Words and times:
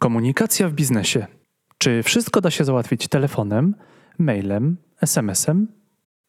Komunikacja 0.00 0.68
w 0.68 0.72
biznesie. 0.72 1.26
Czy 1.78 2.02
wszystko 2.02 2.40
da 2.40 2.50
się 2.50 2.64
załatwić 2.64 3.08
telefonem, 3.08 3.74
mailem, 4.18 4.76
SMS-em? 5.00 5.68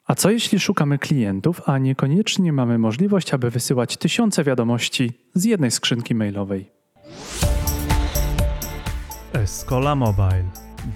A 0.05 0.15
co 0.15 0.31
jeśli 0.31 0.59
szukamy 0.59 0.97
klientów, 0.97 1.61
a 1.65 1.77
niekoniecznie 1.77 2.53
mamy 2.53 2.77
możliwość, 2.77 3.33
aby 3.33 3.49
wysyłać 3.49 3.97
tysiące 3.97 4.43
wiadomości 4.43 5.11
z 5.33 5.43
jednej 5.43 5.71
skrzynki 5.71 6.15
mailowej? 6.15 6.71
Escola 9.33 9.95
Mobile. 9.95 10.45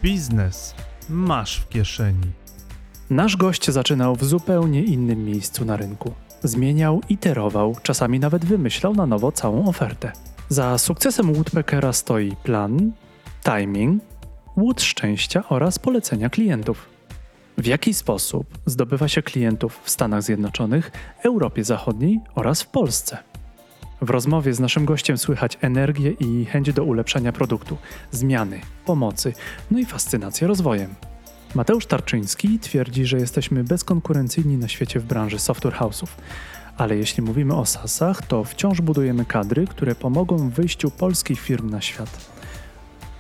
Biznes 0.04 0.76
masz 1.10 1.60
w 1.60 1.70
kieszeni. 1.70 2.32
Nasz 3.10 3.38
gość 3.38 3.72
zaczynał 3.72 4.16
w 4.16 4.24
zupełnie 4.24 4.84
innym 4.84 5.26
miejscu 5.26 5.66
na 5.66 5.78
rynku. 5.78 6.14
Zmieniał, 6.44 7.02
iterował, 7.10 7.76
czasami 7.84 8.20
nawet 8.20 8.46
wymyślał 8.46 8.96
na 8.96 9.06
nowo 9.06 9.32
całą 9.32 9.68
ofertę. 9.68 10.12
Za 10.50 10.78
sukcesem 10.78 11.34
Woodpeckera 11.34 11.94
stoi 11.94 12.36
plan, 12.44 12.92
timing, 13.44 14.04
łód 14.58 14.82
szczęścia 14.82 15.44
oraz 15.50 15.80
polecenia 15.80 16.30
klientów. 16.30 16.90
W 17.58 17.66
jaki 17.66 17.94
sposób 17.94 18.48
zdobywa 18.66 19.08
się 19.08 19.22
klientów 19.22 19.80
w 19.84 19.90
Stanach 19.90 20.24
Zjednoczonych, 20.24 20.92
Europie 21.24 21.64
Zachodniej 21.64 22.20
oraz 22.36 22.62
w 22.62 22.68
Polsce? 22.68 23.18
W 24.02 24.10
rozmowie 24.10 24.54
z 24.54 24.60
naszym 24.60 24.86
gościem 24.86 25.18
słychać 25.18 25.58
energię 25.62 26.12
i 26.12 26.46
chęć 26.46 26.74
do 26.74 26.84
ulepszania 26.84 27.32
produktu, 27.32 27.78
zmiany, 28.12 28.62
pomocy, 28.86 29.34
no 29.72 29.80
i 29.80 29.86
fascynację 29.86 30.48
rozwojem. 30.48 30.96
Mateusz 31.56 31.86
Tarczyński 31.86 32.60
twierdzi, 32.60 33.06
że 33.06 33.18
jesteśmy 33.18 33.64
bezkonkurencyjni 33.64 34.58
na 34.58 34.68
świecie 34.68 35.00
w 35.00 35.06
branży 35.06 35.40
software 35.40 35.76
house'ów. 35.76 36.08
Ale 36.78 36.96
jeśli 36.98 37.24
mówimy 37.24 37.56
o 37.56 37.66
SaaSach, 37.66 38.28
to 38.28 38.44
wciąż 38.44 38.82
budujemy 38.82 39.26
kadry, 39.26 39.68
które 39.68 39.96
pomogą 39.96 40.38
w 40.38 40.50
wyjściu 40.54 40.92
polskich 40.92 41.40
firm 41.40 41.70
na 41.70 41.82
świat. 41.82 42.32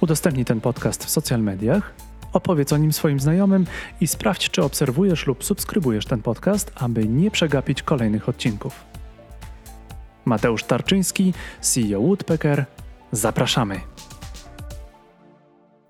Udostępnij 0.01 0.45
ten 0.45 0.61
podcast 0.61 1.05
w 1.05 1.09
social 1.09 1.41
mediach, 1.41 1.93
opowiedz 2.33 2.73
o 2.73 2.77
nim 2.77 2.93
swoim 2.93 3.19
znajomym 3.19 3.65
i 4.01 4.07
sprawdź, 4.07 4.49
czy 4.49 4.63
obserwujesz 4.63 5.27
lub 5.27 5.43
subskrybujesz 5.43 6.05
ten 6.05 6.21
podcast, 6.21 6.71
aby 6.75 7.07
nie 7.07 7.31
przegapić 7.31 7.83
kolejnych 7.83 8.29
odcinków. 8.29 8.83
Mateusz 10.25 10.63
Tarczyński, 10.63 11.33
CEO 11.61 12.01
Woodpecker. 12.01 12.65
Zapraszamy. 13.11 13.94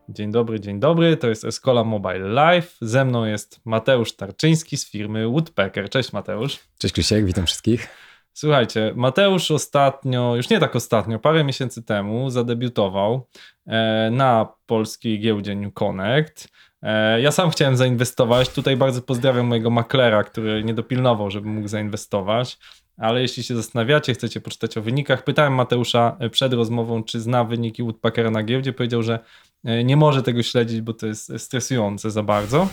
Dzień 0.09 0.31
dobry, 0.31 0.59
dzień 0.59 0.79
dobry. 0.79 1.17
To 1.17 1.27
jest 1.27 1.45
Escola 1.45 1.83
Mobile 1.83 2.19
Live. 2.19 2.77
Ze 2.81 3.05
mną 3.05 3.25
jest 3.25 3.59
Mateusz 3.65 4.15
Tarczyński 4.15 4.77
z 4.77 4.91
firmy 4.91 5.27
Woodpecker. 5.27 5.89
Cześć 5.89 6.13
Mateusz. 6.13 6.59
Cześć 6.77 6.93
Krzysiek, 6.93 7.25
witam 7.25 7.45
wszystkich. 7.45 7.87
Słuchajcie, 8.33 8.93
Mateusz 8.95 9.51
ostatnio, 9.51 10.35
już 10.35 10.49
nie 10.49 10.59
tak 10.59 10.75
ostatnio, 10.75 11.19
parę 11.19 11.43
miesięcy 11.43 11.83
temu 11.83 12.29
zadebiutował 12.29 13.27
e, 13.67 14.09
na 14.11 14.47
polskiej 14.65 15.19
giełdzie 15.19 15.55
New 15.55 15.73
Connect. 15.73 16.47
E, 16.81 17.21
ja 17.21 17.31
sam 17.31 17.49
chciałem 17.49 17.77
zainwestować. 17.77 18.49
Tutaj 18.49 18.77
bardzo 18.77 19.01
pozdrawiam 19.01 19.47
mojego 19.47 19.69
maklera, 19.69 20.23
który 20.23 20.63
nie 20.63 20.73
dopilnował, 20.73 21.31
żeby 21.31 21.47
mógł 21.47 21.67
zainwestować. 21.67 22.57
Ale 22.97 23.21
jeśli 23.21 23.43
się 23.43 23.55
zastanawiacie, 23.55 24.13
chcecie 24.13 24.41
poczytać 24.41 24.77
o 24.77 24.81
wynikach, 24.81 25.23
pytałem 25.23 25.53
Mateusza 25.53 26.17
przed 26.31 26.53
rozmową, 26.53 27.03
czy 27.03 27.19
zna 27.19 27.43
wyniki 27.43 27.83
Woodpeckera 27.83 28.31
na 28.31 28.43
giełdzie. 28.43 28.73
Powiedział, 28.73 29.03
że 29.03 29.19
e, 29.63 29.83
nie 29.83 29.97
może 29.97 30.23
tego 30.23 30.43
śledzić, 30.43 30.81
bo 30.81 30.93
to 30.93 31.07
jest 31.07 31.31
stresujące 31.37 32.11
za 32.11 32.23
bardzo. 32.23 32.67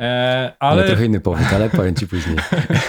E, 0.00 0.52
ale 0.58 0.84
trochę 0.84 1.06
inny 1.06 1.20
powód, 1.20 1.46
ale 1.54 1.70
powiem 1.70 1.94
ci 1.94 2.08
później. 2.08 2.36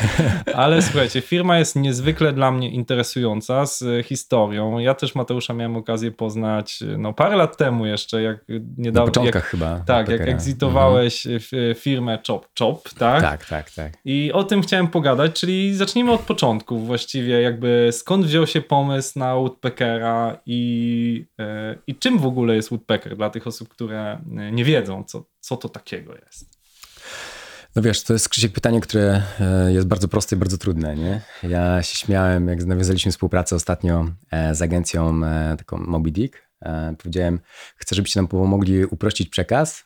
ale 0.53 0.81
słuchajcie, 0.81 1.21
firma 1.21 1.59
jest 1.59 1.75
niezwykle 1.75 2.33
dla 2.33 2.51
mnie 2.51 2.69
interesująca 2.69 3.65
z 3.65 4.05
historią. 4.05 4.79
Ja 4.79 4.93
też 4.93 5.15
Mateusza 5.15 5.53
miałem 5.53 5.77
okazję 5.77 6.11
poznać 6.11 6.83
no, 6.97 7.13
parę 7.13 7.35
lat 7.35 7.57
temu 7.57 7.85
jeszcze, 7.85 8.21
jak 8.21 8.45
niedawno. 8.77 9.05
Na 9.05 9.11
początkach 9.11 9.43
jak, 9.43 9.51
chyba. 9.51 9.79
Tak, 9.79 10.09
jak 10.09 10.21
exitowałeś 10.21 11.27
mhm. 11.27 11.75
firmę 11.75 12.19
Chop 12.27 12.47
Chop, 12.59 12.89
tak? 12.89 13.21
Tak, 13.21 13.45
tak, 13.45 13.71
tak. 13.71 13.93
I 14.05 14.31
o 14.33 14.43
tym 14.43 14.61
chciałem 14.61 14.87
pogadać, 14.87 15.39
czyli 15.39 15.75
zacznijmy 15.75 16.11
od 16.11 16.21
początku 16.21 16.79
właściwie, 16.79 17.41
jakby 17.41 17.89
skąd 17.91 18.25
wziął 18.25 18.47
się 18.47 18.61
pomysł 18.61 19.19
na 19.19 19.35
Woodpeckera 19.35 20.37
i, 20.45 21.25
e, 21.39 21.75
i 21.87 21.95
czym 21.95 22.19
w 22.19 22.25
ogóle 22.25 22.55
jest 22.55 22.69
Woodpecker 22.69 23.17
dla 23.17 23.29
tych 23.29 23.47
osób, 23.47 23.69
które 23.69 24.19
nie 24.51 24.63
wiedzą, 24.63 25.03
co, 25.03 25.23
co 25.39 25.57
to 25.57 25.69
takiego 25.69 26.13
jest. 26.15 26.58
No 27.75 27.81
wiesz, 27.81 28.03
to 28.03 28.13
jest 28.13 28.29
Krzysiek 28.29 28.51
pytanie, 28.51 28.81
które 28.81 29.21
e, 29.39 29.73
jest 29.73 29.87
bardzo 29.87 30.07
proste 30.07 30.35
i 30.35 30.39
bardzo 30.39 30.57
trudne. 30.57 30.95
Nie? 30.95 31.21
Ja 31.43 31.83
się 31.83 31.95
śmiałem, 31.95 32.47
jak 32.47 32.65
nawiązaliśmy 32.65 33.11
współpracę 33.11 33.55
ostatnio 33.55 34.05
e, 34.31 34.55
z 34.55 34.61
agencją 34.61 35.25
e, 35.25 35.55
taką 35.57 35.77
Moby 35.77 36.11
Dick. 36.11 36.49
Powiedziałem, 36.97 37.39
chcę, 37.77 37.95
żebyście 37.95 38.19
nam 38.19 38.27
pomogli 38.27 38.85
uprościć 38.85 39.29
przekaz, 39.29 39.83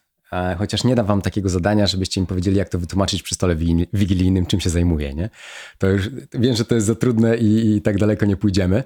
chociaż 0.58 0.84
nie 0.84 0.96
dam 0.96 1.06
wam 1.06 1.22
takiego 1.22 1.50
zadania, 1.50 1.88
żebyście 1.88 2.22
mi 2.22 2.28
powiedzieli, 2.28 2.58
jak 2.58 2.70
to 2.70 2.80
wytłumaczyć 2.80 3.24
przy 3.24 3.36
stole 3.36 3.56
wigilijnym, 3.94 4.46
czym 4.46 4.60
się 4.60 4.70
zajmuję. 4.70 5.14
Nie? 5.14 5.30
To 5.78 5.88
już 5.88 6.10
wiem, 6.34 6.56
że 6.56 6.66
to 6.66 6.76
jest 6.76 6.88
za 6.88 6.96
trudne 6.96 7.38
i, 7.38 7.76
i 7.76 7.82
tak 7.82 7.98
daleko 7.98 8.26
nie 8.26 8.38
pójdziemy. 8.38 8.84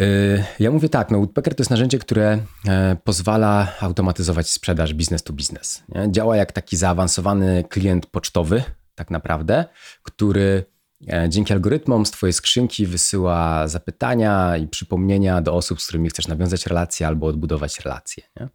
Y, 0.00 0.44
ja 0.58 0.70
mówię 0.70 0.88
tak, 0.88 1.10
no 1.10 1.18
Woodpecker 1.18 1.54
to 1.54 1.60
jest 1.60 1.70
narzędzie, 1.70 1.98
które 1.98 2.38
e, 2.68 2.96
pozwala 3.04 3.72
automatyzować 3.80 4.50
sprzedaż 4.50 4.94
business 4.94 5.22
to. 5.22 5.82
Nie? 5.88 6.12
Działa 6.12 6.36
jak 6.36 6.52
taki 6.52 6.76
zaawansowany 6.76 7.64
klient 7.68 8.06
pocztowy, 8.06 8.62
tak 8.94 9.10
naprawdę, 9.10 9.64
który 10.02 10.64
e, 11.12 11.28
dzięki 11.28 11.52
algorytmom 11.52 12.06
z 12.06 12.10
Twojej 12.10 12.32
skrzynki 12.32 12.86
wysyła 12.86 13.68
zapytania 13.68 14.56
i 14.56 14.68
przypomnienia 14.68 15.42
do 15.42 15.54
osób, 15.54 15.80
z 15.80 15.86
którymi 15.86 16.08
chcesz 16.08 16.28
nawiązać 16.28 16.66
relacje 16.66 17.06
albo 17.06 17.26
odbudować 17.26 17.80
relacje. 17.80 18.22
Nie? 18.40 18.48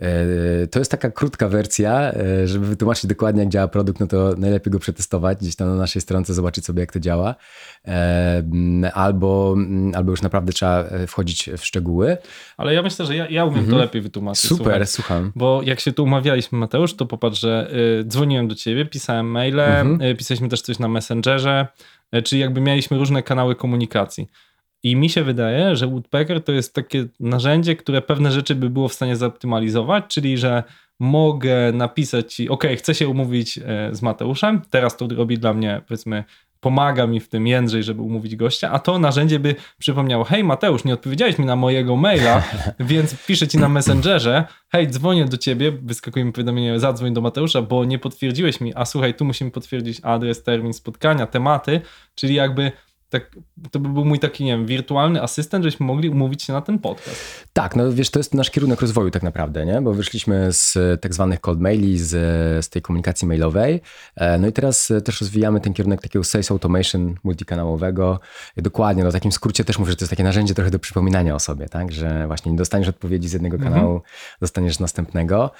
E, 0.00 0.66
to 0.66 0.78
jest 0.78 0.90
taka 0.90 1.10
krótka 1.10 1.48
wersja, 1.48 2.12
e, 2.12 2.46
żeby 2.48 2.66
wytłumaczyć 2.66 3.06
dokładnie, 3.06 3.42
jak 3.42 3.52
działa 3.52 3.68
produkt, 3.68 4.00
no 4.00 4.06
to 4.06 4.34
najlepiej 4.38 4.70
go 4.70 4.78
przetestować 4.78 5.38
gdzieś 5.38 5.56
tam 5.56 5.68
na 5.68 5.74
naszej 5.74 6.02
stronce, 6.02 6.34
zobaczyć 6.34 6.64
sobie, 6.64 6.80
jak 6.80 6.92
to 6.92 7.00
działa. 7.00 7.34
E, 7.88 8.42
albo, 8.94 9.56
albo 9.94 10.10
już 10.10 10.22
naprawdę 10.22 10.52
trzeba 10.52 10.84
wchodzić 11.06 11.50
w 11.58 11.64
szczegóły. 11.64 12.16
Ale 12.56 12.74
ja 12.74 12.82
myślę, 12.82 13.06
że 13.06 13.16
ja, 13.16 13.28
ja 13.28 13.44
umiem 13.44 13.58
mhm. 13.58 13.76
to 13.76 13.78
lepiej 13.78 14.02
wytłumaczyć. 14.02 14.40
Super, 14.48 14.64
słuchaj. 14.64 14.86
słucham. 14.86 15.32
Bo 15.36 15.60
jak 15.64 15.80
się 15.80 15.92
tu 15.92 16.04
umawialiśmy, 16.04 16.58
Mateusz, 16.58 16.94
to 16.94 17.06
popatrz, 17.06 17.40
że 17.40 17.70
y, 18.00 18.04
dzwoniłem 18.04 18.48
do 18.48 18.54
ciebie, 18.54 18.86
pisałem 18.86 19.26
maile, 19.26 19.60
mhm. 19.60 20.02
y, 20.02 20.14
pisaliśmy 20.14 20.48
też 20.48 20.62
coś 20.62 20.78
na 20.78 20.88
Messengerze, 20.88 21.66
y, 22.14 22.22
czyli 22.22 22.40
jakby 22.40 22.60
mieliśmy 22.60 22.98
różne 22.98 23.22
kanały 23.22 23.56
komunikacji. 23.56 24.28
I 24.82 24.96
mi 24.96 25.08
się 25.10 25.24
wydaje, 25.24 25.76
że 25.76 25.86
Woodpecker 25.86 26.44
to 26.44 26.52
jest 26.52 26.74
takie 26.74 27.06
narzędzie, 27.20 27.76
które 27.76 28.02
pewne 28.02 28.32
rzeczy 28.32 28.54
by 28.54 28.70
było 28.70 28.88
w 28.88 28.92
stanie 28.92 29.16
zoptymalizować, 29.16 30.04
czyli 30.08 30.38
że 30.38 30.62
mogę 31.00 31.72
napisać 31.72 32.34
ci, 32.34 32.48
ok, 32.48 32.64
chcę 32.76 32.94
się 32.94 33.08
umówić 33.08 33.58
e, 33.58 33.88
z 33.92 34.02
Mateuszem, 34.02 34.62
teraz 34.70 34.96
to 34.96 35.08
robi 35.16 35.38
dla 35.38 35.54
mnie, 35.54 35.80
powiedzmy, 35.88 36.24
pomaga 36.60 37.06
mi 37.06 37.20
w 37.20 37.28
tym 37.28 37.46
Jędrzej, 37.46 37.82
żeby 37.82 38.02
umówić 38.02 38.36
gościa, 38.36 38.70
a 38.70 38.78
to 38.78 38.98
narzędzie 38.98 39.38
by 39.38 39.54
przypomniało, 39.78 40.24
hej 40.24 40.44
Mateusz, 40.44 40.84
nie 40.84 40.94
odpowiedziałeś 40.94 41.38
mi 41.38 41.44
na 41.44 41.56
mojego 41.56 41.96
maila, 41.96 42.42
więc 42.80 43.26
piszę 43.26 43.48
ci 43.48 43.58
na 43.58 43.68
Messengerze, 43.68 44.44
hej, 44.68 44.88
dzwonię 44.88 45.24
do 45.24 45.36
ciebie, 45.36 45.72
wyskakuje 45.72 46.24
mi 46.24 46.32
powiadomienie, 46.32 46.80
zadzwoń 46.80 47.14
do 47.14 47.20
Mateusza, 47.20 47.62
bo 47.62 47.84
nie 47.84 47.98
potwierdziłeś 47.98 48.60
mi, 48.60 48.72
a 48.74 48.84
słuchaj, 48.84 49.14
tu 49.14 49.24
musimy 49.24 49.50
potwierdzić 49.50 50.00
adres, 50.02 50.42
termin 50.42 50.72
spotkania, 50.72 51.26
tematy, 51.26 51.80
czyli 52.14 52.34
jakby 52.34 52.72
tak, 53.10 53.36
to 53.70 53.80
by 53.80 53.88
był 53.88 54.04
mój 54.04 54.18
taki, 54.18 54.44
nie 54.44 54.52
wiem, 54.52 54.66
wirtualny 54.66 55.22
asystent, 55.22 55.64
żebyśmy 55.64 55.86
mogli 55.86 56.08
umówić 56.08 56.42
się 56.42 56.52
na 56.52 56.60
ten 56.60 56.78
podcast. 56.78 57.46
Tak, 57.52 57.76
no 57.76 57.92
wiesz, 57.92 58.10
to 58.10 58.18
jest 58.18 58.34
nasz 58.34 58.50
kierunek 58.50 58.80
rozwoju 58.80 59.10
tak 59.10 59.22
naprawdę, 59.22 59.66
nie? 59.66 59.80
Bo 59.80 59.94
wyszliśmy 59.94 60.52
z 60.52 60.78
tak 61.00 61.14
zwanych 61.14 61.40
cold 61.40 61.60
maili, 61.60 61.98
z, 61.98 62.10
z 62.64 62.68
tej 62.68 62.82
komunikacji 62.82 63.28
mailowej, 63.28 63.80
e, 64.16 64.38
no 64.38 64.48
i 64.48 64.52
teraz 64.52 64.92
też 65.04 65.20
rozwijamy 65.20 65.60
ten 65.60 65.72
kierunek 65.72 66.02
takiego 66.02 66.24
sales 66.24 66.50
automation 66.50 67.14
multikanałowego. 67.24 68.20
Dokładnie, 68.56 69.04
no 69.04 69.10
w 69.10 69.12
takim 69.12 69.32
skrócie 69.32 69.64
też 69.64 69.78
mówię, 69.78 69.90
że 69.90 69.96
to 69.96 70.04
jest 70.04 70.10
takie 70.10 70.24
narzędzie 70.24 70.54
trochę 70.54 70.70
do 70.70 70.78
przypominania 70.78 71.34
o 71.34 71.40
sobie, 71.40 71.68
tak? 71.68 71.92
Że 71.92 72.26
właśnie 72.26 72.52
nie 72.52 72.58
dostaniesz 72.58 72.88
odpowiedzi 72.88 73.28
z 73.28 73.32
jednego 73.32 73.56
mhm. 73.56 73.74
kanału, 73.74 74.02
dostaniesz 74.40 74.76
z 74.76 74.80
następnego. 74.80 75.50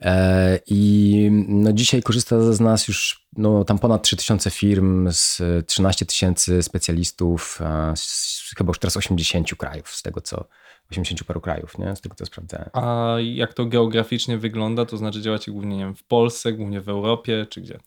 E, 0.00 0.58
I 0.66 1.28
no 1.48 1.72
dzisiaj 1.72 2.02
korzysta 2.02 2.52
z 2.52 2.60
nas 2.60 2.88
już 2.88 3.19
no, 3.36 3.64
tam 3.64 3.78
ponad 3.78 4.02
3000 4.02 4.50
firm, 4.50 5.08
z 5.12 5.42
13 5.66 6.06
tysięcy 6.06 6.62
specjalistów, 6.62 7.60
z 7.94 8.54
chyba 8.56 8.70
już 8.70 8.78
teraz 8.78 8.96
80 8.96 9.54
krajów, 9.54 9.88
z 9.88 10.02
tego 10.02 10.20
co 10.20 10.44
80 10.90 11.24
paru 11.24 11.40
krajów, 11.40 11.78
nie? 11.78 11.96
z 11.96 12.00
tego 12.00 12.14
co 12.14 12.26
sprawdzałem. 12.26 12.68
A 12.72 13.14
jak 13.20 13.54
to 13.54 13.66
geograficznie 13.66 14.38
wygląda? 14.38 14.86
To 14.86 14.96
znaczy 14.96 15.22
działacie 15.22 15.52
głównie 15.52 15.76
nie 15.76 15.84
wiem, 15.84 15.94
w 15.94 16.02
Polsce, 16.02 16.52
głównie 16.52 16.80
w 16.80 16.88
Europie, 16.88 17.46
czy 17.50 17.60
gdzie? 17.60 17.78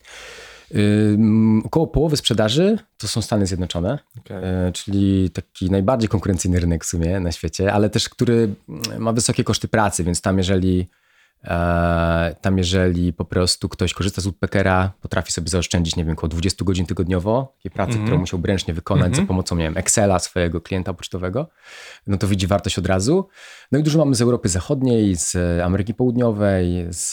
Około 1.64 1.88
połowy 1.88 2.18
sprzedaży 2.18 2.78
to 2.98 3.08
są 3.08 3.22
Stany 3.22 3.48
Zjednoczone, 3.48 4.00
okay. 4.20 4.42
yy, 4.66 4.72
czyli 4.72 5.30
taki 5.30 5.72
najbardziej 5.72 6.10
konkurencyjny 6.10 6.60
rynek 6.60 6.84
w 6.84 6.88
sumie 6.88 7.20
na 7.20 7.32
świecie, 7.32 7.74
ale 7.74 7.90
też 7.90 8.10
który 8.10 8.54
ma 9.00 9.14
wysokie 9.14 9.44
koszty 9.44 9.68
pracy, 9.68 10.04
więc 10.04 10.22
tam 10.22 10.38
jeżeli 10.38 10.88
E, 10.88 11.03
tam 12.42 12.58
jeżeli 12.58 13.14
po 13.14 13.26
prostu 13.26 13.70
ktoś 13.70 13.94
korzysta 13.94 14.22
z 14.22 14.26
Woodpeckera, 14.26 14.92
potrafi 15.02 15.32
sobie 15.32 15.50
zaoszczędzić, 15.50 15.96
nie 15.96 16.06
wiem, 16.06 16.14
około 16.14 16.30
20 16.30 16.66
godzin 16.66 16.86
tygodniowo 16.86 17.54
takiej 17.58 17.72
pracy, 17.72 17.90
Mhm. 17.92 18.06
którą 18.06 18.20
musiał 18.20 18.42
ręcznie 18.44 18.74
wykonać 18.74 19.16
za 19.16 19.22
pomocą, 19.22 19.56
nie 19.56 19.64
wiem, 19.64 19.78
Excela 19.78 20.20
swojego 20.20 20.62
klienta 20.62 20.94
pocztowego, 20.94 21.48
no 22.08 22.18
to 22.18 22.28
widzi 22.28 22.48
wartość 22.48 22.80
od 22.80 22.86
razu. 22.86 23.28
No 23.72 23.80
i 23.80 23.84
dużo 23.84 24.00
mamy 24.00 24.16
z 24.16 24.22
Europy 24.22 24.50
Zachodniej, 24.50 25.16
z 25.16 25.38
Ameryki 25.64 25.94
Południowej, 25.94 26.88
z, 26.90 27.12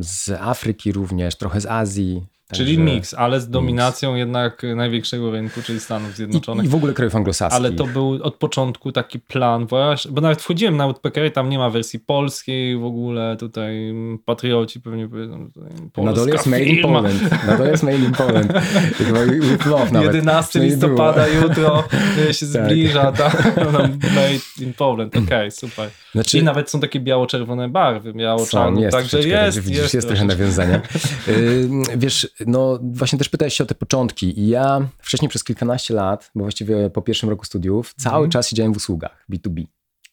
z 0.00 0.30
Afryki 0.40 0.92
również, 0.92 1.36
trochę 1.36 1.60
z 1.60 1.66
Azji. 1.66 2.26
Czyli 2.56 2.78
miks, 2.78 3.14
ale 3.14 3.40
z 3.40 3.50
dominacją 3.50 4.14
jednak 4.14 4.62
największego 4.76 5.30
rynku, 5.30 5.62
czyli 5.62 5.80
Stanów 5.80 6.16
Zjednoczonych. 6.16 6.64
I, 6.64 6.68
I 6.68 6.70
w 6.70 6.74
ogóle 6.74 6.92
krajów 6.92 7.16
anglosaskich. 7.16 7.56
Ale 7.56 7.72
to 7.72 7.86
był 7.86 8.18
od 8.22 8.34
początku 8.34 8.92
taki 8.92 9.20
plan, 9.20 9.66
właśnie, 9.66 10.10
bo 10.12 10.20
nawet 10.20 10.42
wchodziłem 10.42 10.76
na 10.76 10.84
Woodpecker 10.84 11.26
i 11.26 11.30
tam 11.32 11.48
nie 11.50 11.58
ma 11.58 11.70
wersji 11.70 12.00
polskiej 12.00 12.78
w 12.78 12.84
ogóle, 12.84 13.36
tutaj 13.40 13.94
patrioci 14.24 14.80
pewnie 14.80 15.08
powiedzą, 15.08 15.48
Na 15.96 16.12
dole 16.12 16.32
jest 16.32 16.46
Made 16.46 16.64
in. 16.64 16.82
Poland. 16.82 17.46
Na 17.46 17.56
dole 17.56 17.70
jest 17.70 17.82
Made 17.82 17.96
in 17.96 18.12
Poland. 18.12 18.52
Chyba 18.98 19.24
with 19.26 19.66
love 19.66 19.92
nawet. 19.92 20.14
11 20.14 20.58
No 20.58 20.64
i 20.64 20.68
było. 20.68 20.80
listopada 20.80 21.28
jutro 21.28 21.84
y, 22.30 22.34
się 22.34 22.46
Tak. 22.52 22.64
zbliża, 22.66 23.12
tak? 23.12 23.52
No, 23.72 23.78
Made 23.88 24.40
in 24.60 24.72
Poland, 24.74 25.16
okej, 25.16 25.50
super. 25.50 25.90
Znaczy, 26.12 26.38
I 26.38 26.42
nawet 26.42 26.70
są 26.70 26.80
takie 26.80 27.00
biało-czerwone 27.00 27.68
barwy, 27.68 28.12
biało-czarne, 28.12 28.88
także 28.88 29.20
jest, 29.20 29.58
widzisz, 29.58 29.78
jest, 29.82 29.94
jest 29.94 30.08
trochę 30.08 30.24
nawiązania. 30.24 30.80
Wiesz, 31.96 32.28
no 32.46 32.78
właśnie 32.82 33.18
też 33.18 33.28
pytałeś 33.28 33.54
się 33.54 33.64
o 33.64 33.66
te 33.66 33.74
początki 33.74 34.40
i 34.40 34.48
ja 34.48 34.88
wcześniej 34.98 35.28
przez 35.28 35.44
kilkanaście 35.44 35.94
lat, 35.94 36.30
bo 36.34 36.44
właściwie 36.44 36.90
po 36.90 37.02
pierwszym 37.02 37.28
roku 37.30 37.44
studiów, 37.44 37.94
cały 37.98 38.14
Mhm. 38.16 38.30
czas 38.30 38.48
siedziałem 38.48 38.72
w 38.74 38.76
usługach 38.76 39.24
B2B. 39.32 39.64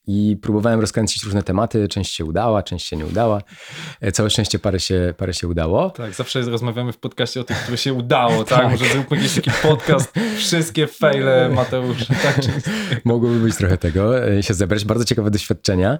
I 0.07 0.37
próbowałem 0.41 0.79
rozkręcić 0.79 1.23
różne 1.23 1.43
tematy, 1.43 1.87
część 1.87 2.15
się 2.15 2.25
udała, 2.25 2.63
część 2.63 2.87
się 2.87 2.97
nie 2.97 3.05
udała. 3.05 3.41
E, 4.01 4.11
Całe 4.11 4.29
szczęście 4.29 4.59
parę 4.59 4.79
się, 4.79 5.13
parę 5.17 5.33
się 5.33 5.47
udało. 5.47 5.89
Tak, 5.89 6.13
zawsze 6.13 6.41
rozmawiamy 6.41 6.93
w 6.93 6.97
podcaście 6.97 7.41
o 7.41 7.43
tych, 7.43 7.57
które 7.57 7.77
się 7.77 7.93
udało, 7.93 8.43
tak? 8.43 8.59
Tak. 8.59 8.71
Może 8.71 8.85
zróbmy 8.85 9.17
jakiś 9.17 9.35
taki 9.35 9.51
podcast, 9.61 10.13
wszystkie 10.37 10.87
fejle 10.87 11.49
Mateusza, 11.55 12.05
tak? 12.23 12.35
Czyli 12.41 12.53
Mogłoby 13.05 13.39
być 13.39 13.55
trochę 13.55 13.77
tego, 13.77 14.27
e, 14.27 14.43
się 14.43 14.53
zebrać. 14.53 14.85
Bardzo 14.85 15.05
ciekawe 15.05 15.31
doświadczenia. 15.31 15.99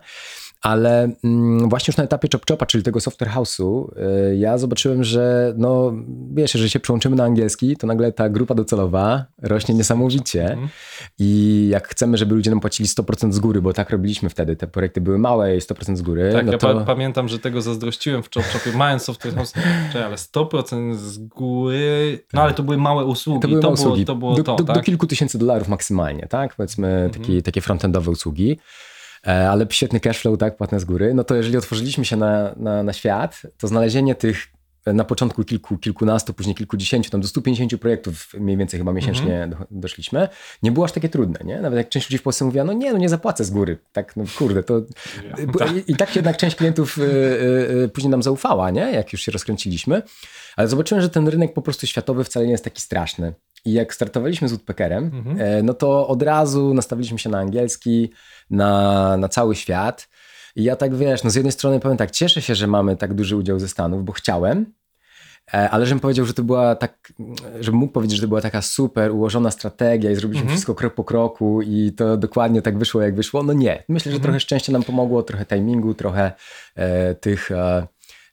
Ale 0.62 1.10
mm, 1.24 1.70
właśnie 1.70 1.92
już 1.92 1.98
na 1.98 2.04
etapie 2.04 2.28
Chop 2.32 2.46
Chopa, 2.50 2.66
czyli 2.66 2.84
tego 2.84 3.00
software 3.00 3.30
house'u, 3.32 3.86
y, 4.32 4.38
ja 4.38 4.58
zobaczyłem, 4.58 5.04
że 5.04 5.54
no 5.58 5.94
wiesz, 6.34 6.54
jeżeli 6.54 6.70
się 6.70 6.80
przełączymy 6.80 7.16
na 7.16 7.24
angielski, 7.24 7.78
to 7.78 7.88
nagle 7.88 8.12
ta 8.12 8.30
grupa 8.30 8.56
docelowa 8.56 9.26
rośnie 9.42 9.76
niesamowicie. 9.76 10.44
Mhm. 10.44 10.70
I 11.20 11.68
jak 11.72 11.88
chcemy, 11.88 12.18
żeby 12.18 12.36
ludzie 12.36 12.50
nam 12.50 12.60
płacili 12.60 12.90
100% 12.90 13.32
z 13.32 13.40
góry, 13.40 13.62
bo 13.62 13.74
tak 13.74 13.90
robiliśmy 13.90 14.30
wtedy, 14.30 14.56
te 14.56 14.68
projekty 14.68 15.02
były 15.02 15.18
małe 15.18 15.56
i 15.56 15.60
100% 15.60 15.96
z 15.96 16.02
góry, 16.02 16.30
Tak, 16.34 16.46
no 16.46 16.52
ja 16.52 16.58
to... 16.58 16.74
pa 16.76 16.86
pamiętam, 16.86 17.28
że 17.30 17.40
tego 17.40 17.62
zazdrościłem 17.62 18.24
w 18.24 18.30
ChopShopie, 18.34 18.78
mając 18.78 19.04
software 19.04 19.36
house, 19.36 19.54
Czekaj, 19.88 20.04
ale 20.04 20.16
100% 20.16 20.96
z 20.96 21.18
góry, 21.18 22.20
no 22.34 22.42
ale 22.42 22.54
to 22.54 22.64
były 22.64 22.78
małe 22.78 23.06
usługi, 23.06 23.42
To 23.42 23.48
były 23.48 23.62
to, 23.62 23.68
małe 23.68 23.76
było, 23.78 23.88
usługi. 23.88 24.06
to 24.06 24.16
było 24.16 24.36
do, 24.36 24.44
to, 24.44 24.56
do, 24.56 24.64
tak? 24.64 24.76
do 24.76 24.82
kilku 24.82 25.08
tysięcy 25.08 25.38
dolarów 25.38 25.68
maksymalnie, 25.68 26.28
tak? 26.30 26.56
Powiedzmy 26.56 26.88
Mhm. 26.88 27.12
taki, 27.12 27.44
takie 27.44 27.62
frontendowe 27.62 28.12
usługi. 28.12 28.58
E, 29.28 29.50
Ale 29.50 29.68
świetny 29.70 30.00
cashflow, 30.00 30.38
tak, 30.40 30.58
płatne 30.58 30.80
z 30.80 30.86
góry. 30.86 31.14
No 31.14 31.24
to 31.24 31.36
jeżeli 31.36 31.58
otworzyliśmy 31.58 32.06
się 32.06 32.16
na, 32.18 32.54
na, 32.58 32.84
na 32.84 32.94
świat, 32.94 33.42
to 33.58 33.68
znalezienie 33.68 34.16
tych 34.16 34.48
e, 34.86 34.94
na 34.94 35.04
początku 35.04 35.44
kilku, 35.44 35.78
kilkunastu, 35.78 36.34
później 36.34 36.56
kilkudziesięciu, 36.56 37.12
tam 37.12 37.22
do 37.22 37.28
150 37.28 37.82
projektów 37.82 38.28
mniej 38.40 38.58
więcej 38.58 38.80
chyba 38.80 38.94
miesięcznie 38.94 39.44
Mhm. 39.44 39.50
do, 39.50 39.58
doszliśmy, 39.72 40.28
nie 40.64 40.72
było 40.72 40.86
aż 40.86 40.92
takie 40.92 41.10
trudne, 41.10 41.40
nie? 41.46 41.62
Nawet 41.62 41.78
jak 41.78 41.90
część 41.90 42.10
ludzi 42.10 42.18
w 42.18 42.24
Polsce 42.24 42.46
mówiła, 42.46 42.64
no 42.64 42.74
nie, 42.74 42.92
no 42.94 42.98
nie 42.98 43.10
zapłacę 43.10 43.44
z 43.44 43.50
góry. 43.52 43.78
Tak, 43.92 44.16
no 44.16 44.24
kurde, 44.38 44.64
to... 44.64 44.82
I, 45.76 45.92
I 45.92 45.96
tak 45.96 46.16
jednak 46.16 46.38
część 46.38 46.56
klientów 46.56 46.98
y, 46.98 47.02
y, 47.84 47.90
później 47.90 48.12
nam 48.12 48.24
zaufała, 48.24 48.70
nie? 48.70 48.92
Jak 48.92 49.14
już 49.14 49.22
się 49.22 49.32
rozkręciliśmy. 49.32 50.02
Ale 50.56 50.68
zobaczyłem, 50.68 51.02
że 51.02 51.10
ten 51.10 51.28
rynek 51.28 51.54
po 51.54 51.62
prostu 51.62 51.88
światowy 51.88 52.24
wcale 52.24 52.46
nie 52.46 52.52
jest 52.52 52.64
taki 52.64 52.82
straszny. 52.82 53.34
I 53.66 53.74
jak 53.74 53.94
startowaliśmy 53.94 54.48
z 54.48 54.52
Woodpeckerem, 54.52 55.04
Mhm. 55.14 55.42
e, 55.42 55.64
no 55.64 55.74
to 55.74 56.08
od 56.08 56.24
razu 56.24 56.74
nastawiliśmy 56.74 57.20
się 57.20 57.30
na 57.30 57.40
angielski, 57.40 58.12
na, 58.50 59.18
na 59.18 59.30
cały 59.30 59.56
świat. 59.56 60.10
I 60.56 60.64
ja 60.64 60.76
tak 60.76 60.96
wiesz, 60.96 61.24
no 61.24 61.30
z 61.30 61.36
jednej 61.36 61.52
strony 61.52 61.80
powiem 61.80 61.98
tak, 61.98 62.12
cieszę 62.12 62.42
się, 62.42 62.56
że 62.56 62.68
mamy 62.68 62.98
tak 62.98 63.14
duży 63.14 63.36
udział 63.36 63.60
ze 63.60 63.68
Stanów, 63.68 64.06
bo 64.06 64.14
chciałem, 64.14 64.66
e, 65.54 65.70
ale 65.70 65.86
żebym 65.86 66.00
powiedział, 66.00 66.26
że 66.26 66.34
to 66.34 66.44
była 66.44 66.76
tak, 66.76 67.14
żebym 67.60 67.80
mógł 67.80 67.94
powiedzieć, 67.94 68.16
że 68.18 68.22
to 68.22 68.28
była 68.28 68.42
taka 68.42 68.62
super 68.62 69.12
ułożona 69.12 69.52
strategia 69.52 70.12
i 70.12 70.16
zrobiliśmy 70.16 70.42
Mhm. 70.42 70.56
wszystko 70.58 70.76
krok 70.76 70.94
po 70.96 71.04
kroku 71.04 71.62
i 71.62 71.92
to 71.98 72.18
dokładnie 72.18 72.62
tak 72.62 72.78
wyszło, 72.78 73.02
jak 73.02 73.16
wyszło. 73.16 73.44
No 73.44 73.54
nie. 73.54 73.84
Myślę, 73.90 74.12
że 74.12 74.16
Mhm. 74.16 74.22
trochę 74.24 74.40
szczęście 74.40 74.72
nam 74.72 74.84
pomogło, 74.84 75.24
trochę 75.24 75.46
timingu, 75.46 75.94
trochę 75.94 76.32
e, 76.76 77.16
tych 77.16 77.52
e, 77.52 77.88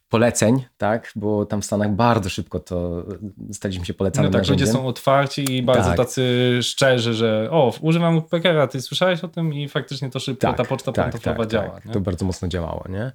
poleceń, 0.09 0.63
tak? 0.77 1.11
Bo 1.15 1.45
tam 1.45 1.61
w 1.61 1.65
Stanach 1.65 1.91
bardzo 1.95 2.29
szybko 2.29 2.59
to 2.59 3.03
staliśmy 3.51 3.85
się 3.85 3.93
No 3.93 3.97
polecanym 3.97 4.31
tak, 4.31 4.39
ludzie 4.41 4.51
narzędziem. 4.53 4.75
są 4.81 4.87
otwarci 4.87 5.55
i 5.57 5.63
bardzo 5.63 5.87
Tak. 5.89 5.97
tacy 5.97 6.23
szczerzy, 6.61 7.13
że 7.13 7.47
o, 7.51 7.73
używam 7.81 8.13
Woodpeckera, 8.15 8.67
ty 8.67 8.81
słyszałeś 8.81 9.23
o 9.23 9.27
tym 9.27 9.53
i 9.53 9.67
faktycznie 9.67 10.09
to 10.09 10.19
szybko, 10.19 10.53
ta 10.53 10.65
poczta 10.65 10.91
pantofowa 10.91 11.45
działa. 11.45 11.79
nie? 11.85 11.93
To 11.93 11.99
bardzo 11.99 12.25
mocno 12.25 12.47
działało, 12.47 12.83
nie? 12.89 13.11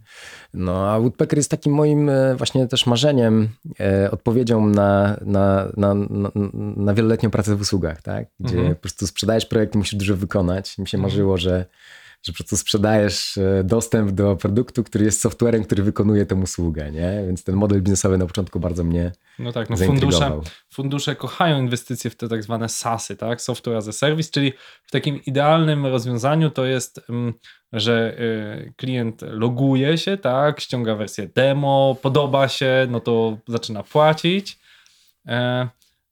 No, 0.55 0.91
a 0.91 0.99
Woodpecker 1.01 1.39
jest 1.39 1.51
takim 1.51 1.73
moim 1.75 2.09
e, 2.09 2.35
właśnie 2.37 2.67
też 2.69 2.87
marzeniem, 2.87 3.49
e, 3.81 4.11
odpowiedzią 4.11 4.67
na, 4.67 5.17
na, 5.25 5.69
na, 5.77 5.95
na, 5.95 6.31
na 6.77 6.95
wieloletnią 6.95 7.31
pracę 7.31 7.57
w 7.57 7.61
usługach, 7.61 8.03
tak? 8.03 8.27
Gdzie 8.41 8.57
Mhm. 8.57 8.75
po 8.75 8.81
prostu 8.81 9.07
sprzedajesz 9.07 9.47
projekt 9.47 9.75
i 9.75 9.79
musisz 9.79 9.95
dużo 9.95 10.17
wykonać. 10.17 10.79
Mi 10.79 10.89
się 10.89 10.99
Mhm. 10.99 11.03
marzyło, 11.13 11.37
że, 11.39 11.65
że 12.25 12.33
po 12.33 12.37
prostu 12.37 12.57
sprzedajesz 12.57 13.39
e, 13.39 13.65
dostęp 13.65 14.11
do 14.11 14.37
produktu, 14.37 14.85
który 14.85 15.05
jest 15.05 15.21
softwarem, 15.21 15.65
który 15.65 15.83
wykonuje 15.83 16.27
tę 16.27 16.35
usługę, 16.35 16.91
nie? 16.91 17.25
Więc 17.27 17.45
ten 17.45 17.55
model 17.55 17.83
biznesowy 17.83 18.19
na 18.19 18.27
początku 18.27 18.61
bardzo 18.61 18.85
mnie 18.85 19.13
No 19.39 19.53
tak, 19.53 19.71
no 19.71 19.77
fundusze, 19.77 20.41
fundusze 20.73 21.17
kochają 21.17 21.59
inwestycje 21.59 22.11
w 22.11 22.17
te 22.17 22.29
tak 22.29 22.43
zwane 22.43 22.69
SaaSy, 22.69 23.17
tak? 23.17 23.43
Software 23.43 23.77
as 23.77 23.89
a 23.89 23.93
Service, 23.93 24.31
czyli 24.31 24.53
w 24.83 24.91
takim 24.91 25.25
idealnym 25.25 25.87
rozwiązaniu 25.87 26.51
to 26.51 26.65
jest, 26.65 27.01
mm, 27.09 27.35
że 27.73 28.19
y, 28.21 28.73
klient 28.77 29.23
loguje 29.23 29.99
się, 29.99 30.17
tak? 30.17 30.61
Ściąga 30.61 30.95
wersję 30.95 31.29
demo, 31.35 31.97
podoba 32.03 32.49
się, 32.49 32.87
no 32.91 33.01
to 33.01 33.39
zaczyna 33.49 33.83
płacić. 33.83 34.59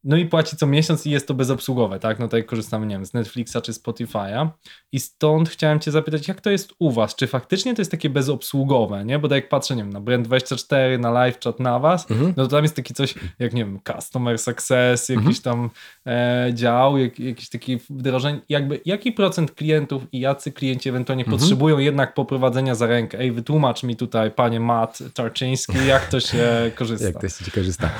No 0.05 0.17
i 0.17 0.27
płaci 0.27 0.57
co 0.57 0.67
miesiąc 0.67 1.07
i 1.07 1.11
jest 1.11 1.29
to 1.29 1.35
bezobsługowe, 1.35 1.99
tak? 1.99 2.19
No 2.19 2.29
tak 2.29 2.47
korzystamy, 2.47 2.87
nie 2.87 2.95
wiem, 2.95 3.07
z 3.07 3.15
Netflixa 3.15 3.57
czy 3.63 3.73
Spotify'a. 3.73 4.49
I 4.93 5.01
stąd 5.01 5.49
chciałem 5.49 5.81
cię 5.81 5.91
zapytać, 5.91 6.29
jak 6.29 6.41
to 6.41 6.51
jest 6.51 6.73
u 6.79 6.91
was? 6.91 7.15
Czy 7.17 7.27
faktycznie 7.27 7.75
to 7.75 7.81
jest 7.81 7.91
takie 7.91 8.11
bezobsługowe, 8.11 9.05
nie? 9.05 9.19
Bo 9.19 9.29
tak 9.29 9.37
jak 9.37 9.49
patrzę, 9.49 9.77
nie 9.77 9.83
wiem, 9.83 9.93
na 9.93 10.01
Brand24, 10.01 10.99
na 10.99 11.27
LiveChat, 11.27 11.61
na 11.61 11.79
was, 11.79 12.11
Mhm. 12.11 12.35
no 12.37 12.43
to 12.45 12.49
tam 12.57 12.65
jest 12.65 12.77
taki 12.77 12.95
coś, 12.95 13.15
jak 13.39 13.53
nie 13.55 13.65
wiem, 13.65 13.81
Customer 13.87 14.39
Success, 14.39 15.09
jakiś 15.09 15.41
tam 15.41 15.71
e, 16.07 16.51
dział, 16.55 16.99
jak, 16.99 17.21
jakiś 17.21 17.49
taki 17.49 17.79
wdrożeń. 17.91 18.41
Jakby, 18.49 18.81
jaki 18.85 19.13
procent 19.13 19.53
klientów 19.53 20.03
i 20.13 20.21
jacy 20.21 20.53
klienci 20.53 20.89
ewentualnie 20.89 21.25
potrzebują 21.25 21.79
jednak 21.79 22.15
poprowadzenia 22.15 22.75
za 22.75 22.87
rękę? 22.87 23.19
Ej, 23.19 23.33
wytłumacz 23.33 23.83
mi 23.83 23.97
tutaj, 23.97 24.31
panie 24.31 24.61
Matt 24.61 24.99
Tarczyński, 25.15 25.87
jak 25.87 26.07
to 26.07 26.21
się 26.21 26.71
korzysta. 26.75 27.07
Jak 27.07 27.19
to 27.21 27.27
jest 27.27 27.51
korzysta. 27.51 27.91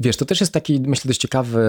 Wiesz, 0.00 0.16
to 0.16 0.24
też 0.24 0.40
jest 0.40 0.52
taki, 0.52 0.80
myślę, 0.80 1.08
dość 1.08 1.20
ciekawy 1.20 1.60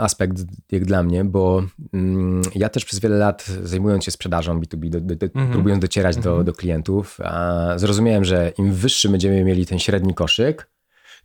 aspekt 0.00 0.38
jak 0.72 0.84
dla 0.84 1.02
mnie, 1.02 1.24
bo 1.24 1.62
ym, 1.94 2.42
ja 2.54 2.68
też 2.68 2.84
przez 2.84 2.98
wiele 3.00 3.16
lat 3.16 3.46
zajmując 3.62 4.04
się 4.04 4.10
sprzedażą 4.10 4.60
B2B, 4.60 4.88
do, 4.88 5.00
do, 5.00 5.16
do, 5.16 5.26
Mhm. 5.26 5.50
próbując 5.52 5.82
docierać 5.82 6.16
do, 6.16 6.44
do 6.44 6.52
klientów, 6.52 7.18
a 7.24 7.64
zrozumiałem, 7.76 8.24
że 8.24 8.52
im 8.58 8.72
wyższy 8.72 9.08
będziemy 9.08 9.44
mieli 9.44 9.66
ten 9.66 9.78
średni 9.78 10.14
koszyk, 10.14 10.70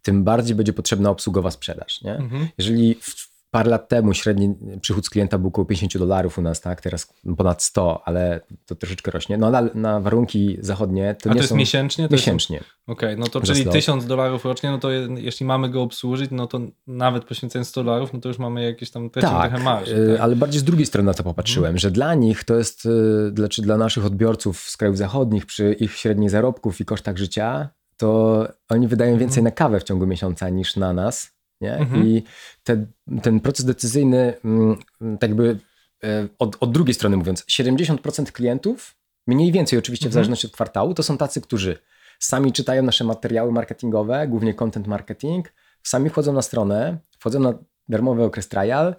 tym 0.01 0.24
bardziej 0.24 0.55
będzie 0.55 0.74
potrzebna 0.74 1.10
obsługowa 1.10 1.51
sprzedaż. 1.51 2.01
Nie? 2.01 2.15
Mhm. 2.15 2.48
Jeżeli 2.57 2.96
w, 3.01 3.26
parę 3.51 3.69
lat 3.69 3.89
temu 3.89 4.13
średni 4.13 4.55
przychód 4.81 5.05
z 5.05 5.09
klienta 5.09 5.37
był 5.37 5.47
około 5.47 5.65
50 5.65 5.97
dolarów 5.97 6.37
u 6.37 6.41
nas, 6.41 6.61
tak? 6.61 6.81
teraz 6.81 7.13
ponad 7.37 7.63
100, 7.63 8.01
ale 8.07 8.41
to 8.65 8.75
troszeczkę 8.75 9.11
rośnie. 9.11 9.37
No 9.37 9.49
na, 9.51 9.61
na 9.73 9.99
warunki 9.99 10.57
zachodnie 10.59 11.15
to 11.21 11.29
A 11.29 11.33
nie 11.33 11.35
to 11.35 11.39
jest 11.41 11.49
są... 11.49 11.55
miesięcznie? 11.55 12.07
To 12.07 12.15
jest- 12.15 12.25
Miesięcznie. 12.25 12.63
Okej, 12.87 13.17
no 13.17 13.27
to 13.27 13.41
czyli 13.41 13.65
1000 13.65 14.05
dolarów 14.05 14.45
rocznie, 14.45 14.71
no 14.71 14.77
to 14.77 14.91
je, 14.91 15.07
jeśli 15.17 15.45
mamy 15.45 15.69
go 15.69 15.81
obsłużyć, 15.81 16.31
no 16.31 16.47
to 16.47 16.59
nawet 16.87 17.25
poświęcając 17.25 17.67
100 17.69 17.83
dolarów, 17.83 18.13
no 18.13 18.19
to 18.19 18.27
już 18.29 18.39
mamy 18.39 18.63
jakieś 18.63 18.91
tam 18.91 19.09
Tak, 19.09 19.23
trochę 19.23 19.59
marży. 19.63 19.91
Tak? 19.91 19.99
Mhm. 20.01 20.21
ale 20.21 20.35
bardziej 20.35 20.59
z 20.61 20.63
drugiej 20.63 20.85
strony 20.85 21.05
na 21.05 21.13
to 21.13 21.23
popatrzyłem, 21.23 21.77
że 21.77 21.91
dla 21.91 22.15
nich 22.15 22.43
to 22.43 22.55
jest, 22.55 22.85
y, 22.85 23.31
dla, 23.31 23.47
czy 23.47 23.61
dla 23.61 23.77
naszych 23.77 24.05
odbiorców 24.05 24.59
z 24.59 24.77
krajów 24.77 24.97
zachodnich 24.97 25.45
przy 25.45 25.73
ich 25.73 25.93
średnich 25.93 26.29
zarobków 26.29 26.81
i 26.81 26.85
kosztach 26.85 27.17
życia, 27.17 27.69
to 27.97 28.47
oni 28.69 28.87
wydają 28.87 29.17
więcej 29.17 29.43
na 29.43 29.51
kawę 29.51 29.79
w 29.79 29.83
ciągu 29.83 30.07
miesiąca 30.07 30.49
niż 30.49 30.75
na 30.75 30.93
nas. 30.93 31.37
Nie? 31.61 31.75
Mhm. 31.77 32.07
I 32.07 32.23
te, 32.63 32.85
ten 33.21 33.39
proces 33.39 33.65
decyzyjny, 33.65 34.33
mm, 34.45 34.77
tak 35.19 35.29
jakby 35.29 35.59
y, 36.03 36.07
od, 36.39 36.57
od 36.59 36.71
drugiej 36.71 36.93
strony 36.93 37.17
mówiąc, 37.17 37.43
70% 37.45 38.31
klientów, 38.31 38.95
mniej 39.27 39.51
więcej 39.51 39.79
oczywiście 39.79 40.05
w 40.05 40.07
Mhm. 40.07 40.13
zależności 40.13 40.47
od 40.47 40.53
kwartału, 40.53 40.93
to 40.93 41.03
są 41.03 41.17
tacy, 41.17 41.41
którzy 41.41 41.77
sami 42.19 42.51
czytają 42.53 42.83
nasze 42.83 43.03
materiały 43.03 43.51
marketingowe, 43.51 44.27
głównie 44.27 44.53
content 44.53 44.87
marketing, 44.87 45.53
sami 45.83 46.09
wchodzą 46.09 46.33
na 46.33 46.41
stronę, 46.41 46.97
wchodzą 47.19 47.39
na 47.39 47.53
darmowy 47.89 48.23
okres 48.23 48.47
trial 48.47 48.87
e, 48.87 48.95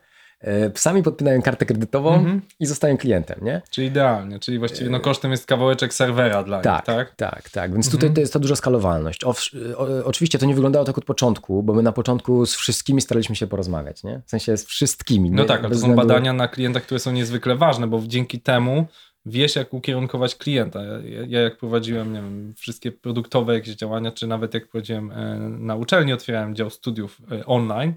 sami 0.75 1.03
podpinają 1.03 1.43
kartę 1.43 1.67
kredytową 1.67 2.15
Mhm. 2.15 2.41
i 2.61 2.67
zostają 2.67 2.97
klientem, 2.97 3.39
nie? 3.43 3.63
Czyli 3.71 3.87
idealnie, 3.87 4.39
czyli 4.39 4.59
właściwie 4.59 4.91
no, 4.91 5.01
kosztem 5.01 5.31
jest 5.31 5.47
kawałeczek 5.47 5.95
serwera 5.95 6.43
dla 6.43 6.61
Tak, 6.61 6.89
nich, 6.89 6.97
tak? 6.97 7.15
tak, 7.15 7.51
tak, 7.51 7.73
Więc 7.73 7.91
tutaj 7.91 8.13
to 8.15 8.21
jest 8.21 8.33
ta 8.33 8.39
duża 8.39 8.57
skalowalność. 8.57 9.25
Owsz- 9.25 9.57
o, 9.77 10.05
oczywiście 10.05 10.39
to 10.39 10.47
nie 10.47 10.55
wyglądało 10.55 10.85
tak 10.85 10.99
od 10.99 11.05
początku, 11.05 11.63
bo 11.63 11.73
my 11.75 11.83
na 11.83 11.93
początku 11.93 12.47
z 12.47 12.55
wszystkimi 12.55 13.01
staraliśmy 13.01 13.37
się 13.37 13.47
porozmawiać, 13.47 14.05
nie? 14.05 14.21
W 14.27 14.31
sensie 14.31 14.57
z 14.57 14.65
wszystkimi. 14.67 15.31
No 15.31 15.43
nie? 15.43 15.49
tak, 15.49 15.61
ale 15.65 15.75
to 15.75 15.81
są 15.81 15.95
badania 15.95 16.33
na 16.33 16.49
klientach, 16.49 16.83
które 16.83 17.01
są 17.01 17.13
niezwykle 17.13 17.57
ważne, 17.57 17.87
bo 17.87 18.03
dzięki 18.07 18.41
temu 18.41 18.87
wiesz, 19.27 19.57
jak 19.57 19.75
ukierunkować 19.75 20.35
klienta. 20.35 20.83
Ja, 20.85 20.99
ja 21.27 21.41
jak 21.41 21.57
prowadziłem, 21.59 22.13
nie 22.13 22.21
wiem, 22.23 22.55
wszystkie 22.57 22.93
produktowe 22.93 23.55
jakieś 23.55 23.75
działania, 23.77 24.13
czy 24.13 24.27
nawet 24.27 24.55
jak 24.55 24.69
prowadziłem 24.69 25.11
e, 25.13 25.39
na 25.59 25.77
uczelni, 25.77 26.13
otwierałem 26.13 26.55
dział 26.55 26.71
studiów 26.71 27.19
e, 27.33 27.47
online, 27.47 27.95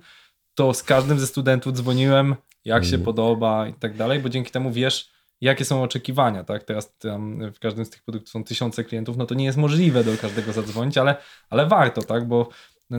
to 0.61 0.73
z 0.73 0.83
każdym 0.83 1.19
ze 1.19 1.27
studentów 1.27 1.73
dzwoniłem, 1.73 2.35
jak 2.65 2.83
się 2.83 2.95
Mhm. 2.95 3.03
podoba 3.03 3.67
i 3.67 3.73
tak 3.73 3.97
dalej, 3.97 4.19
bo 4.19 4.29
dzięki 4.29 4.51
temu 4.51 4.71
wiesz, 4.71 5.11
jakie 5.41 5.65
są 5.65 5.83
oczekiwania, 5.83 6.43
tak? 6.43 6.63
Teraz 6.63 6.93
w 7.55 7.59
każdym 7.59 7.85
z 7.85 7.89
tych 7.89 8.03
produktów 8.03 8.29
są 8.29 8.43
tysiące 8.43 8.83
klientów, 8.83 9.17
no 9.17 9.25
to 9.25 9.35
nie 9.35 9.45
jest 9.45 9.57
możliwe 9.57 10.03
do 10.03 10.17
każdego 10.17 10.53
zadzwonić, 10.53 10.97
ale, 10.97 11.15
ale 11.49 11.65
warto, 11.65 12.01
tak? 12.01 12.27
Bo 12.27 12.49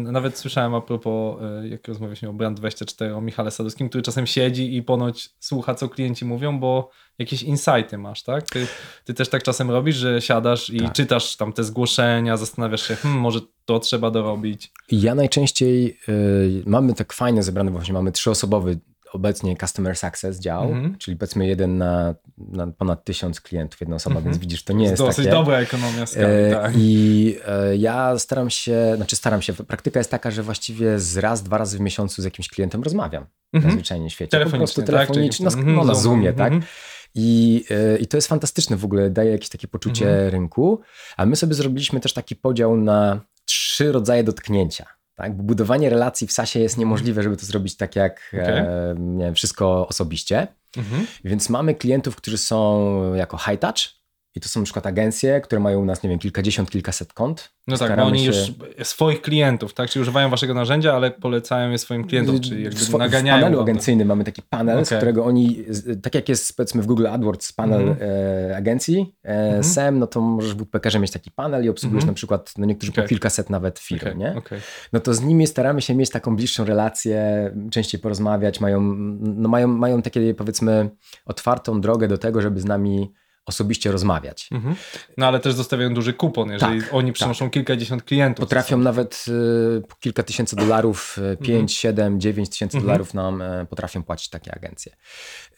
nawet 0.00 0.38
słyszałem 0.38 0.74
a 0.74 0.80
propos, 0.80 1.42
e, 1.42 1.68
jak 1.68 1.88
rozmawialiśmy 1.88 2.28
o 2.28 2.32
Brand24, 2.32 3.16
o 3.16 3.20
Michale 3.20 3.50
Sadowskim, 3.50 3.88
który 3.88 4.02
czasem 4.02 4.26
siedzi 4.26 4.76
i 4.76 4.82
ponoć 4.82 5.30
słucha, 5.40 5.74
co 5.74 5.88
klienci 5.88 6.24
mówią, 6.24 6.60
bo 6.60 6.90
jakieś 7.18 7.42
insighty 7.42 7.98
masz, 7.98 8.22
tak? 8.22 8.50
Ty, 8.50 8.66
ty 9.04 9.14
też 9.14 9.28
tak 9.28 9.42
czasem 9.42 9.70
robisz, 9.70 9.96
że 9.96 10.20
siadasz 10.20 10.70
i 10.70 10.80
Tak. 10.80 10.92
czytasz 10.92 11.36
tam 11.36 11.52
te 11.52 11.64
zgłoszenia, 11.64 12.36
zastanawiasz 12.36 12.88
się, 12.88 12.96
hmm, 12.96 13.20
może 13.20 13.40
to 13.64 13.80
trzeba 13.80 14.10
dorobić. 14.10 14.72
Ja 14.92 15.14
najczęściej 15.14 15.98
y, 16.08 16.62
mamy 16.66 16.94
tak 16.94 17.12
fajne 17.12 17.42
zebrane, 17.42 17.70
właśnie 17.70 17.94
mamy 17.94 18.12
trzyosobowy 18.12 18.78
obecnie 19.14 19.56
Customer 19.56 19.96
Success 19.96 20.38
dział, 20.38 20.62
Mhm. 20.72 20.98
czyli 20.98 21.16
powiedzmy 21.16 21.46
jeden 21.46 21.78
na, 21.78 22.14
na 22.38 22.66
ponad 22.66 23.04
tysiąc 23.04 23.40
klientów, 23.40 23.80
jedna 23.80 23.96
osoba, 23.96 24.16
Mhm. 24.16 24.24
więc 24.32 24.38
widzisz, 24.42 24.64
to 24.64 24.72
nie 24.72 24.82
jest 24.84 24.90
jest 24.92 25.02
dosyć 25.02 25.24
takie. 25.24 25.30
dobra 25.36 25.58
ekonomia 25.58 26.06
skali, 26.06 26.26
E, 26.26 26.50
tak. 26.50 26.72
I 26.76 27.36
e, 27.46 27.76
ja 27.76 28.18
staram 28.18 28.50
się, 28.50 28.92
znaczy 28.96 29.16
staram 29.16 29.42
się, 29.42 29.52
praktyka 29.52 30.00
jest 30.00 30.10
taka, 30.10 30.30
że 30.30 30.42
właściwie 30.42 30.98
z 30.98 31.16
raz, 31.16 31.42
dwa 31.42 31.58
razy 31.58 31.78
w 31.78 31.80
miesiącu 31.80 32.22
z 32.22 32.24
jakimś 32.24 32.48
klientem 32.48 32.82
rozmawiam 32.82 33.26
na 33.52 33.58
Mhm. 33.58 33.74
zwyczajnie 33.74 34.08
w 34.10 34.12
świecie. 34.12 34.30
Telefonicznie, 34.30 34.82
po 34.82 34.86
tak? 34.92 34.96
telefonicznie, 35.06 35.50
Czyli- 35.50 35.62
no, 35.64 35.72
no, 35.72 35.76
na 35.76 35.80
Mhm, 35.80 35.98
Zoomie, 35.98 36.28
Zoom, 36.28 36.36
tak? 36.38 36.52
mhm. 36.52 36.72
I, 37.14 37.64
e, 37.70 37.98
I 37.98 38.06
to 38.06 38.16
jest 38.16 38.28
fantastyczne 38.28 38.76
w 38.76 38.84
ogóle, 38.84 39.10
daje 39.10 39.30
jakieś 39.30 39.48
takie 39.48 39.68
poczucie 39.68 40.10
Mhm. 40.10 40.30
rynku, 40.30 40.80
a 41.16 41.26
my 41.26 41.36
sobie 41.36 41.54
zrobiliśmy 41.54 42.00
też 42.00 42.12
taki 42.12 42.36
podział 42.36 42.76
na 42.76 43.20
trzy 43.44 43.92
rodzaje 43.92 44.24
dotknięcia. 44.24 44.86
Tak? 45.22 45.36
Bo 45.36 45.42
budowanie 45.42 45.90
relacji 45.90 46.26
w 46.26 46.32
SASie 46.32 46.60
jest 46.60 46.78
niemożliwe, 46.78 47.22
żeby 47.22 47.36
to 47.36 47.46
zrobić 47.46 47.76
tak 47.76 47.96
jak 47.96 48.30
Okej. 48.32 48.58
e, 48.58 48.94
nie 48.98 49.24
wiem, 49.24 49.34
wszystko 49.34 49.88
osobiście. 49.88 50.46
Mhm. 50.76 51.06
Więc 51.24 51.48
mamy 51.48 51.74
klientów, 51.74 52.16
którzy 52.16 52.38
są 52.38 53.14
jako 53.14 53.38
high 53.38 53.58
touch 53.58 54.01
i 54.34 54.40
to 54.40 54.48
są 54.48 54.60
na 54.60 54.64
przykład 54.64 54.86
agencje, 54.86 55.40
które 55.40 55.60
mają 55.60 55.80
u 55.80 55.84
nas, 55.84 56.02
nie 56.02 56.10
wiem, 56.10 56.18
kilkadziesiąt, 56.18 56.70
kilkaset 56.70 57.12
kont. 57.12 57.52
No 57.66 57.76
tak, 57.76 57.96
bo 57.96 58.02
oni 58.02 58.20
się- 58.20 58.26
już 58.26 58.52
swoich 58.88 59.22
klientów, 59.22 59.74
tak? 59.74 59.90
Czyli 59.90 60.00
używają 60.02 60.30
waszego 60.30 60.54
narzędzia, 60.54 60.94
ale 60.94 61.10
polecają 61.10 61.70
je 61.70 61.78
swoim 61.78 62.04
klientom, 62.04 62.40
czyli 62.40 62.62
jakby 62.64 62.78
w, 62.78 62.82
swo- 62.82 62.96
w 62.96 62.98
naganiają. 62.98 63.36
panelu 63.42 63.56
wam 63.58 63.66
to. 63.66 63.70
agencyjnym 63.72 64.08
mamy 64.08 64.24
taki 64.24 64.42
panel, 64.42 64.84
z 64.84 64.88
Okej. 64.88 64.98
którego 64.98 65.24
oni, 65.24 65.64
z- 65.68 66.02
tak 66.02 66.14
jak 66.14 66.28
jest 66.28 66.56
powiedzmy 66.56 66.82
w 66.82 66.86
Google 66.86 67.06
AdWords 67.06 67.52
panel 67.52 67.88
Mhm. 67.88 68.10
e, 68.50 68.56
agencji 68.56 69.14
e, 69.24 69.28
Mhm. 69.28 69.64
SEM, 69.64 69.98
no 69.98 70.06
to 70.06 70.20
możesz 70.20 70.54
w 70.54 70.56
Woodpeckerze 70.56 70.98
mieć 70.98 71.10
taki 71.10 71.30
panel 71.30 71.64
i 71.64 71.68
obsługujesz 71.68 72.02
Mhm. 72.02 72.12
na 72.12 72.16
przykład, 72.16 72.52
no 72.58 72.66
niektórzy 72.66 72.92
Okej. 72.92 73.04
po 73.04 73.08
kilkaset 73.08 73.50
nawet 73.50 73.78
firm, 73.78 74.06
Okej, 74.06 74.16
nie? 74.16 74.34
okej. 74.36 74.60
No 74.92 75.00
to 75.00 75.14
z 75.14 75.20
nimi 75.22 75.46
staramy 75.46 75.82
się 75.82 75.94
mieć 75.94 76.10
taką 76.10 76.36
bliższą 76.36 76.64
relację, 76.64 77.50
częściej 77.70 78.00
porozmawiać, 78.00 78.60
mają, 78.60 78.80
no 79.20 79.48
mają, 79.48 79.68
mają 79.68 80.02
takie 80.02 80.34
powiedzmy 80.34 80.90
otwartą 81.26 81.80
drogę 81.80 82.08
do 82.08 82.18
tego, 82.18 82.42
żeby 82.42 82.60
z 82.60 82.64
nami 82.64 83.12
osobiście 83.46 83.92
rozmawiać. 83.92 84.48
Mhm. 84.52 84.74
No 85.16 85.26
ale 85.26 85.40
też 85.40 85.54
zostawiają 85.54 85.94
duży 85.94 86.12
kupon, 86.12 86.50
jeżeli 86.50 86.80
Tak, 86.80 86.94
oni 86.94 87.12
przynoszą 87.12 87.50
kilkadziesiąt 87.50 88.02
klientów. 88.02 88.42
Potrafią 88.42 88.78
nawet 88.78 89.24
y, 89.28 89.82
kilka 90.00 90.22
tysięcy 90.22 90.56
dolarów, 90.56 91.18
y, 91.32 91.36
5, 91.36 91.72
7, 91.72 92.20
9 92.20 92.48
tysięcy 92.48 92.76
Mhm. 92.76 92.86
dolarów 92.86 93.14
nam 93.14 93.42
y, 93.42 93.66
potrafią 93.70 94.02
płacić 94.02 94.28
takie 94.28 94.54
agencje. 94.54 94.92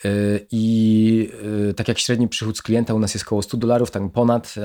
Y, 0.05 0.47
I 0.51 1.31
y, 1.71 1.75
tak 1.75 1.89
jak 1.89 1.99
średni 1.99 2.29
przychód 2.29 2.59
z 2.59 2.63
klienta 2.63 2.95
u 2.95 2.99
nas 2.99 3.15
jest 3.15 3.27
około 3.27 3.43
100 3.43 3.57
dolarów, 3.57 3.91
tak 3.91 4.03
ponad, 4.13 4.55
y, 4.57 4.61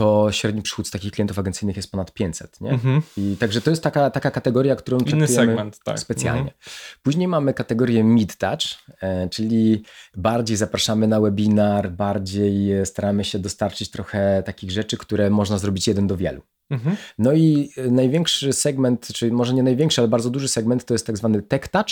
to 0.00 0.32
średni 0.32 0.62
przychód 0.62 0.88
z 0.88 0.90
takich 0.90 1.12
klientów 1.12 1.38
agencyjnych 1.38 1.76
jest 1.76 1.90
ponad 1.90 2.12
500. 2.12 2.60
Nie? 2.60 2.70
Mhm. 2.70 3.02
I 3.16 3.36
także 3.40 3.60
to 3.60 3.70
jest 3.70 3.82
taka, 3.82 4.10
taka 4.10 4.30
kategoria, 4.30 4.76
którą 4.76 4.98
Inny 4.98 5.28
segment, 5.28 5.78
tak. 5.84 5.98
specjalnie. 5.98 6.40
Mhm. 6.40 6.58
Później 7.02 7.28
mamy 7.28 7.54
kategorię 7.54 8.04
mid-touch, 8.04 8.76
e, 9.00 9.28
czyli 9.28 9.82
bardziej 10.16 10.56
zapraszamy 10.56 11.08
na 11.08 11.20
webinar, 11.20 11.90
bardziej 11.92 12.72
e, 12.72 12.86
staramy 12.86 13.24
się 13.24 13.38
dostarczyć 13.38 13.90
trochę 13.90 14.42
takich 14.46 14.70
rzeczy, 14.70 14.96
które 14.96 15.30
można 15.30 15.58
zrobić 15.58 15.88
jeden 15.88 16.06
do 16.06 16.16
wielu. 16.16 16.42
Mhm. 16.70 16.96
No 17.18 17.32
i 17.32 17.70
e, 17.76 17.90
największy 17.90 18.52
segment, 18.52 19.08
czy 19.14 19.30
może 19.30 19.54
nie 19.54 19.62
największy, 19.62 20.00
ale 20.00 20.08
bardzo 20.08 20.30
duży 20.30 20.48
segment 20.48 20.84
to 20.84 20.94
jest 20.94 21.06
tak 21.06 21.16
zwany 21.16 21.42
tech 21.42 21.68
touch, 21.68 21.90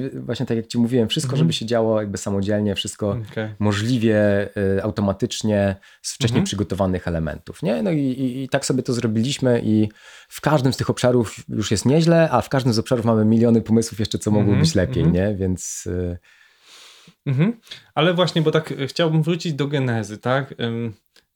gdzie 0.00 0.10
właśnie 0.20 0.46
tak 0.46 0.56
jak 0.56 0.66
Ci 0.66 0.78
mówiłem, 0.78 1.08
wszystko, 1.08 1.30
Mhm. 1.32 1.38
żeby 1.38 1.52
się 1.52 1.66
działo 1.66 2.00
jakby 2.00 2.18
samodzielnie, 2.18 2.74
wszystko 2.74 3.18
Okej. 3.32 3.48
możliwie 3.58 4.48
e, 4.76 4.82
automatycznie 4.82 5.76
z 6.02 6.14
wcześniej 6.14 6.36
Mhm. 6.38 6.44
przygotowanych 6.44 7.08
elementów. 7.08 7.62
Nie? 7.62 7.82
No 7.82 7.90
i, 7.90 7.98
i, 8.00 8.42
i 8.42 8.48
tak 8.48 8.66
sobie 8.66 8.82
to 8.82 8.92
zrobiliśmy 8.92 9.60
i 9.64 9.88
w 10.28 10.40
każdym 10.40 10.72
z 10.72 10.76
tych 10.76 10.90
obszarów 10.90 11.36
już 11.48 11.70
jest 11.70 11.86
nieźle, 11.86 12.28
a 12.30 12.40
w 12.40 12.48
każdym 12.48 12.72
z 12.72 12.78
obszarów 12.78 13.04
mamy 13.04 13.24
miliony 13.24 13.62
pomysłów 13.62 14.00
jeszcze, 14.00 14.18
co 14.18 14.30
mogło 14.30 14.42
Mhm, 14.44 14.60
być 14.60 14.74
lepiej, 14.74 15.02
mhm. 15.02 15.12
nie? 15.30 15.36
Więc 15.36 15.88
e, 16.10 16.18
Mhm. 17.26 17.60
Ale 17.94 18.14
właśnie, 18.14 18.42
bo 18.42 18.50
tak 18.50 18.72
e, 18.72 18.86
chciałbym 18.86 19.22
wrócić 19.22 19.54
do 19.54 19.66
genezy, 19.68 20.18
tak? 20.18 20.54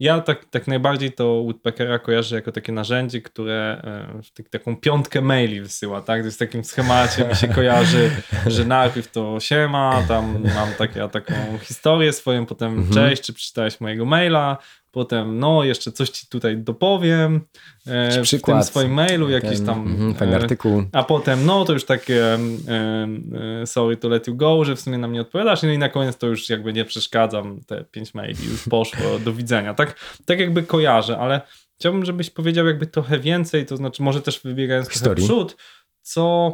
Ja 0.01 0.21
tak, 0.21 0.45
tak 0.45 0.67
najbardziej 0.67 1.13
to 1.13 1.25
Woodpeckera 1.43 1.99
kojarzę 1.99 2.37
jako 2.37 2.53
takie 2.53 2.73
narzędzie, 2.73 3.21
które 3.23 3.81
e, 4.19 4.23
w 4.23 4.31
tak- 4.31 4.49
taką 4.49 4.77
piątkę 4.77 5.21
maili 5.21 5.61
wysyła, 5.61 6.03
tak? 6.03 6.25
To 6.25 6.31
w 6.31 6.37
takim 6.37 6.65
schemacie, 6.65 7.25
mi 7.25 7.37
się 7.37 7.49
kojarzy, 7.59 8.11
że 8.47 8.65
najpierw 8.65 9.11
to 9.13 9.41
siema, 9.41 10.03
tam 10.09 10.45
mam 10.55 10.69
takie, 10.79 11.09
taką 11.09 11.35
historię 11.63 12.13
swoją, 12.13 12.47
potem 12.47 12.73
Mhm. 12.79 12.95
cześć, 12.95 13.23
czy 13.23 13.33
przeczytałeś 13.33 13.81
mojego 13.81 14.05
maila, 14.05 14.57
potem 14.91 15.39
no 15.39 15.65
jeszcze 15.65 15.93
coś 15.93 16.11
ci 16.11 16.27
tutaj 16.29 16.57
dopowiem 16.59 17.41
e, 17.87 18.23
w 18.25 18.43
tym 18.43 18.63
swoim 18.63 18.93
mailu, 18.93 19.31
jakiś 19.31 19.57
ten, 19.57 19.67
tam 19.67 19.87
mhm, 19.87 20.15
fajny 20.15 20.35
e, 20.35 20.37
artykuł. 20.37 20.85
a 20.93 21.03
potem, 21.03 21.47
no 21.47 21.65
to 21.65 21.73
już 21.73 21.85
takie 21.85 22.35
e, 22.35 23.67
sorry 23.67 23.97
to 23.97 24.09
let 24.09 24.27
you 24.27 24.37
go, 24.37 24.65
że 24.65 24.77
w 24.77 24.81
sumie 24.81 24.99
nam 24.99 25.13
nie 25.13 25.21
odpowiadasz. 25.21 25.63
No 25.63 25.69
i 25.73 25.79
na 25.79 25.89
koniec 25.89 26.17
to 26.17 26.27
już 26.27 26.49
jakby 26.49 26.73
nie 26.73 26.85
przeszkadzam, 26.85 27.61
te 27.67 27.85
pięć 27.85 28.15
maili 28.15 28.45
już 28.51 28.69
poszło, 28.69 29.19
do 29.25 29.33
widzenia. 29.33 29.75
Tak, 29.75 30.01
tak 30.25 30.41
jakby 30.41 30.63
kojarzę, 30.63 31.19
ale 31.19 31.41
chciałbym, 31.79 32.05
żebyś 32.05 32.31
powiedział 32.31 32.67
jakby 32.67 32.87
trochę 32.87 33.19
więcej, 33.19 33.67
to 33.67 33.77
znaczy 33.77 34.03
może 34.03 34.23
też 34.23 34.41
wybiegając 34.41 34.87
trochę 34.89 34.99
Historii. 34.99 35.25
przód, 35.25 35.57
co... 36.03 36.53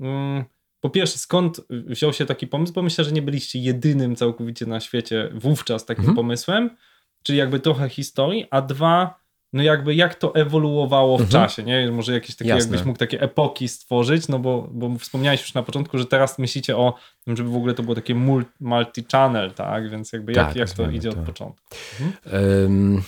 mm, 0.00 0.44
po 0.80 0.90
pierwsze, 0.90 1.18
skąd 1.18 1.60
wziął 1.70 2.12
się 2.12 2.26
taki 2.26 2.46
pomysł? 2.46 2.72
Bo 2.72 2.82
myślę, 2.82 3.04
że 3.04 3.12
nie 3.12 3.22
byliście 3.22 3.58
jedynym 3.58 4.16
całkowicie 4.16 4.66
na 4.66 4.80
świecie 4.80 5.28
wówczas 5.34 5.86
takim 5.86 6.00
Mhm. 6.02 6.16
pomysłem, 6.16 6.70
czyli 7.22 7.38
jakby 7.38 7.60
trochę 7.60 7.88
historii, 7.88 8.46
a 8.50 8.62
dwa, 8.62 9.22
no 9.52 9.62
jakby 9.62 9.94
jak 9.94 10.14
to 10.14 10.34
ewoluowało 10.34 11.18
w 11.18 11.20
Mhm. 11.20 11.30
czasie, 11.42 11.62
nie? 11.62 11.90
Może 11.90 12.12
jakieś 12.12 12.36
takie, 12.36 12.50
Jasne. 12.50 12.70
jakbyś 12.70 12.86
mógł 12.86 12.98
takie 12.98 13.20
epoki 13.20 13.68
stworzyć, 13.68 14.28
no 14.28 14.38
bo, 14.38 14.68
bo 14.72 14.98
wspomniałeś 14.98 15.40
już 15.40 15.54
na 15.54 15.62
początku, 15.62 15.98
że 15.98 16.06
teraz 16.06 16.38
myślicie 16.38 16.76
o 16.76 16.94
tym, 17.24 17.36
żeby 17.36 17.50
w 17.50 17.56
ogóle 17.56 17.74
to 17.74 17.82
było 17.82 17.94
takie 17.94 18.14
mul- 18.14 18.44
multi-channel, 18.60 19.50
tak? 19.54 19.90
Więc 19.90 20.12
jakby 20.12 20.32
jak, 20.32 20.46
Tak, 20.46 20.56
jak 20.56 20.68
to 20.70 20.72
nazwijmy 20.82 20.94
idzie 20.98 21.12
to. 21.12 21.20
od 21.20 21.26
początku? 21.26 21.66
Ym, 22.64 23.02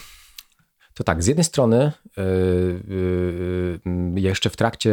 To 0.94 1.04
tak, 1.04 1.22
z 1.22 1.26
jednej 1.26 1.44
strony 1.44 1.92
y, 2.18 2.20
y, 2.20 3.80
y, 4.16 4.20
jeszcze 4.20 4.50
w 4.50 4.56
trakcie 4.56 4.92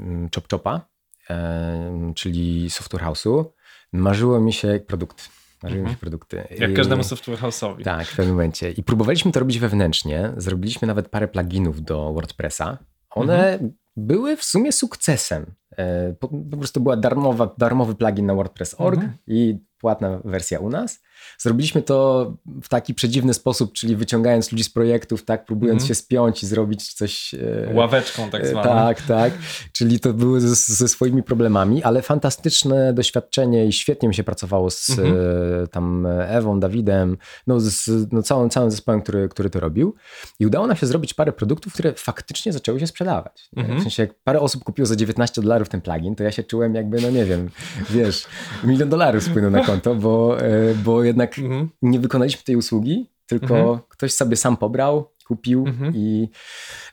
mm, 0.00 0.28
Chop 0.34 0.50
Chopa, 0.50 0.80
em, 1.28 2.14
czyli 2.14 2.70
Software 2.70 3.02
House'u, 3.02 3.44
marzyło 3.92 4.40
mi 4.40 4.52
się 4.52 4.80
produkt. 4.86 5.28
Marzyły 5.64 5.82
mi 5.82 5.86
się 5.88 5.90
Mhm. 5.92 6.00
produkty. 6.00 6.44
Jak 6.58 6.74
każdemu 6.74 7.04
software 7.04 7.38
house'owi. 7.38 7.82
Tak, 7.84 8.06
w 8.06 8.16
pewnym 8.16 8.34
momencie. 8.34 8.70
I 8.70 8.82
próbowaliśmy 8.82 9.32
to 9.32 9.40
robić 9.40 9.58
wewnętrznie. 9.58 10.32
Zrobiliśmy 10.36 10.88
nawet 10.88 11.08
parę 11.08 11.28
pluginów 11.28 11.82
do 11.82 12.12
WordPressa. 12.12 12.78
One 13.10 13.52
Mhm. 13.52 13.72
były 13.96 14.36
w 14.36 14.44
sumie 14.44 14.72
sukcesem. 14.72 15.46
E, 15.76 16.12
Po, 16.20 16.28
po 16.28 16.56
prostu 16.56 16.80
była 16.80 16.96
darmowa, 16.96 17.54
darmowy 17.58 17.94
plugin 17.94 18.26
na 18.26 18.34
WordPress.org 18.34 18.94
Mhm. 18.96 19.12
i 19.26 19.58
płatna 19.78 20.20
wersja 20.24 20.58
u 20.60 20.68
nas. 20.70 21.02
Zrobiliśmy 21.38 21.82
to 21.82 22.32
w 22.62 22.68
taki 22.68 22.94
przedziwny 22.94 23.34
sposób, 23.34 23.72
czyli 23.72 23.96
wyciągając 23.96 24.52
ludzi 24.52 24.64
z 24.64 24.70
projektów, 24.70 25.24
tak, 25.24 25.44
próbując 25.44 25.74
Mhm. 25.82 25.88
się 25.88 25.94
spiąć 25.94 26.42
i 26.42 26.46
zrobić 26.46 26.92
coś. 26.92 27.34
e, 27.34 27.74
Ławeczką 27.74 28.30
tak 28.30 28.42
e, 28.44 28.46
zwaną. 28.48 28.70
Tak, 28.70 29.02
tak. 29.02 29.32
Czyli 29.72 30.00
to 30.00 30.12
były 30.12 30.40
ze, 30.40 30.54
ze 30.74 30.88
swoimi 30.88 31.22
problemami, 31.22 31.82
ale 31.82 32.02
fantastyczne 32.02 32.92
doświadczenie 32.92 33.66
i 33.66 33.72
świetnie 33.72 34.08
mi 34.08 34.14
się 34.14 34.24
pracowało 34.24 34.70
z 34.70 34.90
Mhm. 34.90 35.16
e, 35.62 35.66
tam 35.66 36.06
Ewą, 36.20 36.60
Dawidem, 36.60 37.16
no, 37.46 37.60
z 37.60 37.90
no, 38.12 38.22
całym, 38.22 38.50
całym 38.50 38.70
zespołem, 38.70 39.02
który, 39.02 39.28
który 39.28 39.50
to 39.50 39.60
robił. 39.60 39.94
I 40.40 40.46
udało 40.46 40.66
nam 40.66 40.76
się 40.76 40.86
zrobić 40.86 41.14
parę 41.14 41.32
produktów, 41.32 41.72
które 41.72 41.92
faktycznie 41.92 42.52
zaczęły 42.52 42.80
się 42.80 42.86
sprzedawać. 42.86 43.48
nie? 43.52 43.62
Mhm. 43.62 43.80
W 43.80 43.82
sensie, 43.82 44.02
jak 44.02 44.14
parę 44.14 44.40
osób 44.40 44.64
kupiło 44.64 44.86
za 44.86 44.96
19 44.96 45.42
dolarów 45.42 45.68
ten 45.68 45.80
plugin, 45.80 46.14
to 46.14 46.22
ja 46.24 46.32
się 46.32 46.42
czułem 46.42 46.74
jakby, 46.74 47.00
no 47.00 47.10
nie 47.10 47.24
wiem, 47.24 47.50
wiesz, 47.90 48.26
milion 48.64 48.88
dolarów 48.88 49.24
spłynął 49.24 49.50
na 49.50 49.64
konto, 49.64 49.94
bo, 49.94 50.40
e, 50.40 50.74
bo 51.04 51.06
jednak 51.06 51.38
Mhm. 51.38 51.68
nie 51.82 52.00
wykonaliśmy 52.00 52.42
tej 52.42 52.56
usługi, 52.56 53.10
tylko 53.26 53.58
Mhm. 53.58 53.78
ktoś 53.88 54.12
sobie 54.12 54.36
sam 54.36 54.56
pobrał, 54.56 55.10
kupił 55.26 55.64
Mhm. 55.68 55.92
i 55.96 56.28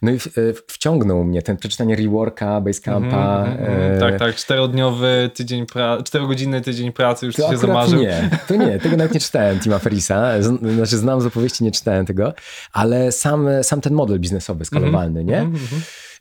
no 0.02 0.12
i 0.12 0.20
w, 0.20 0.28
e, 0.28 0.32
wciągnął 0.68 1.24
mnie 1.24 1.42
ten 1.42 1.58
przeczytanie 1.58 1.96
reworka, 1.96 2.62
Basecampa. 2.62 3.38
Mhm, 3.46 3.60
mhm. 3.70 3.94
e, 3.94 4.00
Tak, 4.00 4.20
tak, 4.20 4.36
czterodniowy 4.36 5.30
tydzień, 5.34 5.66
pra... 5.66 6.04
czterogodzinny 6.04 6.62
tydzień 6.62 6.92
pracy 6.92 7.26
już 7.26 7.36
To 7.36 7.52
się 7.52 7.58
zamarzył. 7.58 8.00
nie, 8.00 8.30
to 8.48 8.56
nie, 8.56 8.80
tego 8.80 8.98
nawet 8.98 9.14
nie 9.14 9.20
czytałem 9.20 9.60
Tima 9.60 9.80
Ferisa, 9.80 10.42
znaczy 10.76 10.98
znam 10.98 11.22
z 11.22 11.26
opowieści, 11.26 11.64
nie 11.64 11.72
czytałem 11.72 12.06
tego, 12.06 12.34
ale 12.74 13.12
sam, 13.12 13.48
sam 13.62 13.82
ten 13.82 13.94
model 13.94 14.20
biznesowy, 14.20 14.66
skalowalny, 14.66 15.24
nie? 15.24 15.50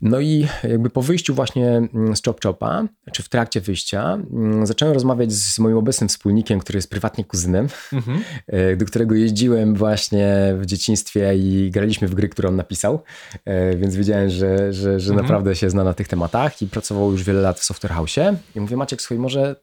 No 0.02 0.20
i 0.20 0.46
jakby 0.62 0.90
po 0.90 1.02
wyjściu 1.02 1.34
właśnie 1.34 1.68
mm, 1.68 2.16
z 2.16 2.22
Chop 2.24 2.42
Chopa, 2.42 2.84
czy 3.12 3.22
w 3.22 3.28
trakcie 3.28 3.60
wyjścia, 3.60 4.18
mm, 4.32 4.66
zacząłem 4.66 4.94
rozmawiać 4.94 5.32
z 5.32 5.58
moim 5.58 5.76
obecnym 5.76 6.08
wspólnikiem, 6.08 6.60
który 6.60 6.76
jest 6.76 6.90
prywatnie 6.90 7.24
kuzynem, 7.24 7.68
Mhm. 7.92 8.20
e, 8.46 8.76
do 8.76 8.84
którego 8.86 9.14
jeździłem 9.14 9.74
właśnie 9.74 10.54
w 10.58 10.66
dzieciństwie 10.66 11.34
i 11.36 11.70
graliśmy 11.70 12.08
w 12.08 12.14
gry, 12.14 12.28
które 12.28 12.48
on 12.48 12.56
napisał, 12.56 13.02
e, 13.44 13.76
więc 13.76 13.96
wiedziałem, 13.96 14.30
że, 14.30 14.72
że, 14.72 15.00
że 15.00 15.10
Mhm. 15.12 15.16
naprawdę 15.26 15.54
się 15.56 15.70
zna 15.70 15.84
na 15.84 15.94
tych 15.94 16.08
tematach 16.08 16.62
i 16.62 16.66
pracował 16.66 17.12
już 17.12 17.24
wiele 17.24 17.40
lat 17.40 17.58
w 17.60 17.64
Software 17.64 17.92
House. 17.92 18.16
I 18.56 18.60
mówię, 18.60 18.76
Maciek, 18.76 19.02
słuchaj, 19.02 19.18
może, 19.18 19.56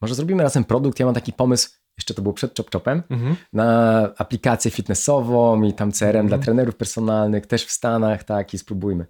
może 0.00 0.14
zrobimy 0.14 0.42
razem 0.42 0.64
produkt, 0.64 1.00
ja 1.00 1.06
mam 1.06 1.14
taki 1.14 1.32
pomysł, 1.32 1.68
jeszcze 1.98 2.14
to 2.14 2.22
było 2.22 2.34
przed 2.34 2.56
Chop 2.56 2.70
Chopem, 2.72 3.02
Mhm. 3.10 3.36
na 3.52 4.08
aplikację 4.18 4.70
fitnessową 4.70 5.62
i 5.62 5.72
tam 5.72 5.92
CRM 5.92 6.26
dla 6.26 6.36
Mhm. 6.36 6.42
trenerów 6.42 6.76
personalnych, 6.76 7.46
też 7.46 7.64
w 7.64 7.70
Stanach, 7.70 8.24
tak, 8.24 8.54
i 8.54 8.58
spróbujmy. 8.58 9.06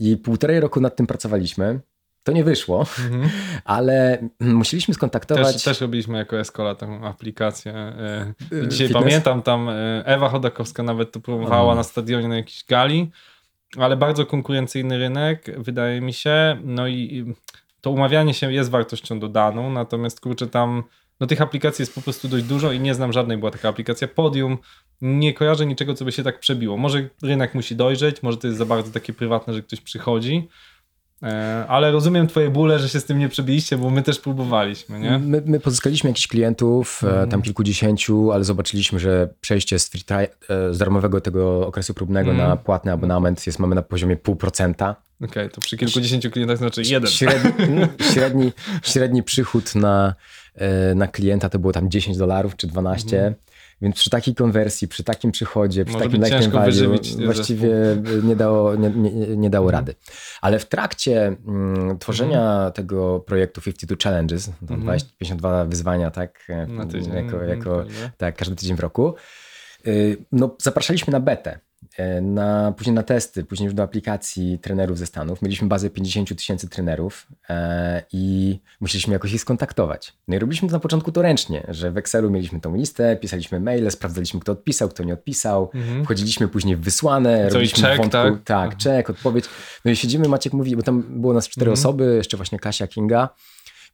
I 0.00 0.16
półtorej 0.16 0.60
roku 0.60 0.80
nad 0.80 0.96
tym 0.96 1.06
pracowaliśmy. 1.06 1.80
To 2.22 2.32
nie 2.32 2.44
wyszło, 2.44 2.78
Mhm. 3.04 3.30
ale 3.64 4.18
musieliśmy 4.40 4.94
skontaktować. 4.94 5.52
Też, 5.54 5.62
też 5.62 5.80
robiliśmy 5.80 6.18
jako 6.18 6.40
Escola 6.40 6.74
taką 6.74 7.04
aplikację. 7.06 7.72
e, 7.72 8.34
y, 8.52 8.68
Dzisiaj 8.68 8.86
fitness. 8.86 9.04
pamiętam, 9.04 9.42
tam 9.42 9.68
e, 9.68 10.02
Ewa 10.06 10.28
Chodakowska 10.28 10.82
nawet 10.82 11.12
to 11.12 11.20
próbowała 11.20 11.74
na 11.74 11.82
stadionie 11.82 12.28
na 12.28 12.36
jakiejś 12.36 12.64
gali, 12.64 13.10
ale 13.78 13.96
bardzo 13.96 14.26
konkurencyjny 14.26 14.98
rynek, 14.98 15.60
wydaje 15.62 16.00
mi 16.00 16.12
się. 16.12 16.56
No 16.64 16.88
i 16.88 17.34
to 17.80 17.90
umawianie 17.90 18.34
się 18.34 18.52
jest 18.52 18.70
wartością 18.70 19.20
dodaną, 19.20 19.70
natomiast 19.70 20.20
kurczę 20.20 20.46
tam, 20.46 20.82
no 21.20 21.26
tych 21.26 21.40
aplikacji 21.40 21.82
jest 21.82 21.94
po 21.94 22.00
prostu 22.02 22.28
dość 22.28 22.44
dużo 22.44 22.72
i 22.72 22.80
nie 22.80 22.94
znam 22.94 23.12
żadnej, 23.12 23.38
była 23.38 23.50
taka 23.50 23.68
aplikacja 23.68 24.08
Podium, 24.08 24.58
nie 25.02 25.34
kojarzę 25.34 25.66
niczego, 25.66 25.94
co 25.94 26.04
by 26.04 26.12
się 26.12 26.22
tak 26.22 26.40
przebiło. 26.40 26.76
Może 26.76 27.08
rynek 27.22 27.54
musi 27.54 27.76
dojrzeć, 27.76 28.22
może 28.22 28.38
to 28.38 28.46
jest 28.46 28.58
za 28.58 28.66
bardzo 28.66 28.90
takie 28.92 29.12
prywatne, 29.12 29.54
że 29.54 29.62
ktoś 29.62 29.80
przychodzi, 29.80 30.48
e, 31.22 31.64
ale 31.68 31.92
rozumiem 31.92 32.26
twoje 32.26 32.50
bóle, 32.50 32.78
że 32.78 32.88
się 32.88 33.00
z 33.00 33.04
tym 33.04 33.18
nie 33.18 33.28
przebiliście, 33.28 33.76
bo 33.78 33.90
my 33.90 34.02
też 34.02 34.18
próbowaliśmy, 34.20 35.00
nie? 35.00 35.18
My, 35.18 35.42
my 35.46 35.60
pozyskaliśmy 35.60 36.10
jakichś 36.10 36.26
klientów, 36.26 37.04
Mhm. 37.04 37.30
tam 37.30 37.42
kilkudziesięciu, 37.42 38.32
ale 38.32 38.44
zobaczyliśmy, 38.44 38.98
że 39.00 39.28
przejście 39.40 39.78
z, 39.78 39.88
free 39.88 40.02
tri- 40.04 40.28
e, 40.48 40.74
z 40.74 40.78
darmowego 40.78 41.20
tego 41.20 41.66
okresu 41.66 41.94
próbnego 41.94 42.30
Mhm. 42.30 42.48
na 42.48 42.56
płatny 42.56 42.92
abonament 42.92 43.46
jest, 43.46 43.58
mamy 43.58 43.74
na 43.74 43.82
poziomie 43.82 44.16
0,5%. 44.16 44.94
Okej, 45.24 45.50
to 45.50 45.60
przy 45.60 45.76
kilkudziesięciu 45.76 46.30
klientach 46.30 46.58
znaczy 46.58 46.82
jeden. 46.82 47.10
Średni, 47.10 47.50
mm, 47.58 47.88
średni, 48.14 48.52
średni 48.82 49.22
przychód 49.22 49.74
na, 49.74 50.14
na 50.94 51.08
klienta 51.08 51.48
to 51.48 51.58
było 51.58 51.72
tam 51.72 51.90
10 51.90 52.16
dolarów 52.16 52.56
czy 52.56 52.66
12. 52.66 53.16
Mhm. 53.16 53.34
Więc 53.82 53.96
przy 53.96 54.10
takiej 54.10 54.34
konwersji, 54.34 54.88
przy 54.88 55.04
takim 55.04 55.32
przychodzie, 55.32 55.84
przy 55.84 55.94
Może 55.94 56.04
takim 56.06 56.24
ciężko 56.24 56.58
value 56.58 56.98
właściwie 57.24 57.68
nie 58.22 58.36
dało, 58.36 58.74
nie, 58.76 58.90
nie, 58.90 59.36
nie 59.36 59.50
dało 59.50 59.66
Mhm. 59.66 59.84
rady. 59.84 59.94
Ale 60.40 60.58
w 60.58 60.66
trakcie 60.66 61.26
mm, 61.46 61.98
tworzenia 61.98 62.70
tego 62.74 63.20
projektu 63.20 63.60
52 63.60 63.96
Challenges, 64.02 64.44
to 64.46 64.52
Mhm. 64.62 64.80
20, 64.80 65.08
52 65.18 65.64
wyzwania, 65.64 66.10
tak, 66.10 66.44
e, 66.48 66.66
Na 66.66 66.86
tydzień. 66.86 67.14
jako, 67.14 67.32
Mhm, 67.36 67.48
jako 67.48 67.84
tak, 68.16 68.36
każdy 68.36 68.56
tydzień 68.56 68.76
w 68.76 68.80
roku, 68.80 69.14
y, 69.86 70.16
no 70.32 70.56
zapraszaliśmy 70.62 71.10
na 71.12 71.20
betę. 71.20 71.58
E, 71.96 72.20
Na, 72.20 72.72
później 72.76 72.94
na 72.94 73.02
testy, 73.02 73.44
później 73.44 73.64
już 73.64 73.74
do 73.74 73.82
aplikacji 73.82 74.58
trenerów 74.58 74.98
ze 74.98 75.06
Stanów. 75.06 75.42
Mieliśmy 75.42 75.68
bazę 75.68 75.90
50 75.90 76.36
tysięcy 76.36 76.68
trenerów 76.68 77.26
e, 77.48 78.02
i 78.12 78.58
musieliśmy 78.80 79.12
jakoś 79.12 79.32
ich 79.32 79.40
skontaktować. 79.40 80.12
No 80.28 80.36
i 80.36 80.38
robiliśmy 80.38 80.68
to 80.68 80.72
na 80.74 80.80
początku 80.80 81.12
to 81.12 81.22
ręcznie, 81.22 81.66
że 81.68 81.90
w 81.92 81.96
Excelu 81.96 82.30
mieliśmy 82.30 82.60
tą 82.60 82.76
listę, 82.76 83.16
pisaliśmy 83.16 83.60
maile, 83.60 83.90
sprawdzaliśmy 83.90 84.40
kto 84.40 84.52
odpisał, 84.52 84.88
kto 84.88 85.02
nie 85.04 85.12
odpisał. 85.14 85.70
Mhm. 85.74 86.04
Wchodziliśmy 86.04 86.48
później 86.48 86.76
w 86.76 86.80
wysłane, 86.80 87.46
Co, 87.48 87.54
robiliśmy 87.54 87.94
w 87.94 87.96
wątku, 87.96 88.10
tak? 88.10 88.44
tak, 88.44 88.76
czek, 88.76 89.10
odpowiedź. 89.10 89.44
No 89.84 89.90
i 89.90 89.96
siedzimy, 89.96 90.28
Maciek 90.28 90.52
mówi, 90.52 90.76
bo 90.76 90.82
tam 90.82 91.02
było 91.20 91.32
nas 91.32 91.48
cztery 91.48 91.70
Mhm. 91.70 91.72
osoby, 91.86 92.14
jeszcze 92.16 92.36
właśnie 92.36 92.58
Kasia, 92.58 92.86
Kinga. 92.86 93.28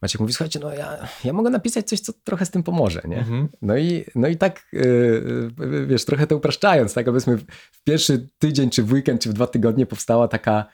Maciek 0.02 0.20
mówi, 0.20 0.32
słuchajcie, 0.32 0.60
no 0.60 0.74
ja, 0.74 1.08
ja 1.24 1.32
mogę 1.32 1.50
napisać 1.50 1.88
coś, 1.88 2.00
co 2.00 2.12
trochę 2.24 2.46
z 2.46 2.50
tym 2.50 2.62
pomoże, 2.62 3.02
nie? 3.04 3.18
Mhm. 3.18 3.48
No 3.62 3.76
i, 3.76 4.04
no 4.14 4.28
i 4.28 4.36
tak, 4.36 4.66
yy, 4.72 5.86
wiesz, 5.86 6.04
trochę 6.04 6.26
to 6.26 6.36
upraszczając, 6.36 6.94
tak, 6.94 7.06
powiedzmy 7.06 7.36
w 7.36 7.44
pierwszy 7.84 8.28
tydzień, 8.38 8.70
czy 8.70 8.82
w 8.82 8.92
weekend, 8.92 9.22
czy 9.22 9.28
w 9.30 9.32
dwa 9.32 9.46
tygodnie 9.46 9.86
powstała 9.86 10.28
taka 10.28 10.66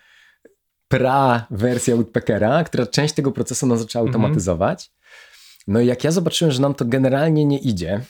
pra 0.89 1.47
wersja 1.51 1.95
Woodpeckera, 1.97 2.65
która 2.65 2.87
część 2.87 3.15
tego 3.15 3.33
procesu 3.33 3.67
nam 3.67 3.79
zaczęła 3.79 4.03
Mhm. 4.07 4.23
automatyzować. 4.23 4.91
No 5.69 5.81
i 5.81 5.87
jak 5.87 6.05
ja 6.05 6.11
zobaczyłem, 6.11 6.53
że 6.53 6.61
nam 6.63 6.75
to 6.75 6.85
generalnie 6.85 7.45
nie 7.45 7.59
idzie, 7.59 8.01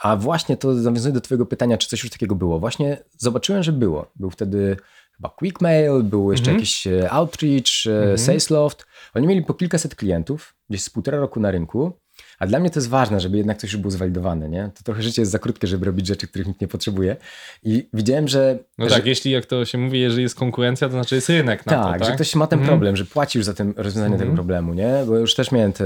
a 0.00 0.16
właśnie 0.16 0.56
to 0.56 0.72
nawiązuje 0.72 1.14
do 1.14 1.20
twojego 1.20 1.46
pytania, 1.46 1.78
czy 1.78 1.88
coś 1.88 2.02
już 2.02 2.12
takiego 2.12 2.34
było. 2.34 2.58
Właśnie 2.60 3.02
zobaczyłem, 3.18 3.62
że 3.62 3.72
było. 3.72 4.10
Był 4.16 4.30
wtedy 4.30 4.76
chyba 5.16 5.28
Quickmail, 5.28 6.02
był 6.02 6.32
jeszcze 6.32 6.50
Mhm. 6.50 6.56
jakiś 6.58 6.86
e, 6.86 7.10
Outreach, 7.10 7.86
e, 7.86 7.90
Mhm. 8.00 8.18
Salesloft. 8.18 8.86
Oni 9.14 9.26
mieli 9.26 9.42
po 9.44 9.54
kilkaset 9.54 9.94
klientów, 9.94 10.54
gdzieś 10.70 10.82
z 10.82 10.90
półtora 10.90 11.18
roku 11.18 11.40
na 11.40 11.50
rynku. 11.50 11.92
A 12.38 12.46
dla 12.46 12.58
mnie 12.58 12.70
to 12.70 12.78
jest 12.80 12.88
ważne, 12.88 13.20
żeby 13.20 13.36
jednak 13.36 13.58
coś 13.58 13.72
już 13.72 13.80
było 13.80 13.90
zwalidowane, 13.90 14.48
nie? 14.48 14.70
To 14.74 14.82
trochę 14.84 15.02
życie 15.02 15.22
jest 15.22 15.32
za 15.32 15.38
krótkie, 15.38 15.66
żeby 15.66 15.86
robić 15.86 16.06
rzeczy, 16.06 16.28
których 16.28 16.48
nikt 16.48 16.60
nie 16.60 16.68
potrzebuje. 16.68 17.16
I 17.62 17.88
widziałem, 17.92 18.28
że... 18.28 18.58
No 18.78 18.88
że 18.88 18.94
tak, 18.94 19.06
jeśli 19.06 19.30
jak 19.30 19.46
to 19.46 19.64
się 19.64 19.78
mówi, 19.78 20.00
jeżeli 20.00 20.22
jest 20.22 20.34
konkurencja, 20.34 20.88
to 20.88 20.92
znaczy 20.92 21.14
jest 21.14 21.28
rynek 21.28 21.66
na 21.66 21.72
tak, 21.72 21.82
to, 21.82 21.98
tak? 21.98 22.04
że 22.04 22.14
ktoś 22.14 22.34
ma 22.34 22.46
ten 22.46 22.58
Mhm. 22.58 22.68
problem, 22.78 22.96
że 22.96 23.04
płaci 23.04 23.38
już 23.38 23.46
za 23.46 23.54
ten 23.54 23.74
rozwiązanie 23.76 24.12
Mhm. 24.14 24.20
tego 24.28 24.34
problemu, 24.34 24.74
nie? 24.74 25.04
Bo 25.06 25.16
już 25.16 25.34
też 25.34 25.52
miałem 25.52 25.72
te 25.72 25.84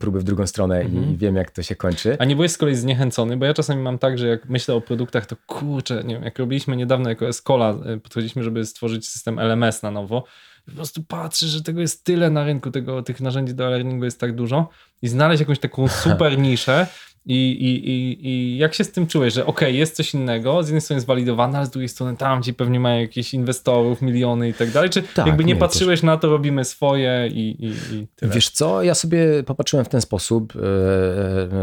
próby 0.00 0.20
w 0.20 0.24
drugą 0.24 0.46
stronę 0.46 0.80
Mhm. 0.80 1.10
i 1.14 1.16
wiem, 1.16 1.36
jak 1.36 1.50
to 1.50 1.62
się 1.62 1.76
kończy. 1.76 2.16
A 2.18 2.24
nie 2.24 2.36
byłeś 2.36 2.52
z 2.52 2.58
kolei 2.58 2.74
zniechęcony, 2.74 3.36
bo 3.36 3.44
ja 3.46 3.54
czasami 3.54 3.82
mam 3.82 3.98
tak, 3.98 4.18
że 4.18 4.28
jak 4.28 4.48
myślę 4.48 4.74
o 4.74 4.80
produktach, 4.80 5.26
to 5.26 5.36
kurczę, 5.46 6.04
nie 6.04 6.14
wiem, 6.14 6.24
jak 6.24 6.38
robiliśmy 6.38 6.76
niedawno 6.76 7.08
jako 7.08 7.28
Escola, 7.28 7.74
y, 7.96 8.00
podchodziliśmy, 8.00 8.42
żeby 8.42 8.66
stworzyć 8.66 9.08
system 9.08 9.38
LMS 9.38 9.82
na 9.82 9.90
nowo, 9.90 10.24
po 10.68 10.74
prostu 10.76 11.02
patrzę, 11.02 11.46
że 11.46 11.62
tego 11.62 11.80
jest 11.80 12.04
tyle 12.04 12.30
na 12.30 12.44
rynku, 12.44 12.70
tego, 12.70 13.02
tych 13.02 13.20
narzędzi 13.20 13.54
do 13.54 13.66
e-learningu 13.66 14.04
jest 14.04 14.20
tak 14.20 14.34
dużo 14.34 14.68
i 15.02 15.08
znaleźć 15.08 15.40
jakąś 15.40 15.58
taką 15.58 15.88
super 16.04 16.38
niszę 16.38 16.86
i, 17.26 17.50
i, 17.50 17.90
i, 17.90 18.28
i 18.28 18.58
jak 18.58 18.74
się 18.74 18.84
z 18.84 18.92
tym 18.92 19.06
czułeś, 19.06 19.34
że 19.34 19.46
okej, 19.46 19.78
jest 19.78 19.96
coś 19.96 20.14
innego, 20.14 20.62
z 20.62 20.66
jednej 20.66 20.80
strony 20.80 20.96
jest 20.96 21.06
walidowane, 21.06 21.58
ale 21.58 21.66
z 21.66 21.70
drugiej 21.70 21.88
strony 21.88 22.16
tam 22.16 22.42
ci 22.42 22.54
pewnie 22.54 22.80
mają 22.80 23.00
jakichś 23.00 23.34
inwestorów, 23.34 24.02
miliony 24.02 24.48
i 24.48 24.54
tak 24.54 24.70
dalej, 24.70 24.90
czy 24.90 25.02
Tak, 25.02 25.26
jakby 25.26 25.44
nie, 25.44 25.54
nie, 25.54 25.60
patrzyłeś 25.60 26.02
na 26.02 26.16
to, 26.16 26.28
robimy 26.28 26.64
swoje 26.64 27.28
i, 27.32 27.66
i, 27.66 27.94
i 27.94 28.06
tyle? 28.16 28.34
Wiesz 28.34 28.50
co, 28.50 28.82
ja 28.82 28.94
sobie 28.94 29.42
popatrzyłem 29.42 29.84
w 29.84 29.88
ten 29.88 30.00
sposób, 30.00 30.52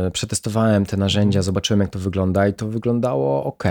e, 0.07 0.11
przetestowałem 0.11 0.85
te 0.85 0.97
narzędzia, 0.97 1.41
zobaczyłem 1.41 1.81
jak 1.81 1.89
to 1.89 1.99
wygląda 1.99 2.47
i 2.47 2.53
to 2.53 2.67
wyglądało 2.67 3.43
ok, 3.43 3.63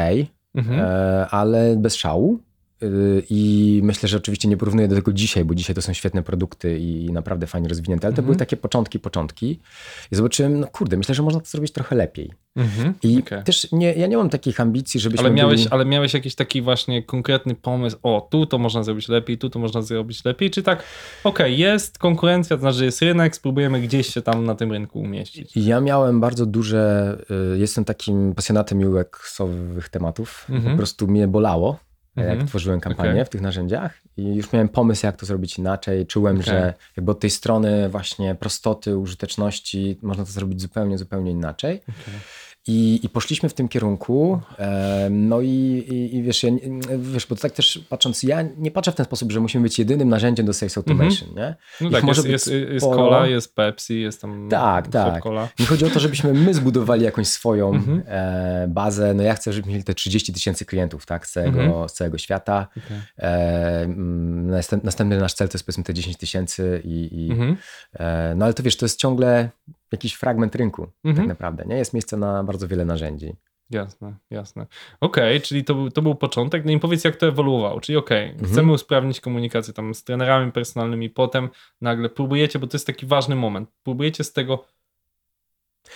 Mhm. 0.55 0.81
e, 0.81 1.27
ale 1.31 1.77
bez 1.77 1.95
szału. 1.97 2.39
E, 2.85 3.23
I 3.31 3.81
myślę, 3.85 4.09
że 4.09 4.17
oczywiście 4.17 4.49
nie 4.49 4.57
porównuję 4.57 4.89
do 4.89 4.97
tego 4.97 5.13
dzisiaj, 5.13 5.45
bo 5.45 5.55
dzisiaj 5.55 5.75
to 5.77 5.83
są 5.83 5.93
świetne 5.93 6.23
produkty 6.23 6.79
i 6.79 7.13
naprawdę 7.13 7.47
fajnie 7.47 7.69
rozwinięte, 7.69 8.07
ale 8.07 8.15
to 8.15 8.21
Mhm. 8.21 8.27
były 8.27 8.37
takie 8.37 8.57
początki, 8.57 8.99
początki. 8.99 9.61
I 10.13 10.17
zobaczyłem, 10.17 10.61
no 10.61 10.67
kurde, 10.67 10.97
myślę, 10.97 11.15
że 11.15 11.23
można 11.23 11.41
to 11.41 11.47
zrobić 11.47 11.73
trochę 11.73 11.97
lepiej. 11.97 12.33
Mhm. 12.57 12.95
I 13.03 13.19
Okej. 13.19 13.43
też 13.45 13.73
nie, 13.73 13.93
ja 13.93 14.07
nie 14.07 14.17
mam 14.17 14.31
takich 14.31 14.61
ambicji, 14.61 15.01
żebyśmy 15.01 15.27
Ale 15.27 15.35
miałeś, 15.35 15.61
byli... 15.61 15.71
ale 15.71 15.85
miałeś 15.85 16.15
jakiś 16.15 16.35
taki 16.35 16.63
właśnie 16.63 17.03
konkretny 17.03 17.55
pomysł, 17.55 17.97
o 18.03 18.29
tu 18.31 18.47
to 18.47 18.59
można 18.59 18.83
zrobić 18.83 19.09
lepiej, 19.09 19.39
tu 19.39 19.51
to 19.51 19.59
można 19.59 19.83
zrobić 19.83 20.25
lepiej, 20.25 20.51
czy 20.51 20.63
tak, 20.63 20.83
okej, 21.25 21.59
jest 21.59 21.99
konkurencja, 21.99 22.57
to 22.57 22.61
znaczy 22.61 22.79
że 22.79 22.85
jest 22.85 23.03
rynek, 23.03 23.37
spróbujemy 23.37 23.81
gdzieś 23.81 24.15
się 24.15 24.23
tam 24.23 24.45
na 24.45 24.55
tym 24.55 24.73
rynku 24.73 25.01
umieścić. 25.01 25.53
Ja 25.57 25.81
miałem 25.81 26.21
bardzo 26.21 26.47
duże, 26.47 27.17
y, 27.55 27.59
jestem 27.59 27.85
takim 27.85 28.35
pasjonatem 28.35 28.79
UX-owych 28.79 29.89
tematów. 29.89 30.47
Mhm. 30.51 30.73
Po 30.75 30.77
prostu 30.79 31.07
mnie 31.07 31.29
bolało, 31.29 31.79
Mhm. 32.17 32.39
jak 32.39 32.49
tworzyłem 32.49 32.81
kampanię 32.81 33.11
Okej. 33.11 33.25
w 33.25 33.29
tych 33.29 33.41
narzędziach 33.41 33.99
i 34.17 34.35
już 34.35 34.53
miałem 34.53 34.69
pomysł, 34.69 35.07
jak 35.07 35.17
to 35.17 35.27
zrobić 35.27 35.59
inaczej. 35.59 36.07
Czułem, 36.07 36.37
Okej. 36.37 36.47
że 36.47 36.75
jakby 36.97 37.13
od 37.13 37.21
tej 37.21 37.31
strony 37.31 37.89
właśnie 37.89 38.35
prostoty, 38.35 38.99
użyteczności 38.99 39.99
można 40.03 40.25
to 40.25 40.31
zrobić 40.31 40.61
zupełnie, 40.61 40.99
zupełnie 40.99 41.31
inaczej. 41.31 41.81
I, 42.67 43.01
I 43.03 43.09
poszliśmy 43.09 43.49
w 43.49 43.55
tym 43.55 43.69
kierunku. 43.69 44.41
E, 44.59 45.09
no 45.11 45.41
i, 45.41 45.49
i, 45.49 46.17
i 46.17 46.23
wiesz, 46.23 46.43
ja, 46.43 46.51
wiesz, 46.99 47.27
bo 47.27 47.35
to 47.37 47.43
tak 47.43 47.53
też 47.53 47.81
patrząc, 47.89 48.23
ja 48.23 48.43
nie 48.57 48.71
patrzę 48.71 48.93
w 48.93 48.95
ten 48.95 49.07
sposób, 49.07 49.33
że 49.33 49.41
musimy 49.41 49.63
być 49.63 49.79
jedynym 49.79 50.09
narzędziem 50.09 50.47
do 50.47 50.53
sales 50.53 50.77
automation, 50.79 51.29
nie? 51.37 51.55
No 51.81 51.91
tak, 51.91 52.05
może 52.05 52.29
jest, 52.29 52.47
jest, 52.47 52.73
jest 52.73 52.87
cola, 52.87 53.27
jest 53.27 53.55
Pepsi, 53.55 54.01
jest 54.01 54.21
tam 54.21 54.49
Tak, 54.51 54.89
tak. 54.89 55.23
Cola. 55.23 55.49
Nie 55.59 55.67
chodzi 55.67 55.85
o 55.85 55.91
to, 55.91 56.01
żebyśmy 56.01 56.33
my 56.35 56.55
zbudowali 56.55 57.05
jakąś 57.05 57.27
swoją 57.29 57.75
Mhm. 57.75 58.03
e, 58.07 58.67
bazę. 58.69 59.15
No 59.15 59.23
ja 59.23 59.35
chcę, 59.35 59.53
żebyśmy 59.53 59.73
mieli 59.73 59.85
te 59.85 59.95
30 59.95 60.33
tysięcy 60.33 60.65
klientów 60.65 61.07
tak, 61.07 61.27
z, 61.27 61.33
całego, 61.33 61.61
Mhm. 61.63 61.89
z 61.89 61.93
całego 61.93 62.19
świata. 62.19 62.67
Okej. 62.71 62.97
E, 63.19 63.81
mm, 63.83 64.51
następ, 64.51 64.85
następny 64.85 65.19
nasz 65.21 65.35
cel 65.35 65.49
to 65.49 65.55
jest 65.55 65.67
powiedzmy 65.67 65.85
te 65.85 65.95
10 65.95 66.17
tysięcy 66.17 66.83
i, 66.85 67.09
i 67.27 67.31
Mhm. 67.31 67.57
e, 67.95 68.35
no 68.37 68.45
ale 68.45 68.55
to 68.55 68.63
wiesz, 68.63 68.77
to 68.77 68.85
jest 68.85 68.99
ciągle 69.01 69.49
jakiś 69.95 70.15
fragment 70.15 70.55
rynku 70.55 70.87
Mhm. 71.05 71.17
tak 71.17 71.27
naprawdę. 71.29 71.65
Nie 71.67 71.77
jest 71.77 71.95
miejsce 71.95 72.17
na 72.17 72.45
bardzo 72.45 72.69
wiele 72.69 72.85
narzędzi. 72.85 73.35
Jasne, 73.71 74.15
jasne. 74.31 74.67
Okej, 75.01 75.41
czyli 75.41 75.65
to, 75.65 75.75
był- 75.75 75.91
to 75.91 76.03
był 76.03 76.15
początek. 76.15 76.65
No 76.65 76.73
i 76.73 76.81
powiedz, 76.81 77.05
jak 77.05 77.17
to 77.17 77.27
ewoluowało. 77.27 77.81
Czyli 77.81 77.97
okej, 77.99 78.31
Mhm. 78.31 78.53
chcemy 78.53 78.73
usprawnić 78.73 79.21
komunikację 79.21 79.75
tam 79.75 79.95
z 79.95 80.05
trenerami 80.05 80.53
personalnymi, 80.53 81.11
potem 81.11 81.49
nagle 81.81 82.09
próbujecie, 82.09 82.59
bo 82.59 82.67
to 82.67 82.77
jest 82.77 82.87
taki 82.87 83.07
ważny 83.07 83.35
moment, 83.37 83.69
próbujecie 83.83 84.25
z 84.25 84.33
tego 84.33 84.65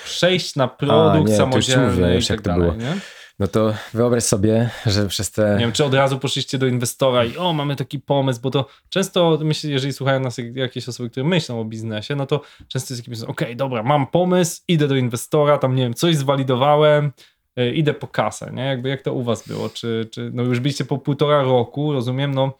przejść 0.04 0.56
na 0.56 0.68
produkt 0.68 1.18
nie, 1.18 1.24
to 1.24 1.28
już 1.30 1.36
samodzielny 1.66 1.86
mówię 2.06 2.18
i 2.18 2.26
tak 2.26 2.42
dalej, 2.42 2.70
było. 2.70 2.82
nie? 2.82 2.94
No 3.38 3.46
to 3.48 3.74
wyobraź 3.94 4.24
sobie, 4.24 4.70
że 4.86 5.06
przez 5.06 5.30
te... 5.30 5.52
Nie 5.54 5.60
wiem, 5.60 5.72
czy 5.72 5.84
od 5.84 5.94
razu 5.94 6.18
poszliście 6.18 6.58
do 6.58 6.66
inwestora 6.66 7.24
i 7.24 7.36
o, 7.36 7.52
mamy 7.52 7.76
taki 7.76 7.98
pomysł, 8.00 8.40
bo 8.40 8.50
to 8.50 8.66
często, 8.88 9.38
myślę, 9.42 9.70
jeżeli 9.70 9.92
słuchają 9.92 10.20
nas 10.20 10.38
jak- 10.38 10.56
jakieś 10.56 10.88
osoby, 10.88 11.10
które 11.10 11.26
myślą 11.26 11.60
o 11.60 11.64
biznesie, 11.64 12.16
no 12.16 12.26
to 12.26 12.40
często 12.68 12.94
jest 12.94 13.04
pomysł, 13.04 13.26
okej, 13.26 13.56
dobra, 13.56 13.82
mam 13.82 14.06
pomysł, 14.06 14.62
idę 14.68 14.88
do 14.88 14.96
inwestora, 14.96 15.58
tam 15.58 15.74
nie 15.74 15.82
wiem, 15.82 15.94
coś 15.94 16.16
zwalidowałem, 16.16 17.12
y, 17.60 17.72
idę 17.72 17.94
po 17.94 18.06
kasę, 18.06 18.50
nie? 18.54 18.62
Jakby 18.62 18.88
jak 18.88 19.02
to 19.02 19.12
u 19.12 19.22
was 19.22 19.48
było? 19.48 19.68
Czy, 19.68 20.08
czy 20.10 20.30
no 20.34 20.42
już 20.42 20.60
byliście 20.60 20.84
po 20.84 20.98
półtora 20.98 21.42
roku, 21.42 21.92
rozumiem, 21.92 22.34
no 22.34 22.56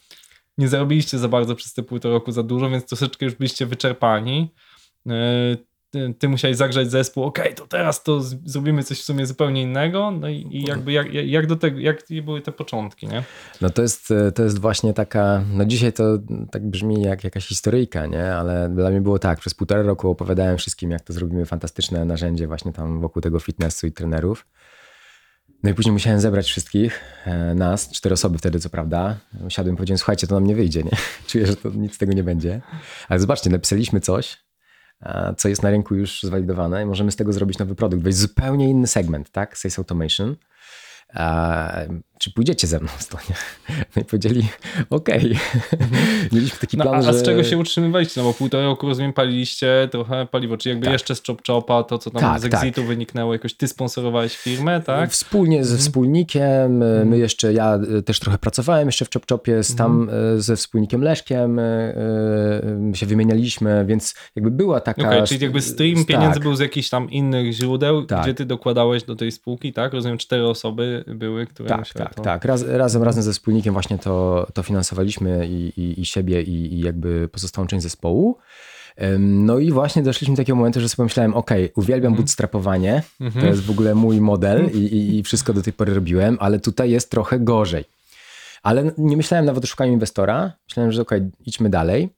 nie 0.59 0.69
zarobiliście 0.69 1.19
za 1.19 1.29
bardzo 1.29 1.55
przez 1.55 1.75
te 1.75 1.83
półtora 1.83 2.15
roku 2.15 2.33
za 2.33 2.43
dużo, 2.43 2.71
więc 2.71 2.87
troszeczkę 2.87 3.25
już 3.25 3.35
byliście 3.35 3.67
wyczerpani. 3.67 4.55
Y, 5.07 5.68
Ty, 5.91 6.15
ty 6.19 6.29
musiałeś 6.29 6.57
zagrzać 6.57 6.91
zespół, 6.91 7.25
okej, 7.25 7.55
to 7.55 7.67
teraz 7.67 8.03
to 8.03 8.21
z, 8.21 8.37
zrobimy 8.45 8.85
coś 8.85 9.01
w 9.01 9.05
sumie 9.05 9.27
zupełnie 9.27 9.63
innego, 9.63 10.11
no 10.11 10.29
i, 10.29 10.49
i 10.51 10.63
jakby 10.63 10.93
jak, 10.93 11.15
jak, 11.15 11.47
do 11.47 11.57
tego, 11.57 11.81
jak 11.81 12.05
były 12.23 12.41
te 12.41 12.53
początki, 12.53 13.07
nie? 13.07 13.23
No 13.61 13.71
to 13.71 13.83
jest, 13.83 14.13
to 14.35 14.43
jest 14.43 14.59
właśnie 14.59 14.93
taka, 14.93 15.45
no 15.55 15.65
dzisiaj 15.65 15.93
to 15.93 16.05
tak 16.51 16.67
brzmi 16.67 17.03
jak 17.03 17.25
jakaś 17.25 17.47
historyjka, 17.47 18.07
nie? 18.07 18.35
Ale 18.35 18.69
dla 18.69 18.91
mnie 18.91 19.01
było 19.01 19.19
tak, 19.19 19.41
przez 19.41 19.55
półtora 19.55 19.83
roku 19.83 20.11
opowiadałem 20.11 20.59
wszystkim, 20.59 20.91
jak 20.91 21.03
to 21.03 21.13
zrobimy 21.13 21.47
fantastyczne 21.47 22.05
narzędzie 22.05 22.47
właśnie 22.47 22.73
tam 22.73 23.01
wokół 23.01 23.23
tego 23.23 23.41
fitnessu 23.41 23.87
i 23.87 23.93
trenerów. 23.93 24.47
No 25.63 25.71
i 25.71 25.75
później 25.75 25.93
musiałem 25.93 26.21
zebrać 26.21 26.47
wszystkich, 26.47 27.01
e, 27.25 27.55
nas, 27.55 27.91
cztery 27.91 28.13
osoby 28.13 28.39
wtedy 28.39 28.61
co 28.61 28.71
prawda. 28.71 29.19
Siadłem 29.49 29.75
i 29.75 29.77
powiedziałem, 29.77 29.99
słuchajcie, 29.99 30.27
to 30.27 30.35
nam 30.35 30.47
nie 30.47 30.55
wyjdzie, 30.55 30.83
nie? 30.83 30.91
Czuję, 31.29 31.47
że 31.47 31.57
to 31.57 31.71
nic 31.71 31.95
z 31.95 31.99
tego 31.99 32.13
nie 32.13 32.23
będzie. 32.23 32.61
Ale 33.09 33.21
zobaczcie, 33.21 33.51
napisaliśmy 33.51 34.01
coś, 34.01 34.33
e, 34.33 34.39
co 35.37 35.49
jest 35.49 35.63
na 35.63 35.71
rynku 35.71 35.95
już 35.95 36.23
zwalidowane 36.23 36.83
i 36.83 36.87
możemy 36.87 37.13
z 37.13 37.17
tego 37.17 37.33
zrobić 37.33 37.59
nowy 37.59 37.75
produkt, 37.75 38.03
wejść 38.03 38.19
zupełnie 38.19 38.71
inny 38.71 38.87
segment, 38.87 39.31
tak? 39.31 39.59
Sales 39.59 39.79
Automation. 39.79 40.37
A, 41.15 41.73
czy 42.19 42.33
pójdziecie 42.33 42.67
ze 42.67 42.79
mną 42.81 42.89
w 42.99 43.09
to? 43.09 43.19
Nie? 43.31 43.35
No 43.97 44.03
i 44.03 44.05
powiedzieli, 44.05 44.49
okej. 44.91 45.39
Mieliśmy 46.33 46.59
taki 46.59 46.77
No, 46.77 46.85
plan, 46.85 46.95
a, 46.95 46.99
a 46.99 47.03
że... 47.03 47.19
z 47.19 47.23
czego 47.23 47.45
się 47.45 47.59
utrzymywaliście? 47.59 48.21
No 48.21 48.27
bo 48.27 48.35
półtora 48.35 48.65
roku, 48.65 48.87
rozumiem, 48.89 49.13
paliliście 49.13 49.89
trochę 49.93 50.27
paliwo, 50.27 50.57
czy 50.57 50.69
jakby 50.69 50.85
Tak. 50.85 50.93
jeszcze 50.93 51.15
z 51.15 51.23
Chop 51.27 51.47
Chopa, 51.47 51.83
to 51.83 51.99
co 51.99 52.11
tam 52.11 52.21
Tak, 52.21 52.41
z 52.41 52.45
Exitu 52.45 52.85
wyniknęło, 52.85 53.33
jakoś 53.33 53.55
ty 53.55 53.69
sponsorowałeś 53.69 54.37
firmę, 54.37 54.81
tak? 54.81 55.11
Wspólnie 55.11 55.65
ze 55.65 55.79
wspólnikiem, 55.79 56.83
e, 56.83 57.05
my 57.05 57.19
jeszcze, 57.19 57.53
ja 57.53 57.79
e, 57.99 58.03
też 58.03 58.21
trochę 58.21 58.39
pracowałem 58.39 58.89
jeszcze 58.89 59.05
w 59.05 59.09
Chop 59.13 59.29
Chopie, 59.29 59.63
z 59.63 59.77
tam 59.77 60.11
e, 60.37 60.41
ze 60.41 60.57
wspólnikiem 60.57 61.03
Leszkiem 61.03 61.59
e, 61.59 61.95
się 62.95 63.07
wymienialiśmy, 63.07 63.85
więc 63.87 64.15
jakby 64.37 64.51
była 64.51 64.81
taka... 64.81 65.09
Okej, 65.09 65.23
czyli 65.23 65.43
jakby 65.43 65.63
stream 65.63 65.97
tak. 65.97 66.07
pieniędzy 66.07 66.41
był 66.41 66.55
z 66.57 66.61
jakichś 66.61 66.89
tam 66.89 67.11
innych 67.11 67.53
źródeł, 67.53 68.07
Tak. 68.07 68.23
gdzie 68.23 68.35
ty 68.35 68.45
dokładałeś 68.45 69.03
do 69.03 69.17
tej 69.17 69.33
spółki, 69.33 69.73
tak? 69.73 69.93
Rozumiem, 69.93 70.19
cztery 70.19 70.47
osoby 70.47 70.98
były, 71.07 71.47
które 71.47 71.69
Tak, 71.69 71.79
musiały 71.79 72.05
tak, 72.05 72.15
to... 72.15 72.23
tak. 72.23 72.45
Raz, 72.45 72.63
razem, 72.63 73.03
razem 73.03 73.23
ze 73.23 73.33
wspólnikiem 73.33 73.73
właśnie 73.73 73.99
to, 73.99 74.47
to 74.55 74.63
finansowaliśmy 74.63 75.49
i, 75.49 75.81
i, 75.81 76.01
i 76.01 76.05
siebie, 76.05 76.43
i, 76.43 76.75
i 76.75 76.81
jakby 76.81 77.29
pozostałą 77.29 77.67
część 77.67 77.83
zespołu. 77.83 78.39
No 79.19 79.59
i 79.59 79.73
właśnie 79.73 80.03
doszliśmy 80.03 80.35
do 80.35 80.43
takiego 80.43 80.57
momentu, 80.57 80.81
że 80.81 80.89
sobie 80.89 80.97
pomyślałem, 80.97 81.35
ok, 81.35 81.51
uwielbiam 81.77 82.15
bootstrapowanie, 82.15 83.03
to 83.41 83.47
jest 83.47 83.63
w 83.63 83.71
ogóle 83.71 83.95
mój 83.95 84.21
model 84.21 84.71
i, 84.75 84.79
i, 84.79 85.19
i 85.19 85.23
wszystko 85.23 85.53
do 85.53 85.63
tej 85.63 85.73
pory 85.73 85.95
robiłem, 85.95 86.37
ale 86.41 86.61
tutaj 86.61 86.91
jest 86.91 87.11
trochę 87.11 87.41
gorzej. 87.41 87.85
Ale 88.63 88.93
nie 88.99 89.17
myślałem 89.17 89.47
nawet 89.47 89.65
o 89.65 89.67
szukaniu 89.67 89.93
inwestora. 89.93 90.53
Myślałem, 90.69 90.93
że 90.93 91.03
ok, 91.03 91.11
idźmy 91.47 91.71
dalej. 91.71 92.09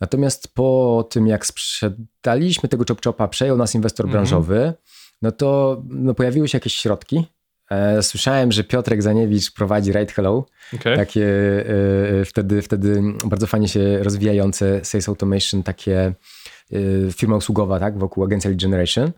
Natomiast 0.00 0.54
po 0.54 1.08
tym, 1.10 1.26
jak 1.26 1.46
sprzedaliśmy 1.46 2.68
tego 2.68 2.84
Chop 3.04 3.30
przejął 3.30 3.56
nas 3.56 3.74
inwestor 3.74 4.08
branżowy, 4.08 4.72
no 5.22 5.32
to 5.32 5.82
no, 5.88 6.14
pojawiły 6.14 6.48
się 6.48 6.56
jakieś 6.56 6.74
środki. 6.74 7.26
E, 7.70 8.02
Słyszałem, 8.02 8.52
że 8.52 8.64
Piotrek 8.64 9.02
Zaniewicz 9.02 9.52
prowadzi 9.52 9.92
Right 9.92 10.12
Hello, 10.12 10.46
Okej. 10.74 10.96
takie 10.96 11.26
e, 12.20 12.24
wtedy, 12.24 12.62
wtedy 12.62 13.02
bardzo 13.24 13.46
fajnie 13.46 13.68
się 13.68 13.98
rozwijające 14.02 14.84
Sales 14.84 15.08
Automation, 15.08 15.62
takie 15.62 16.12
e, 16.72 17.12
firma 17.12 17.36
usługowa, 17.36 17.80
tak, 17.80 17.98
wokół 17.98 18.24
agencji 18.24 18.50
Lead 18.50 18.62
Generation. 18.62 19.10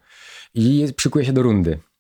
I 0.55 0.89
przykuje 0.97 1.25
się 1.25 1.33
do 1.33 1.43
rundy, 1.43 1.71
e, 1.73 1.92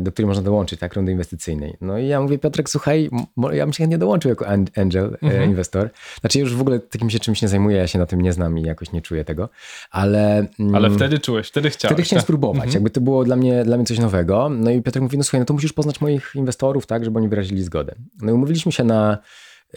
do 0.00 0.12
której 0.12 0.26
można 0.26 0.42
dołączyć, 0.42 0.80
tak, 0.80 0.94
rundy 0.94 1.12
inwestycyjnej. 1.12 1.76
No 1.80 1.98
i 1.98 2.06
ja 2.08 2.20
mówię, 2.20 2.38
Piotrek, 2.38 2.70
słuchaj, 2.70 3.10
ja 3.52 3.64
bym 3.66 3.72
się 3.72 3.78
chętnie 3.78 3.98
dołączył 3.98 4.28
jako 4.28 4.46
an- 4.46 4.66
angel, 4.76 5.16
e, 5.22 5.44
inwestor. 5.44 5.90
Znaczy 6.20 6.38
już 6.38 6.54
w 6.54 6.60
ogóle 6.60 6.78
takim 6.80 7.10
się 7.10 7.18
czymś 7.18 7.42
nie 7.42 7.48
zajmuję, 7.48 7.76
ja 7.76 7.86
się 7.86 7.98
na 7.98 8.06
tym 8.06 8.20
nie 8.20 8.32
znam 8.32 8.58
i 8.58 8.62
jakoś 8.62 8.92
nie 8.92 9.02
czuję 9.02 9.24
tego, 9.24 9.48
ale... 9.90 10.46
mm, 10.60 10.74
Ale 10.74 10.90
wtedy 10.90 11.18
czułeś, 11.18 11.48
wtedy 11.48 11.70
chciałeś. 11.70 11.92
Wtedy 11.92 12.02
chciałem 12.02 12.20
tak? 12.20 12.24
spróbować, 12.26 12.74
jakby 12.74 12.90
to 12.90 13.00
było 13.00 13.24
dla 13.24 13.36
mnie, 13.36 13.64
dla 13.64 13.76
mnie 13.76 13.86
coś 13.86 13.98
nowego. 13.98 14.48
No 14.48 14.70
i 14.70 14.82
Piotr 14.82 15.00
mówi, 15.00 15.18
no 15.18 15.24
słuchaj, 15.24 15.40
no 15.40 15.44
to 15.46 15.54
musisz 15.54 15.72
poznać 15.72 16.00
moich 16.00 16.32
inwestorów, 16.34 16.86
tak, 16.86 17.04
żeby 17.04 17.18
oni 17.18 17.28
wyrazili 17.28 17.62
zgodę. 17.62 17.94
No 18.22 18.30
i 18.30 18.34
umówiliśmy 18.34 18.72
się 18.72 18.84
na 18.84 19.18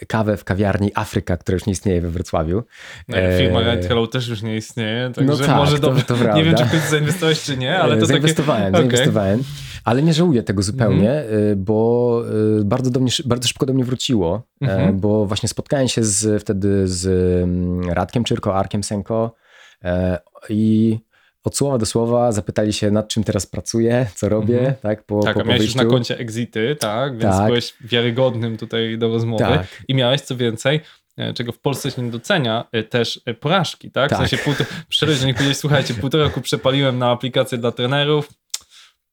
kawę 0.07 0.37
w 0.37 0.43
kawiarni 0.43 0.91
Afryka, 0.95 1.37
która 1.37 1.55
już 1.55 1.65
nie 1.65 1.73
istnieje 1.73 2.01
we 2.01 2.09
Wrocławiu. 2.09 2.63
No, 3.07 3.17
Firma 3.37 3.61
E, 3.61 3.63
Red 3.63 3.85
Hello 3.87 4.07
też 4.07 4.27
już 4.27 4.41
nie 4.41 4.55
istnieje, 4.55 5.11
także 5.15 5.31
No 5.31 5.37
tak, 5.37 5.55
może 5.57 5.79
to- 5.79 5.87
dobrze. 5.87 6.03
to 6.03 6.33
nie 6.35 6.43
wiem, 6.43 6.55
czy 6.55 6.63
końcu 6.65 6.89
zainwestowałeś, 6.89 7.41
czy 7.41 7.57
nie, 7.57 7.77
ale 7.79 7.97
to 7.97 8.05
zainwestowałem, 8.05 8.73
takie... 8.73 8.77
Zainwestowałem, 8.77 9.43
ale 9.83 10.01
nie 10.03 10.13
żałuję 10.13 10.43
tego 10.43 10.61
zupełnie, 10.63 11.23
y, 11.51 11.55
bo 11.55 12.21
y, 12.59 12.65
bardzo, 12.65 12.91
do 12.91 12.99
mnie, 12.99 13.11
bardzo 13.25 13.47
szybko 13.47 13.65
do 13.65 13.73
mnie 13.73 13.83
wróciło, 13.83 14.41
e, 14.61 14.65
Mhm. 14.65 14.99
bo 14.99 15.25
właśnie 15.25 15.49
spotkałem 15.49 15.87
się 15.87 16.03
z, 16.03 16.41
wtedy 16.41 16.87
z 16.87 17.05
mm, 17.43 17.89
Radkiem 17.89 18.23
Czyrko, 18.23 18.55
Arkiem 18.55 18.83
Senko 18.83 19.35
e, 19.83 20.19
i 20.49 20.97
od 21.43 21.57
słowa 21.57 21.77
do 21.77 21.85
słowa 21.85 22.31
zapytali 22.31 22.73
się, 22.73 22.91
nad 22.91 23.07
czym 23.07 23.23
teraz 23.23 23.45
pracuję, 23.45 24.05
co 24.15 24.29
robię, 24.29 24.57
Mhm. 24.59 24.75
tak, 24.81 25.03
po, 25.03 25.19
Tak, 25.23 25.33
po, 25.35 25.41
a 25.41 25.43
miałeś 25.43 25.61
już 25.61 25.75
na 25.75 25.85
koncie 25.85 26.17
exity, 26.17 26.75
tak? 26.79 27.17
Więc 27.17 27.35
Tak. 27.35 27.47
byłeś 27.47 27.73
wiarygodnym 27.81 28.57
tutaj 28.57 28.97
do 28.97 29.07
rozmowy. 29.07 29.43
Tak. 29.43 29.67
I 29.87 29.95
miałeś, 29.95 30.21
co 30.21 30.35
więcej, 30.35 30.79
e, 31.17 31.33
czego 31.33 31.51
w 31.51 31.59
Polsce 31.59 31.91
się 31.91 32.01
nie 32.01 32.11
docenia, 32.11 32.65
e, 32.71 32.83
też 32.83 33.21
porażki, 33.39 33.91
tak? 33.91 34.07
W 34.07 34.09
Tak. 34.09 34.19
sensie 34.19 34.37
półtor... 34.43 34.67
przyszedłeś 34.89 35.19
do 35.19 35.25
nich 35.25 35.35
i 35.35 35.37
powiedziałeś, 35.37 35.57
słuchajcie, 35.57 35.93
półtora 35.93 36.23
roku 36.23 36.41
przepaliłem 36.41 36.97
na 36.97 37.11
aplikację 37.11 37.57
dla 37.57 37.71
trenerów, 37.71 38.29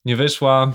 nie 0.06 0.16
wyszła, 0.16 0.72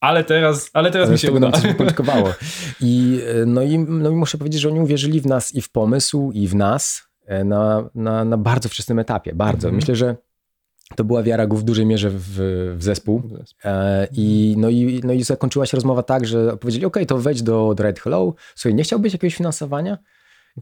ale 0.00 0.24
teraz, 0.24 0.70
ale 0.72 0.90
teraz 0.90 1.06
Ale 1.06 1.12
mi 1.12 1.18
się 1.18 1.32
uda. 1.32 1.40
nam 1.40 1.52
coś 1.52 1.62
wypoliczkowało. 1.62 2.34
I, 2.80 3.20
e, 3.26 3.46
no, 3.46 3.62
i, 3.62 3.78
no 3.78 4.10
i 4.10 4.14
muszę 4.14 4.38
powiedzieć, 4.38 4.60
że 4.60 4.68
oni 4.68 4.80
uwierzyli 4.80 5.20
w 5.20 5.26
nas 5.26 5.54
i 5.54 5.62
w 5.62 5.70
pomysł, 5.70 6.30
i 6.34 6.48
w 6.48 6.54
nas 6.54 7.02
e, 7.26 7.44
na, 7.44 7.90
na, 7.94 8.24
na 8.24 8.36
bardzo 8.36 8.68
wczesnym 8.68 8.98
etapie. 8.98 9.34
Bardzo. 9.34 9.68
Mhm. 9.68 9.74
Myślę, 9.76 9.96
że 9.96 10.16
to 10.96 11.04
była 11.04 11.22
wiara 11.22 11.46
w 11.46 11.62
dużej 11.62 11.86
mierze 11.86 12.10
w, 12.10 12.26
w 12.76 12.82
zespół. 12.82 13.22
E, 13.64 14.08
I, 14.12 14.54
no, 14.58 14.68
i, 14.68 15.00
no 15.04 15.12
i 15.12 15.22
zakończyła 15.22 15.66
się 15.66 15.76
rozmowa 15.76 16.02
tak, 16.02 16.26
że 16.26 16.56
powiedzieli, 16.56 16.84
ok, 16.84 16.96
to 17.08 17.18
wejdź 17.18 17.42
do, 17.42 17.74
do 17.74 17.82
Red 17.82 18.00
Hello. 18.00 18.34
Słuchaj, 18.54 18.74
nie 18.74 18.84
chciałbyś 18.84 19.12
jakiegoś 19.12 19.34
finansowania? 19.34 19.98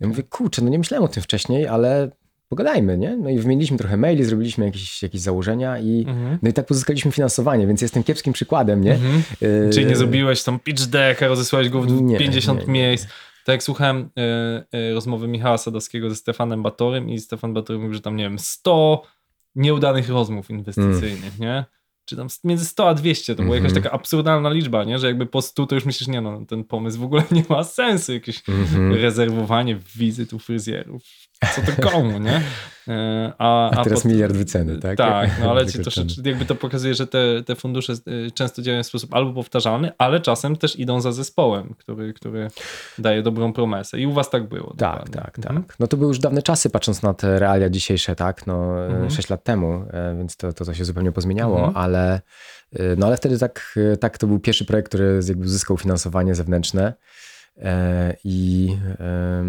Ja 0.00 0.08
mówię, 0.08 0.22
kurczę, 0.22 0.62
no 0.62 0.68
nie 0.70 0.78
myślałem 0.78 1.04
o 1.04 1.08
tym 1.08 1.22
wcześniej, 1.22 1.66
ale 1.66 2.10
pogadajmy, 2.50 2.98
nie? 2.98 3.16
No 3.16 3.30
i 3.30 3.38
wymieniliśmy 3.38 3.78
trochę 3.78 3.96
maili, 3.96 4.24
zrobiliśmy 4.24 4.64
jakieś, 4.64 5.02
jakieś 5.02 5.20
założenia 5.20 5.78
i 5.78 6.04
Mhm. 6.08 6.38
no 6.42 6.48
i 6.50 6.52
tak 6.52 6.66
pozyskaliśmy 6.66 7.12
finansowanie, 7.12 7.66
więc 7.66 7.82
jestem 7.82 8.02
kiepskim 8.02 8.32
przykładem, 8.32 8.84
nie? 8.84 8.94
Mhm. 8.94 9.22
E, 9.68 9.70
Czyli 9.70 9.86
nie 9.86 9.96
zrobiłeś 9.96 10.42
tam 10.42 10.58
pitch 10.60 10.82
decka, 10.86 11.28
rozesłałeś 11.28 11.68
go 11.68 11.82
w 11.82 12.02
Nie, 12.02 12.18
50 12.18 12.60
nie, 12.60 12.66
nie. 12.66 12.72
miejsc. 12.72 13.04
Tak 13.44 13.52
jak 13.54 13.62
słuchałem 13.62 14.10
e, 14.18 14.64
e, 14.72 14.94
rozmowy 14.94 15.28
Michała 15.28 15.58
Sadowskiego 15.58 16.10
ze 16.10 16.16
Stefanem 16.16 16.62
Batorym 16.62 17.10
i 17.10 17.18
Stefan 17.18 17.54
Batory 17.54 17.78
mówił, 17.78 17.94
że 17.94 18.00
tam, 18.00 18.16
nie 18.16 18.24
wiem, 18.24 18.38
100 18.38 19.02
nieudanych 19.54 20.08
rozmów 20.08 20.50
inwestycyjnych, 20.50 21.38
nie? 21.38 21.64
czy 22.04 22.16
tam 22.16 22.28
między 22.44 22.64
100 22.64 22.88
a 22.88 22.94
200, 22.94 23.34
to 23.34 23.42
była 23.42 23.56
Mhm. 23.56 23.64
jakaś 23.74 23.82
taka 23.84 23.94
absurdalna 23.96 24.50
liczba, 24.50 24.84
nie? 24.84 24.98
że 24.98 25.06
jakby 25.06 25.26
po 25.26 25.42
100 25.42 25.66
to 25.66 25.74
już 25.74 25.84
myślisz, 25.84 26.08
nie 26.08 26.20
no, 26.20 26.44
ten 26.48 26.64
pomysł 26.64 27.00
w 27.00 27.04
ogóle 27.04 27.22
nie 27.32 27.44
ma 27.48 27.64
sensu, 27.64 28.12
jakieś 28.12 28.48
Mhm. 28.48 28.94
rezerwowanie 28.94 29.76
wizyt 29.96 30.32
u 30.32 30.38
fryzjerów, 30.38 31.02
co 31.54 31.62
to 31.72 31.90
komu, 31.90 32.18
nie? 32.18 32.42
E, 32.88 33.32
A, 33.38 33.70
A 33.70 33.84
teraz 33.84 34.02
pot- 34.02 34.12
miliard 34.12 34.36
wyceny, 34.36 34.78
tak? 34.78 34.98
Tak, 34.98 35.30
no 35.40 35.50
ale 35.50 35.66
ci 35.66 35.78
troszeczkę, 35.78 36.22
jakby 36.30 36.44
to 36.44 36.54
pokazuje, 36.54 36.94
że 36.94 37.06
te, 37.06 37.42
te 37.46 37.54
fundusze 37.54 37.92
y, 37.92 38.30
często 38.34 38.62
działają 38.62 38.82
w 38.82 38.86
sposób 38.86 39.14
albo 39.14 39.32
powtarzalny, 39.32 39.90
ale 39.98 40.20
czasem 40.20 40.56
też 40.56 40.78
idą 40.78 41.00
za 41.00 41.12
zespołem, 41.12 41.74
który, 41.78 42.12
który 42.12 42.48
daje 42.98 43.22
dobrą 43.22 43.52
promesę. 43.52 43.98
I 43.98 44.06
u 44.06 44.12
was 44.12 44.30
tak 44.30 44.48
było. 44.48 44.74
Tak, 44.78 44.96
dokładnie. 44.96 45.14
tak, 45.22 45.38
Mhm. 45.38 45.62
tak. 45.64 45.76
No 45.80 45.86
to 45.86 45.96
były 45.96 46.08
już 46.08 46.18
dawne 46.18 46.42
czasy, 46.42 46.70
patrząc 46.70 47.02
na 47.02 47.14
te 47.14 47.38
realia 47.38 47.70
dzisiejsze, 47.70 48.16
tak, 48.16 48.46
no 48.46 48.86
Mhm. 48.86 49.10
6 49.10 49.30
lat 49.30 49.44
temu, 49.44 49.84
e, 49.92 50.14
więc 50.18 50.36
to, 50.36 50.52
to, 50.52 50.64
to 50.64 50.74
się 50.74 50.84
zupełnie 50.84 51.12
pozmieniało, 51.12 51.56
Mhm. 51.58 51.76
ale, 51.76 52.20
e, 52.72 52.96
no 52.96 53.06
ale 53.06 53.16
wtedy 53.16 53.38
tak, 53.38 53.74
e, 53.92 53.96
tak 53.96 54.18
to 54.18 54.26
był 54.26 54.38
pierwszy 54.38 54.64
projekt, 54.64 54.88
który 54.88 55.20
jakby 55.28 55.44
uzyskał 55.44 55.76
finansowanie 55.76 56.34
zewnętrzne 56.34 56.94
e, 57.58 58.14
i 58.24 58.68
e, 59.00 59.44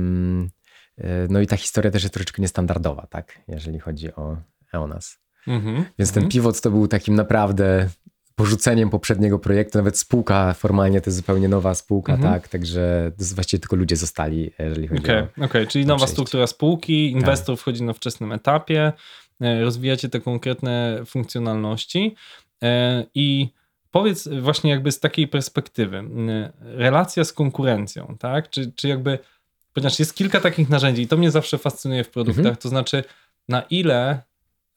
no 1.30 1.42
i 1.42 1.48
ta 1.48 1.58
historia 1.58 1.92
też 1.92 2.04
jest 2.04 2.14
troszeczkę 2.14 2.42
niestandardowa, 2.42 3.08
tak, 3.08 3.40
jeżeli 3.48 3.80
chodzi 3.80 4.16
o 4.16 4.38
EONAS. 4.74 5.18
Mhm. 5.48 5.76
Więc 6.00 6.12
ten 6.12 6.24
Mhm. 6.24 6.32
pivot 6.32 6.62
to 6.62 6.72
był 6.72 6.88
takim 6.88 7.16
naprawdę 7.16 7.90
porzuceniem 8.36 8.90
poprzedniego 8.90 9.40
projektu, 9.40 9.78
nawet 9.78 9.98
spółka 9.98 10.54
formalnie 10.54 11.02
to 11.02 11.10
jest 11.10 11.18
zupełnie 11.18 11.48
nowa 11.48 11.76
spółka, 11.76 12.14
Mhm. 12.14 12.34
tak, 12.34 12.48
także 12.48 13.12
to 13.18 13.24
jest 13.24 13.36
właściwie 13.36 13.62
tylko 13.62 13.76
ludzie 13.76 13.96
zostali, 13.96 14.52
jeżeli 14.60 14.88
chodzi 14.88 15.02
Okej, 15.04 15.24
o... 15.42 15.46
okej, 15.46 15.68
czyli 15.68 15.86
nowa 15.86 16.08
struktura 16.08 16.48
spółki, 16.48 17.12
inwestor 17.12 17.58
wchodzi 17.58 17.84
na 17.84 17.94
wczesnym 17.94 18.32
etapie, 18.32 18.94
e, 19.42 19.62
rozwijacie 19.62 20.10
te 20.10 20.20
konkretne 20.22 21.02
funkcjonalności 21.06 22.16
e, 22.64 23.06
i 23.16 23.50
powiedz 23.92 24.28
właśnie 24.28 24.72
jakby 24.72 24.92
z 24.92 25.00
takiej 25.00 25.28
perspektywy, 25.28 26.04
relacja 26.62 27.24
z 27.24 27.34
konkurencją, 27.34 28.16
tak? 28.20 28.50
Czy, 28.50 28.72
czy 28.72 28.88
jakby, 28.88 29.20
ponieważ 29.74 30.00
jest 30.00 30.16
kilka 30.16 30.40
takich 30.40 30.70
narzędzi 30.70 31.02
i 31.02 31.08
to 31.08 31.18
mnie 31.18 31.32
zawsze 31.32 31.58
fascynuje 31.58 32.04
w 32.04 32.10
produktach, 32.10 32.40
Mhm. 32.46 32.56
to 32.58 32.70
znaczy 32.70 33.04
na 33.50 33.62
ile 33.62 34.22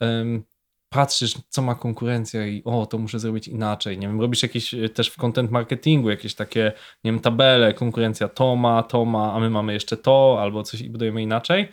em, 0.01 0.45
patrzysz, 0.89 1.35
co 1.49 1.63
ma 1.63 1.75
konkurencja 1.75 2.47
i 2.47 2.63
o, 2.65 2.87
to 2.87 2.99
muszę 2.99 3.19
zrobić 3.19 3.49
inaczej. 3.49 3.99
Nie 3.99 4.07
wiem, 4.07 4.21
robisz 4.21 4.43
jakieś 4.43 4.75
e, 4.75 4.89
też 4.89 5.09
w 5.09 5.17
content 5.17 5.51
marketingu 5.51 6.11
jakieś 6.11 6.35
takie, 6.35 6.73
nie 7.05 7.13
wiem, 7.13 7.21
tabele, 7.21 7.75
konkurencja 7.75 8.29
to 8.29 8.57
ma, 8.57 8.83
to 8.83 9.05
ma, 9.05 9.33
a 9.33 9.41
my 9.41 9.51
mamy 9.51 9.73
jeszcze 9.73 9.97
to, 9.97 10.39
albo 10.41 10.63
coś 10.63 10.81
i 10.81 10.91
budujemy 10.91 11.23
inaczej. 11.23 11.69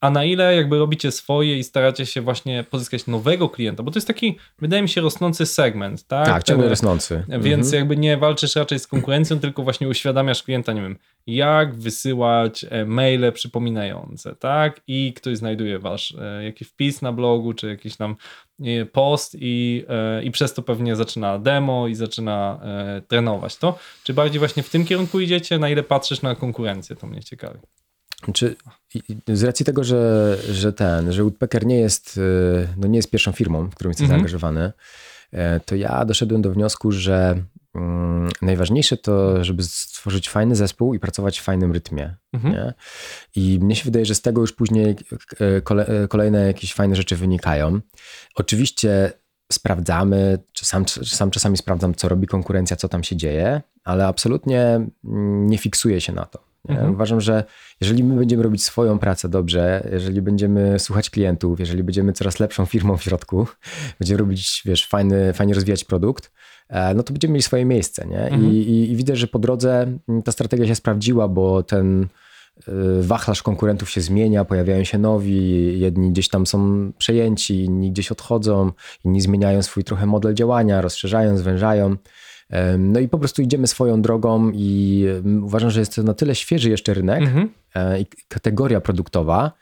A 0.00 0.10
na 0.10 0.24
ile 0.24 0.56
jakby 0.56 0.78
robicie 0.78 1.12
swoje 1.12 1.58
i 1.58 1.64
staracie 1.64 2.06
się 2.06 2.20
właśnie 2.20 2.64
pozyskać 2.70 3.06
nowego 3.06 3.48
klienta, 3.48 3.82
bo 3.82 3.90
to 3.90 3.96
jest 3.98 4.06
taki, 4.06 4.38
wydaje 4.58 4.82
mi 4.82 4.88
się, 4.88 5.00
rosnący 5.00 5.46
segment, 5.46 6.06
tak? 6.06 6.26
Tak, 6.26 6.44
ciągle 6.44 6.64
Ten- 6.64 6.70
rosnący. 6.70 7.24
Więc 7.28 7.66
Mhm. 7.66 7.74
jakby 7.74 7.96
nie 7.96 8.16
walczysz 8.16 8.56
raczej 8.56 8.78
z 8.78 8.86
konkurencją, 8.86 9.38
tylko 9.40 9.62
właśnie 9.62 9.88
uświadamiasz 9.88 10.42
klienta, 10.42 10.72
nie 10.72 10.82
wiem, 10.82 10.96
jak 11.26 11.74
wysyłać 11.74 12.64
e, 12.70 12.84
maile 12.84 13.32
przypominające, 13.32 14.34
tak? 14.34 14.80
I 14.86 15.12
ktoś 15.16 15.36
znajduje 15.36 15.78
wasz 15.78 16.14
e, 16.20 16.44
jakiś 16.44 16.68
wpis 16.68 17.02
na 17.02 17.12
blogu, 17.12 17.52
czy 17.54 17.68
jakiś 17.68 17.96
tam 17.96 18.16
e, 18.60 18.84
post 18.86 19.36
i, 19.40 19.84
e, 19.88 20.22
i 20.24 20.30
przez 20.30 20.54
to 20.54 20.62
pewnie 20.62 20.96
zaczyna 20.96 21.38
demo 21.38 21.88
i 21.88 21.94
zaczyna 21.94 22.60
e, 22.64 23.02
trenować 23.08 23.56
to. 23.56 23.78
Czy 24.04 24.14
bardziej 24.14 24.38
właśnie 24.38 24.62
w 24.62 24.70
tym 24.70 24.84
kierunku 24.84 25.20
idziecie? 25.20 25.58
Na 25.58 25.68
ile 25.68 25.82
patrzysz 25.82 26.22
na 26.22 26.34
konkurencję? 26.34 26.96
To 26.96 27.06
mnie 27.06 27.22
ciekawi. 27.22 27.58
Czy 28.32 28.56
z 29.28 29.42
racji 29.42 29.66
tego, 29.66 29.84
że, 29.84 30.36
że 30.50 30.72
ten, 30.72 31.12
że 31.12 31.22
Woodpecker 31.22 31.66
nie 31.66 31.80
jest, 31.80 32.16
y, 32.16 32.68
no 32.76 32.88
nie 32.88 32.98
jest 32.98 33.10
pierwszą 33.10 33.32
firmą, 33.32 33.70
w 33.70 33.74
którą 33.74 33.90
jestem 33.90 34.04
Mhm. 34.04 34.18
zaangażowany, 34.18 34.72
e, 35.32 35.60
to 35.60 35.74
ja 35.74 36.04
doszedłem 36.04 36.42
do 36.42 36.50
wniosku, 36.50 36.92
że 36.92 37.42
mm, 37.74 38.30
najważniejsze 38.42 38.96
to, 38.96 39.44
żeby 39.44 39.62
stworzyć 39.62 40.30
fajny 40.30 40.56
zespół 40.56 40.94
i 40.94 40.98
pracować 40.98 41.40
w 41.40 41.42
fajnym 41.42 41.72
rytmie. 41.72 42.16
Mhm. 42.32 42.72
I 43.36 43.58
mnie 43.62 43.76
się 43.76 43.84
wydaje, 43.84 44.06
że 44.06 44.14
z 44.14 44.22
tego 44.22 44.40
już 44.40 44.52
później 44.52 44.96
e, 45.40 45.60
kole, 45.60 45.86
e, 45.86 46.08
kolejne 46.08 46.46
jakieś 46.46 46.74
fajne 46.74 46.96
rzeczy 46.96 47.16
wynikają. 47.16 47.80
Oczywiście 48.34 49.12
sprawdzamy, 49.52 50.38
czy 50.52 50.64
sam, 50.64 50.84
czy 50.84 51.16
sam 51.16 51.30
czasami 51.30 51.56
sprawdzam, 51.56 51.94
co 51.94 52.08
robi 52.08 52.26
konkurencja, 52.26 52.76
co 52.76 52.88
tam 52.88 53.04
się 53.04 53.16
dzieje, 53.16 53.62
ale 53.84 54.06
absolutnie 54.06 54.62
mm, 55.04 55.46
nie 55.46 55.58
fiksuję 55.58 56.00
się 56.00 56.12
na 56.12 56.26
to. 56.26 56.47
Mhm. 56.68 56.92
Uważam, 56.92 57.20
że 57.20 57.44
jeżeli 57.80 58.04
my 58.04 58.16
będziemy 58.16 58.42
robić 58.42 58.64
swoją 58.64 58.98
pracę 58.98 59.28
dobrze, 59.28 59.88
jeżeli 59.92 60.22
będziemy 60.22 60.78
słuchać 60.78 61.10
klientów, 61.10 61.60
jeżeli 61.60 61.82
będziemy 61.82 62.12
coraz 62.12 62.40
lepszą 62.40 62.66
firmą 62.66 62.96
w 62.96 63.02
środku, 63.02 63.46
będziemy 64.00 64.18
robić, 64.18 64.62
wiesz, 64.64 64.86
fajny, 64.86 65.32
fajnie 65.32 65.54
rozwijać 65.54 65.84
produkt, 65.84 66.30
e, 66.68 66.94
no 66.94 67.02
to 67.02 67.12
będziemy 67.12 67.32
mieli 67.32 67.42
swoje 67.42 67.64
miejsce, 67.64 68.06
nie? 68.06 68.20
Mhm. 68.20 68.44
I, 68.44 68.56
i, 68.56 68.92
I 68.92 68.96
widzę, 68.96 69.16
że 69.16 69.26
po 69.26 69.38
drodze 69.38 69.86
mm, 70.08 70.22
ta 70.22 70.32
strategia 70.32 70.66
się 70.66 70.74
sprawdziła, 70.74 71.28
bo 71.28 71.62
ten 71.62 72.02
y, 72.02 72.72
wachlarz 73.02 73.42
konkurentów 73.42 73.90
się 73.90 74.00
zmienia, 74.00 74.44
pojawiają 74.44 74.84
się 74.84 74.98
nowi, 74.98 75.80
jedni 75.80 76.10
gdzieś 76.10 76.28
tam 76.28 76.46
są 76.46 76.90
przejęci, 76.98 77.64
inni 77.64 77.92
gdzieś 77.92 78.12
odchodzą, 78.12 78.72
inni 79.04 79.20
zmieniają 79.20 79.62
swój 79.62 79.84
trochę 79.84 80.06
model 80.06 80.34
działania, 80.34 80.80
rozszerzają, 80.80 81.36
zwężają. 81.36 81.96
No 82.78 83.00
i 83.00 83.08
po 83.08 83.18
prostu 83.18 83.42
idziemy 83.42 83.66
swoją 83.66 84.02
drogą 84.02 84.50
i 84.54 85.04
uważam, 85.42 85.70
że 85.70 85.80
jest 85.80 85.94
to 85.96 86.02
na 86.02 86.14
tyle 86.14 86.34
świeży 86.34 86.70
jeszcze 86.70 86.94
rynek 86.94 87.22
Mhm. 87.22 87.52
e, 87.74 88.00
i 88.00 88.06
kategoria 88.28 88.80
produktowa 88.80 89.52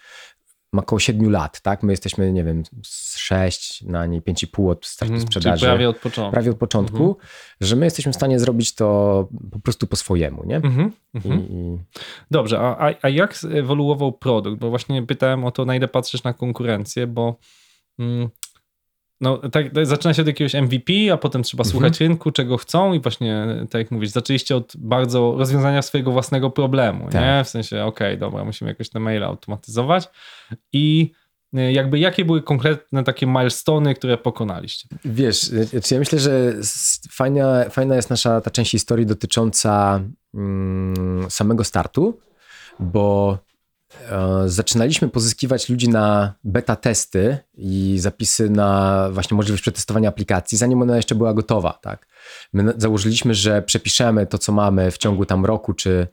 ma 0.72 0.82
około 0.82 0.98
7 1.00 1.30
lat, 1.30 1.60
tak? 1.60 1.82
My 1.82 1.92
jesteśmy, 1.92 2.32
nie 2.32 2.44
wiem, 2.44 2.62
z 2.84 3.16
6 3.16 3.82
na 3.82 4.06
niej 4.06 4.22
5,5 4.22 4.70
od 4.70 4.86
startu 4.86 5.14
Mhm. 5.14 5.28
Czyli 5.28 5.40
sprzedaży. 5.40 5.66
prawie 5.66 5.88
od 5.88 5.96
początku. 5.98 6.32
prawie 6.32 6.50
od 6.50 6.56
początku, 6.56 7.16
że 7.60 7.76
my 7.76 7.84
jesteśmy 7.86 8.12
w 8.12 8.16
stanie 8.16 8.38
zrobić 8.40 8.74
to 8.74 9.28
po 9.52 9.58
prostu 9.58 9.86
po 9.86 9.96
swojemu, 9.96 10.44
nie? 10.46 10.56
Mhm. 10.56 10.92
I, 11.14 11.16
Mhm. 11.16 11.40
i, 11.40 11.78
Dobrze, 12.30 12.58
a, 12.60 12.88
a, 12.88 12.94
a 13.02 13.08
jak 13.08 13.34
ewoluował 13.52 14.12
produkt? 14.12 14.58
Bo 14.60 14.70
właśnie 14.70 15.02
pytałem 15.06 15.44
o 15.44 15.50
to, 15.50 15.64
na 15.64 15.76
ile 15.76 15.88
patrzysz 15.88 16.22
na 16.24 16.32
konkurencję, 16.32 17.06
bo 17.06 17.36
mm, 17.98 18.28
no, 19.20 19.38
tak, 19.38 19.66
zaczyna 19.86 20.14
się 20.14 20.22
od 20.22 20.28
jakiegoś 20.28 20.54
MVP, 20.54 20.92
a 21.12 21.16
potem 21.16 21.42
trzeba 21.42 21.62
Mhm. 21.62 21.72
słuchać 21.72 22.00
rynku, 22.00 22.30
czego 22.30 22.56
chcą 22.56 22.92
i 22.92 23.00
właśnie, 23.00 23.46
tak 23.70 23.78
jak 23.78 23.90
mówisz, 23.90 24.10
zaczęliście 24.10 24.56
od 24.56 24.72
bardzo 24.78 25.34
rozwiązania 25.38 25.82
swojego 25.82 26.12
własnego 26.12 26.50
problemu, 26.50 27.04
nie? 27.04 27.10
Tak. 27.10 27.46
W 27.46 27.48
sensie, 27.50 27.84
okej, 27.84 28.18
dobra, 28.18 28.44
musimy 28.44 28.70
jakoś 28.70 28.88
te 28.88 29.00
maile 29.00 29.24
automatyzować 29.24 30.08
i 30.72 31.12
y, 31.58 31.72
jakby 31.72 31.98
jakie 31.98 32.24
były 32.24 32.42
konkretne 32.42 33.04
takie 33.04 33.26
milestony, 33.26 33.94
które 33.94 34.18
pokonaliście? 34.18 34.88
Wiesz, 35.04 35.40
znaczy 35.40 35.94
ja 35.94 35.98
myślę, 36.00 36.18
że 36.18 36.52
fajna, 37.10 37.64
fajna 37.70 37.96
jest 37.96 38.10
nasza 38.10 38.40
ta 38.40 38.50
część 38.50 38.70
historii 38.70 39.06
dotycząca 39.06 40.00
mm, 40.34 41.30
samego 41.30 41.64
startu, 41.64 42.20
bo 42.80 43.38
e, 43.38 43.45
zaczynaliśmy 44.46 45.08
pozyskiwać 45.08 45.68
ludzi 45.68 45.88
na 45.88 46.34
beta 46.44 46.76
testy 46.76 47.38
i 47.54 47.96
zapisy 47.98 48.50
na 48.50 49.08
właśnie 49.12 49.36
możliwość 49.36 49.62
przetestowania 49.62 50.08
aplikacji, 50.08 50.58
zanim 50.58 50.82
ona 50.82 50.96
jeszcze 50.96 51.14
była 51.14 51.34
gotowa. 51.34 51.78
Tak? 51.82 52.06
My 52.52 52.74
założyliśmy, 52.76 53.34
że 53.34 53.62
przepiszemy 53.62 54.26
to, 54.26 54.38
co 54.38 54.52
mamy 54.52 54.90
w 54.90 54.98
ciągu 54.98 55.26
tam 55.26 55.44
roku, 55.44 55.74
czy 55.74 56.06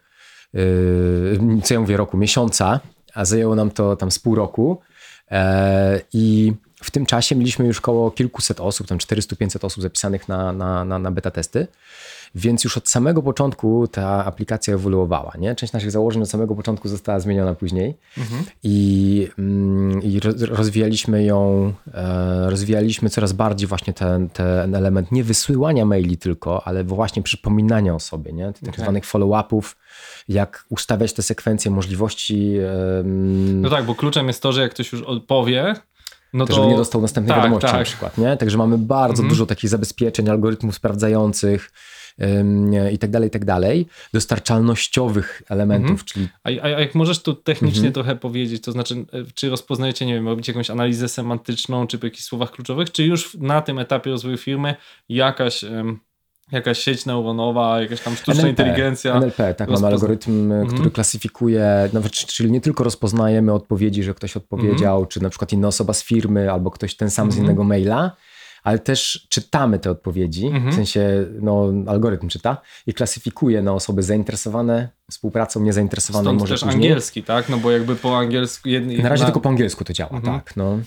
yy, 0.54 1.40
co 1.64 1.74
ja 1.74 1.80
mówię 1.80 1.98
roku, 1.98 2.18
miesiąca, 2.18 2.80
a 3.14 3.26
zajęło 3.26 3.56
nam 3.56 3.72
to 3.72 3.96
tam 3.96 4.12
z 4.12 4.20
pół 4.20 4.36
roku. 4.36 4.82
E, 5.32 6.02
I 6.14 6.54
w 6.84 6.92
tym 6.92 7.06
czasie 7.06 7.36
mieliśmy 7.36 7.66
już 7.66 7.80
około 7.80 8.12
kilkuset 8.12 8.60
osób, 8.60 8.88
tam 8.88 8.98
400-500 8.98 9.66
osób 9.66 9.84
zapisanych 9.84 10.28
na, 10.28 10.54
na, 10.54 10.86
na 10.86 11.12
beta 11.12 11.32
testy, 11.32 11.68
więc 12.36 12.64
już 12.64 12.78
od 12.78 12.90
samego 12.90 13.22
początku 13.24 13.88
ta 13.88 14.26
aplikacja 14.26 14.74
ewoluowała. 14.74 15.32
Nie? 15.40 15.56
Część 15.56 15.74
naszych 15.74 15.92
założeń 15.92 16.22
od 16.24 16.30
samego 16.30 16.56
początku 16.56 16.88
została 16.88 17.20
zmieniona 17.20 17.54
później 17.56 17.98
i, 18.64 19.28
mm, 19.40 20.04
i 20.04 20.20
roz- 20.20 20.42
rozwijaliśmy 20.42 21.24
ją, 21.24 21.74
e, 21.94 22.50
rozwijaliśmy 22.50 23.10
coraz 23.10 23.34
bardziej 23.34 23.68
właśnie 23.68 23.94
ten, 23.94 24.30
ten 24.30 24.76
element 24.76 25.12
nie 25.12 25.24
wysyłania 25.24 25.86
maili 25.86 26.18
tylko, 26.18 26.68
ale 26.68 26.84
właśnie 26.84 27.24
przypominania 27.24 27.96
o 27.96 28.00
sobie, 28.00 28.34
nie? 28.34 28.54
tych 28.54 28.62
tak 28.64 28.70
Okej. 28.74 28.84
zwanych 28.84 29.06
follow-upów, 29.06 29.76
jak 30.30 30.66
ustawiać 30.70 31.14
te 31.14 31.22
sekwencje 31.22 31.72
możliwości, 31.72 32.54
No 33.62 33.70
tak, 33.70 33.86
bo 33.86 33.96
kluczem 33.96 34.28
jest 34.28 34.42
to, 34.42 34.52
że 34.52 34.62
jak 34.62 34.72
ktoś 34.72 34.92
już 34.92 35.02
odpowie, 35.02 35.74
no 36.34 36.46
to... 36.46 36.54
żeby 36.54 36.68
nie 36.68 36.78
dostał 36.78 37.02
następnej 37.02 37.36
tak, 37.36 37.44
wiadomości 37.44 37.68
tak. 37.72 37.80
na 37.80 37.84
przykład. 37.86 38.18
Nie? 38.18 38.38
Także 38.38 38.58
mamy 38.58 38.78
bardzo 38.78 39.14
Mhm. 39.14 39.30
dużo 39.30 39.46
takich 39.46 39.70
zabezpieczeń, 39.70 40.30
algorytmów 40.30 40.76
sprawdzających 40.76 41.72
i 42.94 42.98
tak 42.98 43.10
dalej, 43.12 43.28
i 43.28 43.32
tak 43.32 43.46
dalej. 43.46 43.88
Dostarczalnościowych 44.14 45.42
elementów, 45.50 45.90
Mhm. 45.92 46.06
czyli 46.06 46.28
A, 46.44 46.50
a 46.66 46.70
jak 46.70 46.96
możesz 46.96 47.22
tu 47.24 47.34
technicznie 47.34 47.78
Mhm. 47.88 47.94
trochę 47.94 48.16
powiedzieć, 48.16 48.64
to 48.64 48.72
znaczy, 48.72 48.96
e, 48.96 49.06
czy 49.36 49.50
rozpoznajecie, 49.50 50.06
nie 50.06 50.14
wiem, 50.14 50.28
robicie 50.28 50.52
jakąś 50.52 50.70
analizę 50.70 51.08
semantyczną, 51.10 51.88
czy 51.88 52.00
po 52.00 52.06
jakichś 52.06 52.24
słowach 52.24 52.52
kluczowych, 52.52 52.92
czy 52.92 53.04
już 53.04 53.34
na 53.40 53.62
tym 53.62 53.80
etapie 53.80 54.10
rozwoju 54.12 54.38
firmy 54.38 54.76
jakaś, 55.10 55.64
em, 55.64 56.00
jakaś 56.52 56.80
sieć 56.80 57.06
neuronowa, 57.06 57.82
jakaś 57.82 58.02
tam 58.02 58.16
sztuczna 58.16 58.48
inteligencja. 58.48 59.16
NLP, 59.16 59.54
tak, 59.54 59.60
mamy 59.70 59.72
rozpozna- 59.82 59.88
algorytm, 59.88 60.52
y, 60.52 60.56
który 60.62 60.74
Mhm. 60.76 60.92
klasyfikuje, 60.92 61.90
nawet, 61.94 62.12
czyli 62.12 62.52
nie 62.52 62.62
tylko 62.62 62.84
rozpoznajemy 62.84 63.54
odpowiedzi, 63.54 64.04
że 64.04 64.14
ktoś 64.14 64.38
odpowiedział, 64.38 64.96
Mhm. 64.96 65.08
czy 65.08 65.24
na 65.24 65.30
przykład 65.30 65.54
inna 65.54 65.68
osoba 65.68 65.94
z 65.94 66.04
firmy, 66.04 66.52
albo 66.52 66.72
ktoś 66.72 66.96
ten 66.96 67.10
sam 67.10 67.32
z 67.32 67.34
Mhm. 67.34 67.46
innego 67.46 67.64
maila, 67.64 68.16
ale 68.64 68.80
też 68.80 69.28
czytamy 69.30 69.80
te 69.80 69.92
odpowiedzi, 69.92 70.46
Mhm. 70.48 70.72
w 70.72 70.76
sensie 70.76 71.26
no, 71.42 71.72
algorytm 71.88 72.28
czyta 72.28 72.58
i 72.88 72.94
klasyfikuje 72.94 73.62
na 73.62 73.74
osoby 73.74 74.04
zainteresowane 74.04 74.90
współpracą, 75.12 75.62
niezainteresowane 75.62 76.24
Stąd 76.24 76.40
może 76.40 76.54
też 76.54 76.64
później. 76.64 76.76
angielski, 76.84 77.24
tak? 77.24 77.50
No 77.50 77.58
bo 77.58 77.72
jakby 77.72 77.96
po 77.96 78.18
angielsku... 78.18 78.70
Jedni, 78.70 78.98
Na 78.98 79.10
razie 79.10 79.26
tylko 79.26 79.40
po 79.40 79.50
angielsku 79.50 79.84
to 79.84 79.94
działa, 79.94 80.12
Mhm. 80.18 80.40
tak. 80.40 80.56
No. 80.56 80.80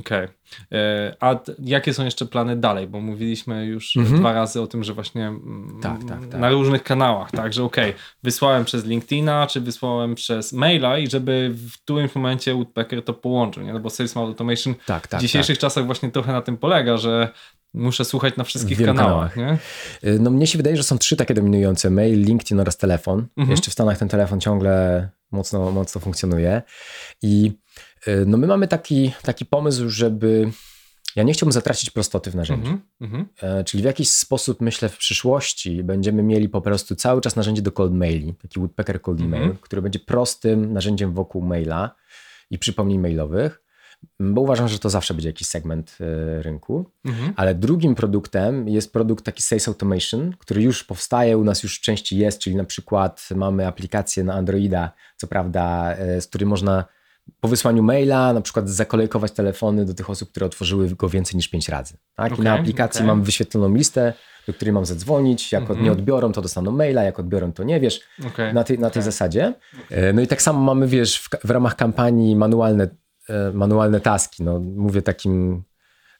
Okej. 0.00 0.28
E, 0.72 1.16
A 1.20 1.40
jakie 1.58 1.94
są 1.94 2.04
jeszcze 2.04 2.26
plany 2.26 2.56
dalej? 2.56 2.86
Bo 2.86 3.00
mówiliśmy 3.00 3.66
już 3.66 3.96
Mhm. 3.96 4.20
dwa 4.20 4.32
razy 4.32 4.60
o 4.60 4.66
tym, 4.66 4.84
że 4.84 4.94
właśnie 4.94 5.26
mm, 5.26 5.78
Tak, 5.82 6.04
tak, 6.08 6.26
tak. 6.26 6.40
na 6.40 6.50
różnych 6.50 6.82
kanałach, 6.82 7.30
tak, 7.30 7.52
że 7.52 7.64
okej, 7.64 7.94
wysłałem 8.22 8.64
przez 8.64 8.84
LinkedIna, 8.84 9.46
czy 9.46 9.60
wysłałem 9.60 10.14
przez 10.14 10.52
maila 10.52 10.98
i 10.98 11.10
żeby 11.10 11.50
w 11.54 11.72
którymś 11.82 12.14
momencie 12.14 12.54
Woodpecker 12.54 13.04
to 13.04 13.14
połączył, 13.14 13.62
nie? 13.62 13.72
No 13.72 13.80
bo 13.80 13.90
Sales 13.90 14.16
Automation 14.16 14.74
Tak, 14.86 15.06
tak. 15.06 15.20
w 15.20 15.22
dzisiejszych 15.22 15.58
czasach 15.58 15.86
właśnie 15.86 16.10
trochę 16.10 16.32
na 16.32 16.42
tym 16.42 16.56
polega, 16.56 16.96
że 16.96 17.28
muszę 17.74 18.04
słuchać 18.04 18.36
na 18.36 18.44
wszystkich 18.44 18.78
W 18.78 18.84
kanałach, 18.84 19.36
nie? 19.36 19.58
Y, 20.04 20.18
No 20.20 20.30
mnie 20.30 20.46
się 20.46 20.56
wydaje, 20.58 20.76
że 20.76 20.82
są 20.82 20.98
trzy 20.98 21.16
takie 21.16 21.34
dominujące, 21.34 21.90
mail, 21.90 22.24
LinkedIn 22.24 22.60
oraz 22.60 22.76
telefon. 22.76 23.26
Mhm. 23.36 23.50
Jeszcze 23.50 23.70
w 23.70 23.72
Stanach 23.74 23.98
ten 23.98 24.08
telefon 24.08 24.40
ciągle 24.40 25.08
mocno, 25.30 25.70
mocno 25.70 26.00
funkcjonuje 26.00 26.62
i 27.22 27.52
no 28.26 28.38
my 28.38 28.46
mamy 28.46 28.68
taki, 28.68 29.12
taki 29.22 29.46
pomysł, 29.46 29.88
żeby 29.88 30.50
ja 31.16 31.22
nie 31.22 31.32
chciałbym 31.32 31.52
zatracić 31.52 31.90
prostoty 31.90 32.30
w 32.30 32.34
narzędziu. 32.34 32.70
Mhm, 32.70 32.80
mhm, 33.00 33.28
E, 33.42 33.64
Czyli 33.64 33.82
w 33.82 33.86
jakiś 33.86 34.10
sposób, 34.10 34.60
myślę, 34.60 34.88
w 34.88 34.96
przyszłości 34.98 35.82
będziemy 35.84 36.22
mieli 36.22 36.48
po 36.48 36.60
prostu 36.60 36.96
cały 36.96 37.20
czas 37.20 37.36
narzędzie 37.36 37.62
do 37.62 37.72
cold 37.72 37.92
maili, 37.94 38.34
taki 38.34 38.60
Woodpecker 38.60 39.02
Cold 39.02 39.20
Mhm. 39.20 39.42
Email, 39.42 39.58
który 39.60 39.82
będzie 39.82 39.98
prostym 39.98 40.72
narzędziem 40.72 41.12
wokół 41.12 41.42
maila 41.42 41.94
i 42.50 42.58
przypomnień 42.58 42.98
mailowych, 42.98 43.62
bo 44.20 44.40
uważam, 44.40 44.68
że 44.68 44.78
to 44.78 44.90
zawsze 44.90 45.14
będzie 45.14 45.28
jakiś 45.28 45.48
segment 45.48 45.98
e, 46.00 46.42
rynku. 46.42 46.90
mhm. 47.04 47.32
Ale 47.36 47.54
drugim 47.54 47.94
produktem 47.94 48.68
jest 48.68 48.92
produkt 48.92 49.24
taki 49.24 49.42
Sales 49.42 49.68
Automation, 49.68 50.32
który 50.38 50.62
już 50.62 50.84
powstaje, 50.84 51.38
u 51.38 51.44
nas 51.44 51.62
już 51.62 51.78
w 51.78 51.80
części 51.80 52.18
jest, 52.18 52.38
czyli 52.38 52.56
na 52.56 52.64
przykład 52.64 53.28
mamy 53.34 53.66
aplikację 53.66 54.24
na 54.24 54.34
Androida, 54.34 54.92
co 55.16 55.26
prawda, 55.26 55.92
e, 55.94 56.20
z 56.20 56.26
której 56.26 56.46
można 56.46 56.84
po 57.40 57.48
wysłaniu 57.48 57.82
maila 57.82 58.32
na 58.32 58.40
przykład 58.40 58.68
zakolejkować 58.70 59.32
telefony 59.32 59.84
do 59.84 59.94
tych 59.94 60.10
osób, 60.10 60.30
które 60.30 60.46
otworzyły 60.46 60.88
go 60.88 61.08
więcej 61.08 61.36
niż 61.36 61.48
pięć 61.48 61.68
razy. 61.68 61.94
Tak? 62.14 62.30
I 62.30 62.32
Okej, 62.32 62.44
na 62.44 62.52
aplikacji 62.54 62.98
okej. 62.98 63.06
mam 63.06 63.22
wyświetloną 63.22 63.74
listę, 63.74 64.12
do 64.46 64.54
której 64.54 64.72
mam 64.72 64.86
zadzwonić. 64.86 65.52
Jak 65.52 65.62
Mhm. 65.62 65.82
nie 65.84 65.92
odbiorą, 65.92 66.32
to 66.32 66.42
dostaną 66.42 66.70
maila, 66.72 67.02
jak 67.02 67.18
odbiorą, 67.18 67.52
to 67.52 67.62
nie 67.64 67.80
wiesz. 67.80 68.00
Okej. 68.26 68.54
Na 68.54 68.64
tej, 68.64 68.78
na 68.78 68.90
tej 68.90 69.02
zasadzie. 69.02 69.54
E, 69.90 70.12
No 70.12 70.20
i 70.22 70.26
tak 70.26 70.42
samo 70.42 70.60
mamy, 70.60 70.86
wiesz, 70.86 71.18
w, 71.18 71.28
w 71.46 71.50
ramach 71.50 71.76
kampanii 71.76 72.36
manualne, 72.36 72.88
e, 73.28 73.52
manualne 73.52 74.00
taski. 74.00 74.42
No, 74.42 74.60
mówię 74.60 75.02
takim 75.02 75.62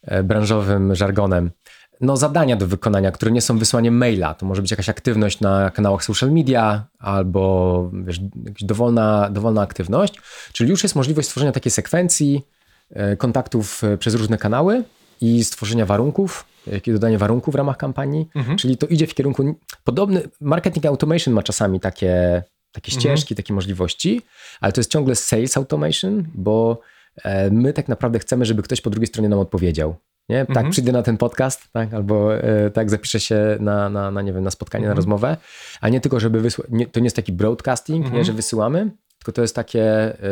e, 0.02 0.22
branżowym 0.22 0.94
żargonem. 0.94 1.50
No, 2.00 2.16
zadania 2.16 2.56
do 2.56 2.66
wykonania, 2.66 3.10
które 3.10 3.30
nie 3.30 3.40
są 3.40 3.58
wysłaniem 3.58 3.96
maila. 3.96 4.34
To 4.34 4.46
może 4.46 4.62
być 4.62 4.70
jakaś 4.70 4.88
aktywność 4.88 5.40
na 5.40 5.70
kanałach 5.70 6.04
social 6.04 6.32
media 6.32 6.86
albo 6.98 7.90
wiesz, 8.04 8.20
jakaś 8.46 8.64
dowolna, 8.64 9.30
dowolna 9.30 9.62
aktywność. 9.62 10.14
Czyli 10.52 10.70
już 10.70 10.82
jest 10.82 10.94
możliwość 10.96 11.28
stworzenia 11.28 11.52
takiej 11.52 11.72
sekwencji 11.72 12.46
e, 12.90 13.16
kontaktów 13.16 13.84
e, 13.84 13.98
przez 13.98 14.14
różne 14.14 14.38
kanały 14.38 14.84
i 15.20 15.44
stworzenia 15.44 15.86
warunków, 15.86 16.44
i 16.86 16.92
dodanie 16.92 17.18
warunków 17.18 17.54
w 17.54 17.56
ramach 17.56 17.76
kampanii. 17.76 18.28
Mhm. 18.34 18.58
Czyli 18.58 18.76
to 18.76 18.86
idzie 18.86 19.06
w 19.06 19.14
kierunku 19.14 19.54
podobny. 19.84 20.22
Marketing 20.40 20.86
automation 20.86 21.34
ma 21.34 21.42
czasami 21.42 21.80
takie, 21.80 22.42
takie 22.72 22.92
Mhm. 22.92 23.00
ścieżki, 23.00 23.34
takie 23.34 23.54
możliwości, 23.54 24.22
ale 24.60 24.72
to 24.72 24.80
jest 24.80 24.90
ciągle 24.90 25.14
sales 25.14 25.56
automation, 25.56 26.24
bo 26.34 26.80
e, 27.24 27.50
my 27.50 27.72
tak 27.72 27.88
naprawdę 27.88 28.18
chcemy, 28.18 28.44
żeby 28.44 28.62
ktoś 28.62 28.80
po 28.80 28.90
drugiej 28.90 29.06
stronie 29.06 29.28
nam 29.28 29.38
odpowiedział. 29.38 29.96
Nie? 30.28 30.38
Tak, 30.40 30.48
Mhm. 30.56 30.70
przyjdę 30.70 30.92
na 30.92 31.02
ten 31.02 31.16
podcast, 31.16 31.72
tak? 31.72 31.94
albo 31.94 32.34
e, 32.36 32.70
tak, 32.70 32.90
zapiszę 32.90 33.20
się 33.20 33.56
na, 33.60 33.88
na, 33.88 34.10
na, 34.10 34.22
nie 34.22 34.32
wiem, 34.32 34.44
na 34.44 34.50
spotkanie, 34.50 34.82
Mhm. 34.84 34.94
na 34.94 34.96
rozmowę, 34.96 35.36
a 35.80 35.88
nie 35.88 36.00
tylko, 36.00 36.20
żeby 36.20 36.40
wysłać. 36.40 36.68
To 36.92 37.00
nie 37.00 37.06
jest 37.06 37.16
taki 37.16 37.32
broadcasting, 37.32 37.98
Mhm. 38.04 38.16
nie, 38.16 38.24
że 38.24 38.32
wysyłamy, 38.32 38.90
tylko 39.18 39.32
to 39.32 39.42
jest 39.42 39.54
takie 39.54 39.84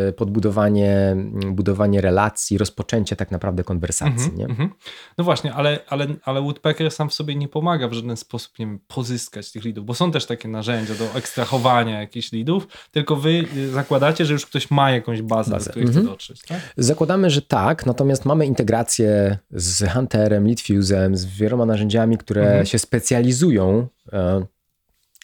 e, 0.08 0.12
podbudowanie 0.12 0.92
mm, 0.92 1.54
budowanie 1.54 2.00
relacji, 2.00 2.58
rozpoczęcie 2.58 3.16
tak 3.16 3.30
naprawdę 3.30 3.64
konwersacji. 3.64 4.14
Mhm, 4.30 4.36
nie? 4.36 4.44
mhm. 4.44 4.70
No 5.18 5.24
właśnie, 5.24 5.54
ale, 5.54 5.78
ale, 5.88 6.06
ale 6.24 6.40
Woodpecker 6.42 6.90
sam 6.90 7.08
w 7.08 7.14
sobie 7.14 7.36
nie 7.36 7.48
pomaga 7.48 7.88
w 7.88 7.92
żaden 7.92 8.16
sposób, 8.16 8.58
nie 8.58 8.66
wiem, 8.66 8.80
pozyskać 8.88 9.52
tych 9.52 9.64
lidów, 9.64 9.84
bo 9.86 9.94
są 9.94 10.12
też 10.12 10.26
takie 10.26 10.48
narzędzia 10.48 10.94
do 10.94 11.04
ekstrahowania 11.18 12.00
jakichś 12.00 12.32
lidów, 12.32 12.68
tylko 12.90 13.16
wy 13.16 13.44
y, 13.56 13.70
zakładacie, 13.70 14.24
że 14.26 14.32
już 14.32 14.46
ktoś 14.46 14.70
ma 14.70 14.90
jakąś 14.90 15.22
bazę, 15.22 15.50
Bazę. 15.50 15.64
do 15.64 15.70
której 15.70 15.86
Mhm. 15.88 16.04
chce 16.04 16.12
dotrzeć, 16.12 16.42
tak? 16.42 16.58
Zakładamy, 16.76 17.30
że 17.30 17.42
tak, 17.42 17.86
natomiast 17.86 18.24
mamy 18.24 18.46
integrację 18.46 19.38
z 19.50 19.90
Hunterem, 19.92 20.46
Leadfusem, 20.46 21.16
z 21.16 21.24
wieloma 21.24 21.66
narzędziami, 21.66 22.18
które 22.18 22.42
Mhm. 22.42 22.66
się 22.66 22.78
specjalizują. 22.78 23.86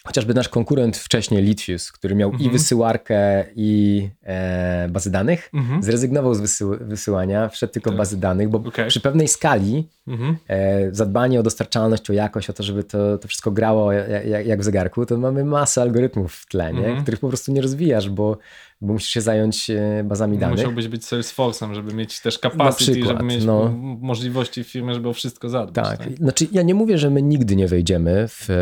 Chociażby 0.04 0.34
nasz 0.34 0.48
konkurent 0.48 0.96
wcześniej, 0.96 1.42
Leadfuse, 1.44 1.92
który 1.92 2.14
miał 2.14 2.30
i 2.30 2.34
Mhm. 2.34 2.50
wysyłarkę, 2.52 3.44
i 3.56 4.08
e, 4.22 4.88
bazy 4.90 5.10
danych, 5.10 5.50
Mhm. 5.54 5.82
zrezygnował 5.82 6.34
z 6.34 6.40
wysył 6.40 6.76
wysyłania, 6.80 7.48
wszedł 7.48 7.72
tylko 7.72 7.90
Tak. 7.90 7.96
bazy 7.96 8.20
danych, 8.20 8.48
bo 8.48 8.58
Okej. 8.58 8.88
przy 8.88 9.00
pewnej 9.00 9.28
skali 9.28 9.88
Mhm. 10.08 10.36
e, 10.48 10.94
zadbanie 10.94 11.40
o 11.40 11.42
dostarczalność, 11.42 12.10
o 12.10 12.12
jakość, 12.12 12.50
o 12.50 12.52
to, 12.52 12.62
żeby 12.62 12.84
to, 12.84 13.18
to 13.18 13.28
wszystko 13.28 13.50
grało 13.50 13.92
jak, 13.92 14.26
jak, 14.26 14.46
jak 14.46 14.60
w 14.60 14.64
zegarku, 14.64 15.06
to 15.06 15.18
mamy 15.18 15.44
masę 15.44 15.82
algorytmów 15.82 16.34
w 16.34 16.46
tle, 16.46 16.72
nie? 16.72 16.78
Mhm. 16.86 17.02
których 17.02 17.20
po 17.20 17.28
prostu 17.28 17.52
nie 17.52 17.62
rozwijasz, 17.62 18.10
bo, 18.10 18.38
bo 18.82 18.92
musisz 18.92 19.08
się 19.08 19.20
zająć 19.20 19.70
e, 19.70 20.04
bazami 20.04 20.38
danych. 20.38 20.56
Musiałbyś 20.56 20.88
być 20.88 21.02
Salesforce'em, 21.02 21.74
żeby 21.74 21.94
mieć 21.94 22.20
też 22.20 22.38
capacity, 22.38 22.92
przykład, 22.92 23.16
żeby 23.16 23.24
mieć 23.24 23.44
no. 23.44 23.74
możliwości 24.00 24.64
w 24.64 24.68
firmie, 24.68 24.94
żeby 24.94 25.08
o 25.08 25.12
wszystko 25.12 25.48
zadbać. 25.48 25.98
Tak. 25.98 26.16
Znaczy, 26.16 26.46
ja 26.52 26.62
nie 26.62 26.74
mówię, 26.74 26.98
że 26.98 27.10
my 27.10 27.22
nigdy 27.22 27.56
nie 27.56 27.68
wejdziemy 27.68 28.28
w, 28.28 28.50
e, 28.50 28.54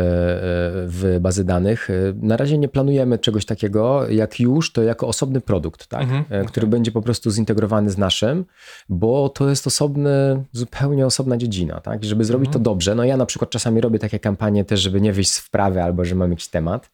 w 0.87 1.17
bazy 1.21 1.43
danych. 1.43 1.87
Na 2.15 2.37
razie 2.37 2.57
nie 2.57 2.67
planujemy 2.67 3.19
czegoś 3.19 3.45
takiego. 3.45 4.09
Jak 4.09 4.39
już, 4.39 4.71
to 4.71 4.83
jako 4.83 5.07
osobny 5.07 5.41
produkt, 5.41 5.87
tak? 5.87 6.01
Mhm, 6.01 6.23
E, 6.29 6.45
który 6.45 6.67
będzie 6.67 6.91
po 6.91 7.01
prostu 7.01 7.31
zintegrowany 7.31 7.89
z 7.89 7.97
naszym, 7.97 8.45
bo 8.89 9.29
to 9.29 9.49
jest 9.49 9.67
osobny, 9.67 10.43
zupełnie 10.51 11.05
osobna 11.05 11.37
dziedzina. 11.37 11.81
Tak? 11.81 12.03
I 12.03 12.07
żeby 12.07 12.25
zrobić 12.25 12.47
Mhm. 12.47 12.63
to 12.63 12.69
dobrze, 12.69 12.95
no 12.95 13.03
ja 13.03 13.17
na 13.17 13.25
przykład 13.25 13.51
czasami 13.51 13.81
robię 13.81 13.99
takie 13.99 14.19
kampanie 14.19 14.65
też, 14.65 14.79
żeby 14.79 15.01
nie 15.01 15.13
wyjść 15.13 15.31
z 15.31 15.39
wprawy 15.39 15.83
albo 15.83 16.05
że 16.05 16.15
mam 16.15 16.31
jakiś 16.31 16.47
temat. 16.47 16.89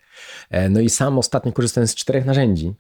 No 0.70 0.80
i 0.80 0.90
sam 0.90 1.18
ostatnio 1.18 1.52
korzystałem 1.52 1.88
z 1.88 1.96
czterech 1.96 2.26
narzędzi 2.26 2.74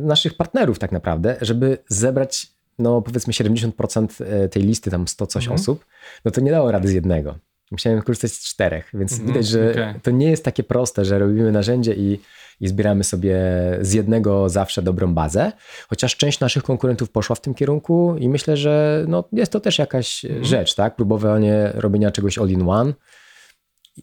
naszych 0.00 0.34
partnerów 0.36 0.78
tak 0.78 0.92
naprawdę, 0.92 1.36
żeby 1.40 1.78
zebrać 1.88 2.46
no 2.78 3.02
powiedzmy 3.02 3.32
70% 3.32 4.06
tej 4.50 4.62
listy, 4.62 4.90
tam 4.90 5.08
100 5.08 5.26
coś 5.26 5.44
Mhm. 5.44 5.60
osób, 5.60 5.84
no 6.24 6.30
to 6.30 6.40
nie 6.40 6.50
dało 6.50 6.70
rady 6.72 6.88
z 6.88 6.92
jednego. 6.92 7.34
Musiałem 7.70 8.02
korzystać 8.02 8.32
z 8.32 8.40
czterech, 8.44 8.90
więc 8.94 9.12
Mhm, 9.12 9.28
widać, 9.28 9.46
że 9.46 9.70
okej. 9.70 10.00
to 10.02 10.10
nie 10.10 10.30
jest 10.30 10.44
takie 10.44 10.62
proste, 10.62 11.04
że 11.04 11.18
robimy 11.18 11.52
narzędzie 11.52 11.94
i, 11.94 12.18
i 12.60 12.68
zbieramy 12.68 13.04
sobie 13.04 13.36
z 13.80 13.92
jednego 13.92 14.48
zawsze 14.48 14.82
dobrą 14.82 15.14
bazę, 15.14 15.52
chociaż 15.88 16.16
część 16.16 16.40
naszych 16.40 16.62
konkurentów 16.62 17.10
poszła 17.10 17.36
w 17.36 17.40
tym 17.40 17.54
kierunku 17.54 18.16
i 18.18 18.28
myślę, 18.28 18.56
że 18.56 19.04
no, 19.08 19.24
jest 19.32 19.52
to 19.52 19.60
też 19.60 19.78
jakaś 19.78 20.24
Mhm. 20.24 20.44
rzecz, 20.44 20.74
tak? 20.74 20.96
Próbowanie 20.96 21.70
robienia 21.74 22.10
czegoś 22.10 22.38
all 22.38 22.48
in 22.48 22.68
one. 22.68 22.92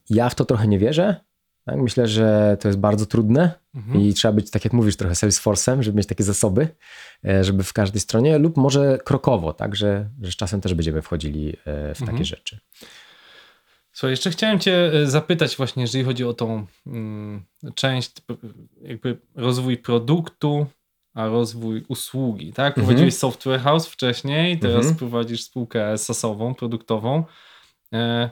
Ja 0.10 0.30
w 0.30 0.36
to 0.36 0.46
trochę 0.46 0.68
nie 0.68 0.80
wierzę. 0.80 1.16
Tak? 1.70 1.80
Myślę, 1.80 2.08
że 2.08 2.58
to 2.60 2.68
jest 2.68 2.80
bardzo 2.80 3.06
trudne 3.06 3.52
Mhm. 3.76 4.02
i 4.02 4.14
trzeba 4.14 4.32
być, 4.32 4.52
tak 4.52 4.64
jak 4.64 4.74
mówisz, 4.74 4.96
trochę 4.98 5.14
Salesforce'em, 5.14 5.82
żeby 5.82 5.98
mieć 5.98 6.08
takie 6.08 6.24
zasoby, 6.24 6.68
e, 7.26 7.44
żeby 7.44 7.64
w 7.64 7.74
każdej 7.74 8.02
stronie, 8.02 8.38
lub 8.38 8.58
może 8.58 8.98
krokowo, 9.06 9.54
tak, 9.54 9.76
że, 9.76 10.10
że 10.22 10.32
z 10.32 10.36
czasem 10.36 10.62
też 10.62 10.74
będziemy 10.74 11.02
wchodzili 11.02 11.50
e, 11.50 11.54
w 11.96 12.00
takie 12.00 12.12
Mhm. 12.12 12.26
rzeczy. 12.26 12.60
Słuchaj, 13.94 14.10
jeszcze 14.12 14.32
chciałem 14.32 14.60
cię 14.60 14.92
e, 14.94 15.08
zapytać 15.08 15.58
właśnie, 15.58 15.82
jeżeli 15.84 16.04
chodzi 16.04 16.26
o 16.26 16.34
tą 16.34 16.66
mm, 16.88 17.44
część, 17.76 18.12
jakby 18.82 19.18
rozwój 19.36 19.78
produktu, 19.78 20.66
a 21.14 21.28
rozwój 21.28 21.86
usługi, 21.88 22.54
tak? 22.54 22.68
Mhm. 22.68 22.86
Prowadziłeś 22.88 23.16
Software 23.16 23.60
House 23.62 23.88
wcześniej, 23.88 24.60
teraz 24.60 24.78
Mhm. 24.78 24.96
prowadzisz 24.96 25.44
spółkę 25.44 25.98
SAS-ową, 25.98 26.56
produktową. 26.56 27.24
E, 27.94 28.30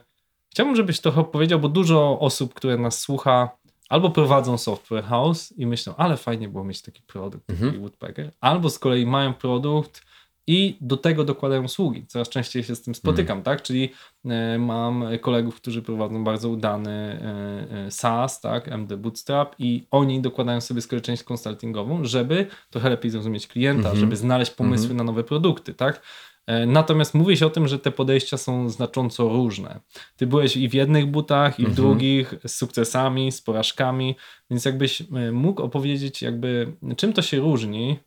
chciałbym, 0.58 0.76
żebyś 0.76 1.00
trochę 1.00 1.22
opowiedział, 1.22 1.60
bo 1.60 1.70
dużo 1.70 2.20
osób, 2.20 2.54
które 2.54 2.78
nas 2.78 3.00
słucha, 3.00 3.50
albo 3.90 4.10
prowadzą 4.10 4.58
Software 4.58 5.04
House 5.04 5.54
i 5.58 5.66
myślą, 5.68 5.94
ale 5.98 6.18
fajnie 6.18 6.50
było 6.50 6.64
mieć 6.64 6.82
taki 6.82 7.02
produkt, 7.02 7.50
Mhm. 7.50 7.70
taki 7.72 7.82
Woodpecker, 7.82 8.32
albo 8.42 8.70
z 8.70 8.80
kolei 8.80 9.06
mają 9.06 9.34
produkt 9.34 10.02
i 10.48 10.78
do 10.82 10.98
tego 10.98 11.24
dokładają 11.24 11.64
usługi. 11.64 12.06
Coraz 12.08 12.30
częściej 12.30 12.64
się 12.64 12.76
z 12.76 12.82
tym 12.82 12.96
spotykam, 12.96 13.44
tak? 13.44 13.62
Czyli 13.62 13.90
e, 14.26 14.58
mam 14.60 15.06
kolegów, 15.22 15.56
którzy 15.56 15.82
prowadzą 15.82 16.24
bardzo 16.24 16.50
udany 16.50 16.92
e, 16.92 17.86
e, 17.86 17.92
SaaS, 17.92 18.42
tak? 18.42 18.68
MD 18.68 18.98
Bootstrap 18.98 19.56
i 19.60 19.88
oni 19.92 20.22
dokładają 20.22 20.62
sobie 20.62 20.82
z 20.82 20.88
kolei 20.88 21.02
część 21.02 21.24
konsultingową, 21.24 22.06
żeby 22.06 22.46
trochę 22.70 22.90
lepiej 22.90 23.12
zrozumieć 23.12 23.48
klienta, 23.48 23.80
Mhm. 23.90 23.98
żeby 24.00 24.16
znaleźć 24.16 24.52
pomysły 24.52 24.94
na 24.96 25.04
nowe 25.04 25.24
produkty, 25.24 25.74
tak? 25.74 26.02
E, 26.48 26.66
Natomiast 26.66 27.14
mówi 27.14 27.38
się 27.38 27.46
o 27.46 27.50
tym, 27.50 27.68
że 27.68 27.80
te 27.80 27.92
podejścia 27.92 28.38
są 28.38 28.70
znacząco 28.70 29.30
różne. 29.30 29.80
Ty 30.18 30.28
byłeś 30.28 30.58
i 30.58 30.70
w 30.70 30.74
jednych 30.74 31.06
butach, 31.06 31.60
i 31.60 31.64
w 31.64 31.68
Mhm. 31.70 31.76
drugich, 31.76 32.34
z 32.48 32.56
sukcesami, 32.56 33.32
z 33.32 33.42
porażkami, 33.42 34.16
więc 34.50 34.66
jakbyś 34.66 35.02
e, 35.02 35.06
mógł 35.32 35.62
opowiedzieć, 35.64 36.22
jakby 36.22 36.74
czym 36.98 37.14
to 37.14 37.22
się 37.22 37.38
różni 37.40 38.00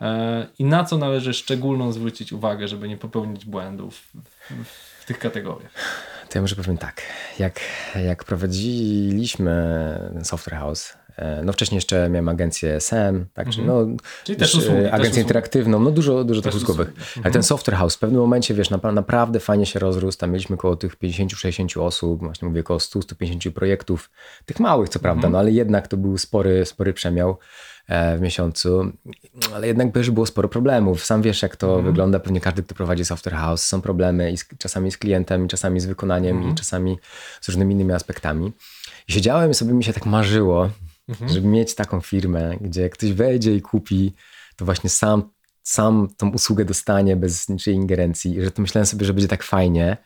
e, 0.00 0.46
i 0.58 0.64
na 0.64 0.84
co 0.84 0.98
należy 0.98 1.34
szczególną 1.34 1.92
zwrócić 1.92 2.32
uwagę, 2.32 2.68
żeby 2.68 2.88
nie 2.88 2.96
popełnić 2.96 3.44
błędów 3.44 4.08
w, 5.00 5.04
tych 5.06 5.18
kategoriach? 5.18 5.72
To 6.28 6.38
ja 6.38 6.42
może 6.42 6.56
powiem 6.56 6.78
tak. 6.78 7.02
Jak, 7.38 7.60
jak 8.04 8.24
prowadziliśmy 8.24 9.52
Software 10.22 10.58
House, 10.58 10.94
no 11.44 11.52
wcześniej 11.52 11.76
jeszcze 11.76 12.08
miałem 12.10 12.28
agencję 12.28 12.80
SEM, 12.80 13.26
tak, 13.34 13.48
czyli, 13.50 13.66
no, 13.66 13.86
Czyli 14.24 14.38
też 14.38 14.54
usługi, 14.54 14.78
e, 14.78 14.82
też 14.82 14.86
agencję 14.86 15.08
usługi. 15.10 15.20
interaktywną, 15.20 15.80
no 15.80 15.90
dużo, 15.90 16.24
dużo 16.24 16.42
tych 16.42 16.52
Też 16.52 16.62
usługowych. 16.62 16.88
usługi. 16.88 17.20
Ale 17.24 17.32
ten 17.32 17.42
Software 17.42 17.74
House 17.76 17.94
w 17.96 17.98
pewnym 17.98 18.20
momencie, 18.20 18.54
wiesz, 18.54 18.70
naprawdę 18.70 19.40
fajnie 19.40 19.66
się 19.66 19.78
rozrósł, 19.78 20.18
tam 20.18 20.30
mieliśmy 20.30 20.54
około 20.56 20.76
tych 20.76 20.98
50-60 20.98 21.80
osób, 21.80 22.20
właśnie 22.20 22.48
mówię 22.48 22.60
około 22.60 22.78
100-150 22.78 23.50
projektów, 23.50 24.10
tych 24.46 24.60
małych 24.60 24.88
co 24.88 24.98
prawda, 24.98 25.28
no 25.28 25.38
ale 25.38 25.50
jednak 25.50 25.88
to 25.88 25.96
był 25.96 26.18
spory, 26.18 26.64
spory 26.66 26.92
przemiał 26.92 27.38
e, 27.88 28.18
w 28.18 28.20
miesiącu, 28.20 28.92
ale 29.54 29.66
jednak 29.66 29.94
też 29.94 30.10
było 30.10 30.26
sporo 30.26 30.48
problemów. 30.48 31.04
Sam 31.04 31.22
wiesz, 31.22 31.42
jak 31.42 31.56
to 31.56 31.82
wygląda, 31.82 32.20
pewnie 32.20 32.40
każdy, 32.40 32.62
kto 32.62 32.74
prowadzi 32.74 33.04
Software 33.04 33.34
House, 33.34 33.64
są 33.64 33.80
problemy 33.80 34.32
i 34.32 34.36
z, 34.36 34.44
czasami 34.58 34.92
z 34.92 34.98
klientem, 34.98 35.44
i 35.44 35.48
czasami 35.48 35.80
z 35.80 35.86
wykonaniem, 35.86 36.50
i 36.52 36.54
czasami 36.54 36.98
z 37.40 37.48
różnymi 37.48 37.74
innymi 37.74 37.92
aspektami. 37.92 38.52
I 39.08 39.12
siedziałem 39.12 39.50
i 39.50 39.54
sobie 39.54 39.72
mi 39.72 39.84
się 39.84 39.92
tak 39.92 40.06
marzyło, 40.06 40.70
żeby 41.26 41.48
mieć 41.48 41.74
taką 41.74 42.00
firmę, 42.00 42.56
gdzie 42.60 42.90
ktoś 42.90 43.12
wejdzie 43.12 43.54
i 43.56 43.60
kupi, 43.60 44.14
to 44.56 44.64
właśnie 44.64 44.90
sam, 44.90 45.30
sam 45.62 46.08
tą 46.16 46.30
usługę 46.30 46.64
dostanie 46.64 47.16
bez 47.16 47.48
niczyjej 47.48 47.76
ingerencji. 47.76 48.36
I 48.36 48.44
że 48.44 48.50
to 48.50 48.62
myślałem 48.62 48.86
sobie, 48.86 49.06
że 49.06 49.14
będzie 49.14 49.28
tak 49.28 49.42
fajnie. 49.42 49.96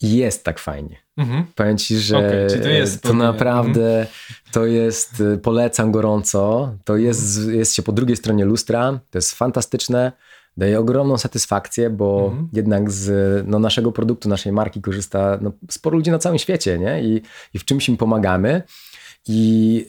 I 0.00 0.16
jest 0.16 0.44
tak 0.44 0.58
fajnie. 0.58 0.96
Mhm. 1.16 1.44
Powiem 1.54 1.78
ci, 1.78 1.98
że 1.98 2.46
czyli 2.50 2.62
to 2.62 2.68
jest 2.68 3.02
to 3.02 3.12
naprawdę 3.12 4.06
to 4.52 4.66
jest, 4.66 5.20
y, 5.20 5.38
polecam 5.38 5.92
gorąco. 5.92 6.74
To 6.84 6.96
jest, 6.96 7.48
jest 7.48 7.74
się 7.74 7.82
po 7.82 7.92
drugiej 7.92 8.16
stronie 8.16 8.44
lustra. 8.44 9.00
To 9.10 9.18
jest 9.18 9.34
fantastyczne. 9.34 10.12
Daje 10.56 10.78
ogromną 10.78 11.18
satysfakcję, 11.18 11.90
bo 11.90 12.24
Mhm. 12.30 12.48
jednak 12.52 12.90
z 12.90 13.44
no, 13.48 13.58
naszego 13.58 13.92
produktu, 13.92 14.28
naszej 14.28 14.52
marki 14.52 14.82
korzysta 14.82 15.38
no, 15.40 15.52
sporo 15.70 15.96
ludzi 15.96 16.10
na 16.10 16.18
całym 16.18 16.38
świecie, 16.38 16.78
nie? 16.78 17.02
I, 17.02 17.22
i 17.54 17.58
w 17.58 17.64
czymś 17.64 17.88
im 17.88 17.96
pomagamy. 17.96 18.62
I 19.28 19.86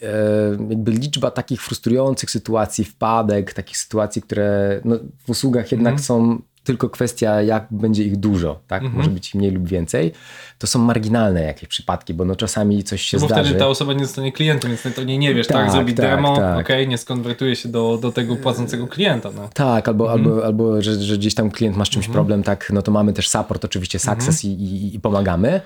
jakby 0.69 0.91
liczba 0.91 1.31
takich 1.31 1.61
frustrujących 1.61 2.31
sytuacji, 2.31 2.85
wpadek, 2.85 3.53
takich 3.53 3.77
sytuacji, 3.77 4.21
które 4.21 4.81
no, 4.85 4.95
w 5.25 5.29
usługach 5.29 5.71
jednak 5.71 5.91
Mhm. 5.93 6.03
są 6.05 6.41
tylko 6.63 6.89
kwestia, 6.89 7.41
jak 7.41 7.67
będzie 7.71 8.03
ich 8.03 8.17
dużo, 8.17 8.59
tak? 8.67 8.81
Mhm. 8.83 8.97
Może 8.97 9.09
być 9.09 9.27
ich 9.29 9.35
mniej 9.35 9.51
lub 9.51 9.67
więcej. 9.67 10.11
To 10.57 10.67
są 10.67 10.79
marginalne 10.79 11.41
jakieś 11.41 11.69
przypadki, 11.69 12.13
bo 12.13 12.25
no 12.25 12.35
czasami 12.35 12.83
coś 12.83 13.01
się 13.01 13.17
Bo 13.19 13.25
zdarzy. 13.25 13.43
wtedy 13.43 13.59
ta 13.59 13.67
osoba 13.67 13.93
nie 13.93 14.05
zostanie 14.05 14.31
klientem, 14.31 14.71
więc 14.83 14.95
to 14.95 15.03
nie, 15.03 15.17
nie 15.17 15.33
wiesz, 15.35 15.47
tak, 15.47 15.57
Tak, 15.57 15.71
zrobi 15.71 15.93
tak, 15.93 16.05
demo, 16.05 16.35
tak. 16.37 16.59
okej, 16.59 16.87
nie 16.87 16.97
skonwertuje 16.97 17.55
się 17.55 17.69
do, 17.69 17.97
do 18.01 18.11
tego 18.11 18.35
płacącego 18.35 18.87
klienta. 18.87 19.29
No. 19.35 19.49
Tak, 19.53 19.87
albo, 19.87 20.13
Mhm. 20.13 20.31
albo, 20.31 20.45
albo 20.45 20.81
że, 20.81 20.95
że 21.01 21.17
gdzieś 21.17 21.35
tam 21.35 21.51
klient 21.51 21.77
ma 21.77 21.85
z 21.85 21.89
czymś 21.89 22.07
problem, 22.07 22.43
tak, 22.43 22.69
no 22.73 22.81
to 22.81 22.91
mamy 22.91 23.13
też 23.13 23.29
support, 23.29 23.65
oczywiście 23.65 23.99
success 23.99 24.45
i, 24.45 24.47
i, 24.47 24.95
i 24.95 24.99
pomagamy, 24.99 25.61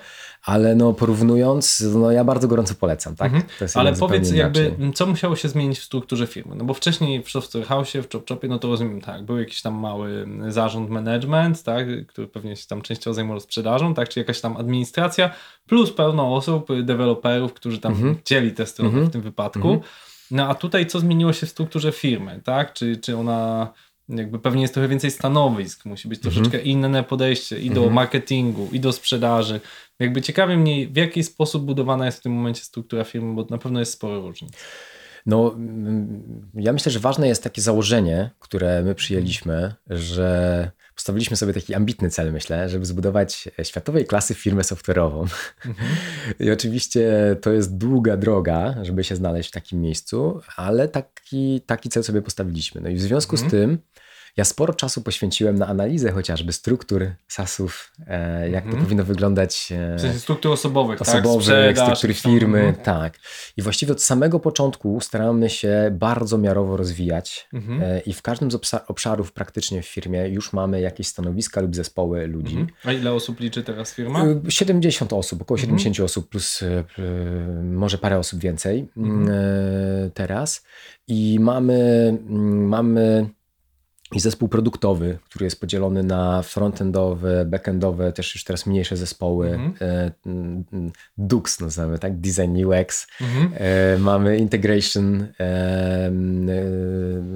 ale 0.48 0.74
no 0.74 0.92
porównując, 0.92 1.84
no 1.94 2.10
ja 2.10 2.24
bardzo 2.24 2.48
gorąco 2.48 2.74
polecam, 2.74 3.16
tak? 3.16 3.32
Jest 3.60 3.76
Ale 3.76 3.92
powiedz 3.92 4.30
jakby, 4.32 4.60
inaczej. 4.60 4.92
co 4.94 5.06
musiało 5.06 5.36
się 5.36 5.48
zmienić 5.48 5.78
w 5.78 5.84
strukturze 5.84 6.26
firmy? 6.26 6.54
No 6.56 6.64
bo 6.64 6.74
wcześniej 6.74 7.22
w 7.22 7.30
Software 7.30 7.64
House, 7.66 7.90
w 7.92 8.12
ChopChopie, 8.12 8.48
no 8.48 8.58
to 8.58 8.68
rozumiem 8.68 9.00
tak, 9.00 9.24
był 9.24 9.38
jakiś 9.38 9.62
tam 9.62 9.74
mały 9.74 10.26
zarząd 10.48 10.90
management, 10.90 11.62
tak, 11.62 11.86
który 12.06 12.28
pewnie 12.28 12.56
się 12.56 12.66
tam 12.66 12.82
częściowo 12.82 13.14
zajmował 13.14 13.40
sprzedażą, 13.40 13.94
tak, 13.94 14.08
czy 14.08 14.20
jakaś 14.20 14.40
tam 14.40 14.56
administracja, 14.56 15.30
plus 15.66 15.92
pełno 15.92 16.34
osób, 16.34 16.68
deweloperów, 16.82 17.52
którzy 17.52 17.78
tam 17.78 17.92
Mhm. 17.92 18.16
dzieli 18.24 18.52
tę 18.52 18.66
stronę 18.66 19.00
w 19.00 19.10
tym 19.10 19.20
wypadku. 19.22 19.80
No 20.30 20.48
a 20.48 20.54
tutaj 20.54 20.86
co 20.86 21.00
zmieniło 21.00 21.32
się 21.32 21.46
w 21.46 21.50
strukturze 21.50 21.92
firmy, 21.92 22.40
tak? 22.44 22.72
Czy, 22.72 22.96
czy 22.96 23.16
ona 23.16 23.72
jakby 24.08 24.38
pewnie 24.38 24.62
jest 24.62 24.74
trochę 24.74 24.88
więcej 24.88 25.10
stanowisk, 25.10 25.84
musi 25.84 26.08
być 26.08 26.20
troszeczkę 26.20 26.60
inne 26.60 27.04
podejście 27.04 27.58
i 27.58 27.70
do 27.70 27.90
marketingu, 27.90 28.68
i 28.72 28.80
do 28.80 28.92
sprzedaży. 28.92 29.60
Jakby 29.98 30.22
ciekawi 30.22 30.56
mnie, 30.56 30.88
w 30.88 30.96
jaki 30.96 31.24
sposób 31.24 31.64
budowana 31.64 32.06
jest 32.06 32.18
w 32.18 32.22
tym 32.22 32.32
momencie 32.32 32.62
struktura 32.62 33.04
firmy, 33.04 33.34
bo 33.34 33.46
na 33.50 33.58
pewno 33.58 33.80
jest 33.80 33.92
sporo 33.92 34.20
różnic. 34.20 34.52
No, 35.26 35.52
mm, 35.56 36.50
ja 36.54 36.72
myślę, 36.72 36.92
że 36.92 37.00
ważne 37.00 37.28
jest 37.28 37.42
takie 37.42 37.62
założenie, 37.62 38.30
które 38.38 38.82
my 38.82 38.94
przyjęliśmy, 38.94 39.74
że 39.86 40.70
postawiliśmy 41.08 41.36
sobie 41.36 41.52
taki 41.52 41.74
ambitny 41.74 42.10
cel, 42.10 42.32
myślę, 42.32 42.68
żeby 42.68 42.86
zbudować 42.86 43.48
światowej 43.62 44.04
klasy 44.04 44.34
firmę 44.34 44.62
software'ową. 44.62 45.26
I 46.40 46.50
oczywiście 46.50 47.36
to 47.40 47.52
jest 47.52 47.76
długa 47.76 48.16
droga, 48.16 48.74
żeby 48.82 49.04
się 49.04 49.16
znaleźć 49.16 49.48
w 49.48 49.52
takim 49.52 49.80
miejscu, 49.80 50.40
ale 50.56 50.88
taki, 50.88 51.60
taki 51.66 51.88
cel 51.88 52.04
sobie 52.04 52.22
postawiliśmy. 52.22 52.80
No 52.80 52.88
i 52.88 52.94
w 52.94 53.00
związku 53.00 53.36
z 53.36 53.50
tym 53.50 53.78
ja 54.38 54.44
sporo 54.44 54.74
czasu 54.74 55.02
poświęciłem 55.02 55.58
na 55.58 55.66
analizę 55.66 56.12
chociażby 56.12 56.52
struktur 56.52 57.06
SAS-ów, 57.28 57.92
e, 58.06 58.50
jak 58.50 58.70
to 58.70 58.76
powinno 58.76 59.04
wyglądać 59.04 59.72
e, 59.72 59.96
W 59.96 60.00
sensie 60.00 60.18
struktur 60.18 60.52
osobowych, 60.52 60.98
tak? 60.98 61.08
osobowych, 61.08 61.42
Sprzedaż, 61.42 61.98
struktury 61.98 62.14
firmy, 62.14 62.58
Mhm. 62.58 62.84
tak. 62.84 63.18
I 63.56 63.62
właściwie 63.62 63.92
od 63.92 64.02
samego 64.02 64.40
początku 64.40 65.00
staramy 65.00 65.50
się 65.50 65.90
bardzo 65.92 66.38
miarowo 66.38 66.76
rozwijać 66.76 67.48
Mhm. 67.52 67.82
e, 67.82 68.00
i 68.00 68.12
w 68.12 68.22
każdym 68.22 68.50
z 68.50 68.54
obszarów 68.86 69.32
praktycznie 69.32 69.82
w 69.82 69.86
firmie 69.88 70.28
już 70.28 70.52
mamy 70.52 70.80
jakieś 70.80 71.06
stanowiska 71.06 71.60
lub 71.60 71.76
zespoły 71.76 72.26
ludzi. 72.26 72.56
Mhm. 72.56 72.76
A 72.84 72.92
ile 72.92 73.12
osób 73.12 73.40
liczy 73.40 73.62
teraz 73.62 73.94
firma? 73.94 74.24
Y, 74.26 74.40
70 74.50 75.12
osób, 75.12 75.42
około 75.42 75.58
Mhm. 75.58 75.78
70 75.78 76.04
osób 76.04 76.28
plus 76.28 76.62
y, 76.62 76.84
może 77.62 77.98
parę 77.98 78.18
osób 78.18 78.40
więcej 78.40 78.88
Mhm. 78.96 79.28
y, 79.28 80.10
teraz. 80.14 80.64
I 81.08 81.38
mamy, 81.40 81.78
mm, 82.28 82.68
mamy 82.68 83.28
i 84.14 84.20
zespół 84.20 84.48
produktowy, 84.48 85.18
który 85.24 85.44
jest 85.44 85.60
podzielony 85.60 86.02
na 86.02 86.42
frontendowe, 86.42 87.44
backendowe, 87.44 88.12
też 88.12 88.34
już 88.34 88.44
teraz 88.44 88.66
mniejsze 88.66 88.96
zespoły. 88.96 89.48
Mhm. 89.48 89.72
y, 90.06 90.12
mm, 90.26 90.64
mm, 90.72 90.92
DUX 91.18 91.60
nazywamy, 91.60 91.98
tak? 91.98 92.20
Design 92.20 92.64
UX. 92.64 93.06
Mhm. 93.20 93.50
E, 93.54 93.98
mamy 93.98 94.36
integration 94.38 95.26
e, 95.40 96.06
m, 96.06 96.48
e, 96.50 96.54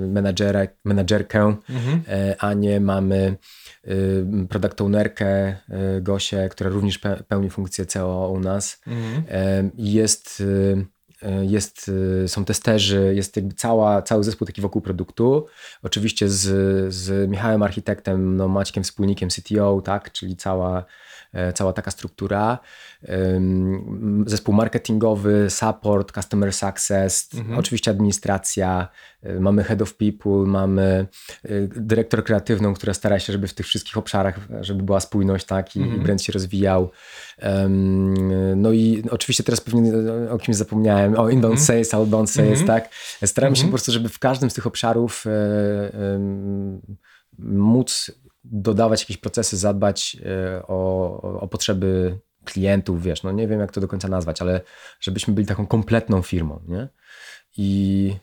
menadżera, 0.06 0.60
menadżerkę, 0.84 1.56
Mhm. 1.70 2.02
e, 2.08 2.36
Anię, 2.42 2.80
mamy 2.80 3.36
e, 3.84 4.46
product 4.48 4.80
ownerkę 4.80 5.26
e, 5.28 5.56
Gosię, 6.00 6.48
która 6.50 6.70
również 6.70 7.00
pe- 7.00 7.22
pełni 7.22 7.50
funkcję 7.50 7.86
CEO 7.86 8.28
u 8.34 8.40
nas. 8.40 8.80
Mhm. 8.86 9.24
E, 9.30 9.70
Jest, 9.76 10.42
e, 10.42 10.44
e, 10.80 10.84
jest, 11.42 11.90
e, 12.24 12.28
są 12.28 12.44
testerzy, 12.44 13.12
jest 13.16 13.36
jakby 13.36 13.54
cała, 13.54 14.02
cały 14.02 14.24
zespół 14.24 14.46
taki 14.46 14.60
wokół 14.60 14.82
produktu. 14.82 15.46
Oczywiście 15.82 16.28
z, 16.28 16.94
z 16.94 17.30
Michałem 17.30 17.62
Architektem, 17.62 18.36
no 18.36 18.48
Maćkiem 18.48 18.82
wspólnikiem 18.82 19.28
CTO, 19.28 19.82
tak, 19.84 20.12
czyli 20.12 20.36
cała, 20.36 20.78
e, 20.78 20.84
cała 21.54 21.72
taka 21.72 21.90
struktura. 21.90 22.58
Zespół 24.26 24.54
marketingowy, 24.54 25.50
support, 25.50 26.12
customer 26.12 26.52
success, 26.52 27.28
Mhm. 27.34 27.58
oczywiście 27.58 27.90
administracja, 27.90 28.88
y, 29.26 29.40
mamy 29.40 29.64
head 29.64 29.82
of 29.82 29.94
people, 29.94 30.32
mamy 30.46 31.06
y, 31.44 31.68
dyrektor 31.76 32.24
kreatywną, 32.24 32.74
która 32.74 32.94
stara 32.94 33.18
się, 33.18 33.32
żeby 33.32 33.48
w 33.48 33.54
tych 33.54 33.66
wszystkich 33.66 33.96
obszarach, 33.98 34.38
żeby 34.60 34.82
była 34.82 35.00
spójność, 35.00 35.46
tak, 35.46 35.76
i, 35.76 35.80
Mhm. 35.82 36.00
i 36.00 36.02
brand 36.04 36.22
się 36.22 36.32
rozwijał. 36.32 36.90
No 38.56 38.72
i 38.72 39.02
oczywiście 39.10 39.44
teraz 39.44 39.60
pewnie 39.60 39.92
o 40.30 40.38
kimś 40.38 40.56
zapomniałem, 40.56 41.18
o 41.18 41.28
inbound 41.30 41.60
sales, 41.60 41.94
outbound 41.94 42.30
sales, 42.30 42.60
Mhm. 42.60 42.66
tak. 42.66 42.92
Staramy 43.26 43.56
się 43.56 43.60
Mhm. 43.60 43.70
po 43.70 43.72
prostu, 43.72 43.92
żeby 43.92 44.08
w 44.08 44.18
każdym 44.18 44.50
z 44.50 44.54
tych 44.54 44.66
obszarów 44.66 45.24
e, 45.26 45.30
ym, 46.14 46.80
móc 47.38 48.10
dodawać 48.44 49.00
jakieś 49.00 49.16
procesy, 49.16 49.56
zadbać 49.56 50.16
e, 50.24 50.62
o, 50.66 51.40
o 51.40 51.48
potrzeby 51.48 52.18
klientów, 52.44 53.02
wiesz, 53.02 53.22
no 53.22 53.32
nie 53.32 53.48
wiem 53.48 53.60
jak 53.60 53.72
to 53.72 53.80
do 53.80 53.88
końca 53.88 54.08
nazwać, 54.08 54.42
ale 54.42 54.60
żebyśmy 55.00 55.34
byli 55.34 55.46
taką 55.46 55.66
kompletną 55.66 56.22
firmą, 56.22 56.60
nie? 56.68 56.88
I, 57.56 58.14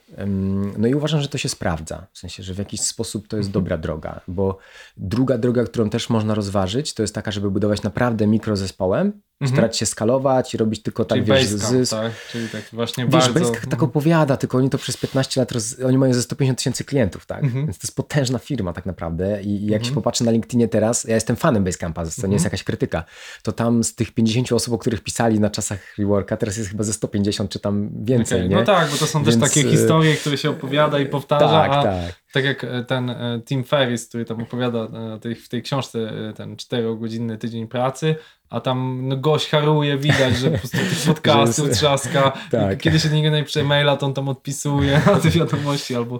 no 0.77 0.87
i 0.87 0.95
uważam, 0.95 1.21
że 1.21 1.27
to 1.27 1.37
się 1.37 1.49
sprawdza. 1.49 2.07
W 2.13 2.17
sensie, 2.17 2.43
że 2.43 2.53
w 2.53 2.57
jakiś 2.57 2.81
sposób 2.81 3.27
to 3.27 3.37
jest 3.37 3.51
dobra 3.51 3.77
droga, 3.77 4.21
bo 4.27 4.57
druga 4.97 5.37
droga, 5.37 5.63
którą 5.63 5.89
też 5.89 6.09
można 6.09 6.35
rozważyć, 6.35 6.93
to 6.93 7.03
jest 7.03 7.15
taka, 7.15 7.31
żeby 7.31 7.51
budować 7.51 7.83
naprawdę 7.83 8.27
mikrozespołem, 8.27 9.21
starać 9.47 9.77
się 9.77 9.85
skalować 9.85 10.53
i 10.53 10.57
robić 10.57 10.81
tylko 10.81 11.05
tak, 11.05 11.17
Czyli 11.17 11.31
wiesz, 11.31 11.43
Basecamp, 11.53 11.71
zysk. 11.77 11.91
tak? 11.91 12.11
Czyli 12.31 12.49
tak 12.49 12.61
właśnie 12.73 13.03
Wiesz, 13.05 13.11
bardzo... 13.13 13.33
Basecamp 13.33 13.65
tak 13.71 13.83
opowiada, 13.83 14.37
tylko 14.37 14.57
oni 14.57 14.69
to 14.69 14.77
przez 14.77 14.97
15 14.97 15.41
lat, 15.41 15.51
roz... 15.51 15.75
oni 15.85 15.97
mają 15.97 16.13
ze 16.13 16.21
150 16.21 16.57
tysięcy 16.57 16.83
klientów, 16.83 17.25
tak? 17.25 17.43
Mhm. 17.43 17.65
Więc 17.65 17.77
to 17.77 17.83
jest 17.83 17.95
potężna 17.95 18.39
firma 18.39 18.73
tak 18.73 18.85
naprawdę 18.85 19.41
i 19.43 19.65
jak 19.65 19.85
się 19.85 19.91
popatrzy 19.91 20.23
na 20.23 20.31
LinkedInie 20.31 20.67
teraz, 20.67 21.03
ja 21.03 21.15
jestem 21.15 21.35
fanem 21.35 21.63
Basecampa, 21.63 22.01
to 22.01 22.07
nie 22.07 22.13
Mhm. 22.15 22.33
jest 22.33 22.45
jakaś 22.45 22.63
krytyka, 22.63 23.03
to 23.43 23.51
tam 23.51 23.83
z 23.83 23.95
tych 23.95 24.11
50 24.11 24.51
osób, 24.51 24.73
o 24.73 24.77
których 24.77 25.01
pisali 25.01 25.39
na 25.39 25.49
czasach 25.49 25.97
Reworka, 25.97 26.37
teraz 26.37 26.57
jest 26.57 26.69
chyba 26.69 26.83
ze 26.83 26.93
150 26.93 27.51
czy 27.51 27.59
tam 27.59 27.89
więcej, 28.03 28.37
Okej, 28.39 28.49
nie? 28.49 28.55
No 28.55 28.63
tak, 28.63 28.89
bo 28.91 28.97
to 28.97 29.07
są 29.07 29.23
Więc, 29.23 29.39
też 29.39 29.49
takie 29.53 29.67
e, 29.67 29.71
historie, 29.71 30.15
które 30.15 30.37
się 30.37 30.49
opowiada 30.49 30.99
i 30.99 31.05
powtarza, 31.05 31.47
Tak, 31.49 31.71
a 31.71 31.83
tak. 31.83 32.15
tak 32.33 32.43
jak 32.45 32.63
e, 32.63 32.83
ten 32.83 33.09
e, 33.09 33.41
Tim 33.45 33.63
Ferriss, 33.63 34.07
który 34.07 34.25
tam 34.25 34.41
opowiada 34.41 34.87
tej, 35.21 35.35
w 35.35 35.49
tej 35.49 35.61
książce 35.63 36.11
ten 36.35 36.57
czterogodzinny 36.57 37.37
tydzień 37.37 37.67
pracy, 37.67 38.15
a 38.49 38.59
tam 38.61 39.07
no, 39.07 39.17
gość 39.17 39.49
haruje, 39.49 39.97
widać, 39.97 40.37
że 40.37 40.51
po 40.51 40.57
prostu 40.57 40.77
tych 40.89 41.03
podcastów 41.07 41.69
trzaska. 41.69 42.31
Tak. 42.51 42.77
Kiedy 42.77 42.99
się 42.99 43.09
niego 43.09 43.31
napisze 43.37 43.63
maila, 43.63 43.97
to 43.97 44.05
on 44.05 44.13
tam 44.13 44.29
odpisuje 44.29 45.01
na 45.05 45.15
te 45.19 45.29
wiadomości 45.29 45.95
albo 45.95 46.19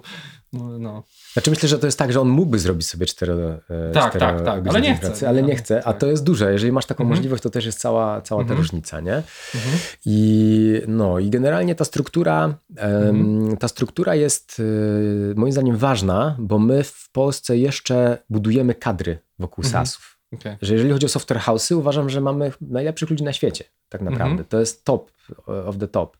No, 0.52 0.78
no. 0.78 1.02
Znaczy 1.32 1.50
myślę, 1.50 1.68
że 1.68 1.78
to 1.78 1.86
jest 1.86 1.98
tak, 1.98 2.12
że 2.12 2.20
on 2.20 2.28
mógłby 2.28 2.58
zrobić 2.58 2.86
sobie 2.88 3.06
cztero, 3.06 3.34
e, 3.34 3.58
Tak, 3.94 4.10
cztero 4.10 4.26
tak, 4.36 4.44
tak, 4.44 4.68
ale 4.68 4.80
nie 4.80 4.94
chce. 4.94 5.06
pracy, 5.06 5.28
ale 5.28 5.42
nie 5.42 5.56
chce, 5.56 5.78
a 5.80 5.82
tak. 5.92 5.98
to 6.00 6.06
jest 6.06 6.24
duże. 6.24 6.52
Jeżeli 6.52 6.72
masz 6.72 6.86
taką 6.86 7.04
Mhm. 7.04 7.16
możliwość, 7.18 7.42
to 7.42 7.50
też 7.50 7.66
jest 7.66 7.78
cała, 7.80 8.20
cała 8.20 8.40
ta 8.40 8.42
Mhm. 8.42 8.58
różnica, 8.60 9.00
nie? 9.00 9.14
Mhm. 9.54 9.78
I, 10.06 10.82
no, 10.88 11.18
I 11.18 11.30
generalnie 11.30 11.74
ta 11.74 11.84
struktura, 11.84 12.54
Mhm. 12.76 13.56
ta 13.56 13.68
struktura 13.68 14.14
jest 14.14 14.60
y, 14.60 15.34
moim 15.36 15.52
zdaniem 15.52 15.76
ważna, 15.76 16.36
bo 16.38 16.58
my 16.58 16.84
w 16.84 17.08
Polsce 17.12 17.58
jeszcze 17.58 18.18
budujemy 18.30 18.74
kadry 18.74 19.18
wokół 19.38 19.64
Mhm. 19.64 19.84
Okej. 20.32 20.56
Że 20.62 20.74
jeżeli 20.74 20.92
chodzi 20.92 21.06
o 21.06 21.08
software 21.08 21.40
house'y, 21.40 21.76
uważam, 21.76 22.10
że 22.10 22.20
mamy 22.20 22.52
najlepszych 22.60 23.10
ludzi 23.10 23.24
na 23.24 23.32
świecie, 23.32 23.64
tak 23.88 24.00
naprawdę. 24.00 24.30
Mhm. 24.30 24.48
To 24.48 24.60
jest 24.60 24.84
top 24.84 25.10
of 25.46 25.78
the 25.78 25.88
top. 25.88 26.16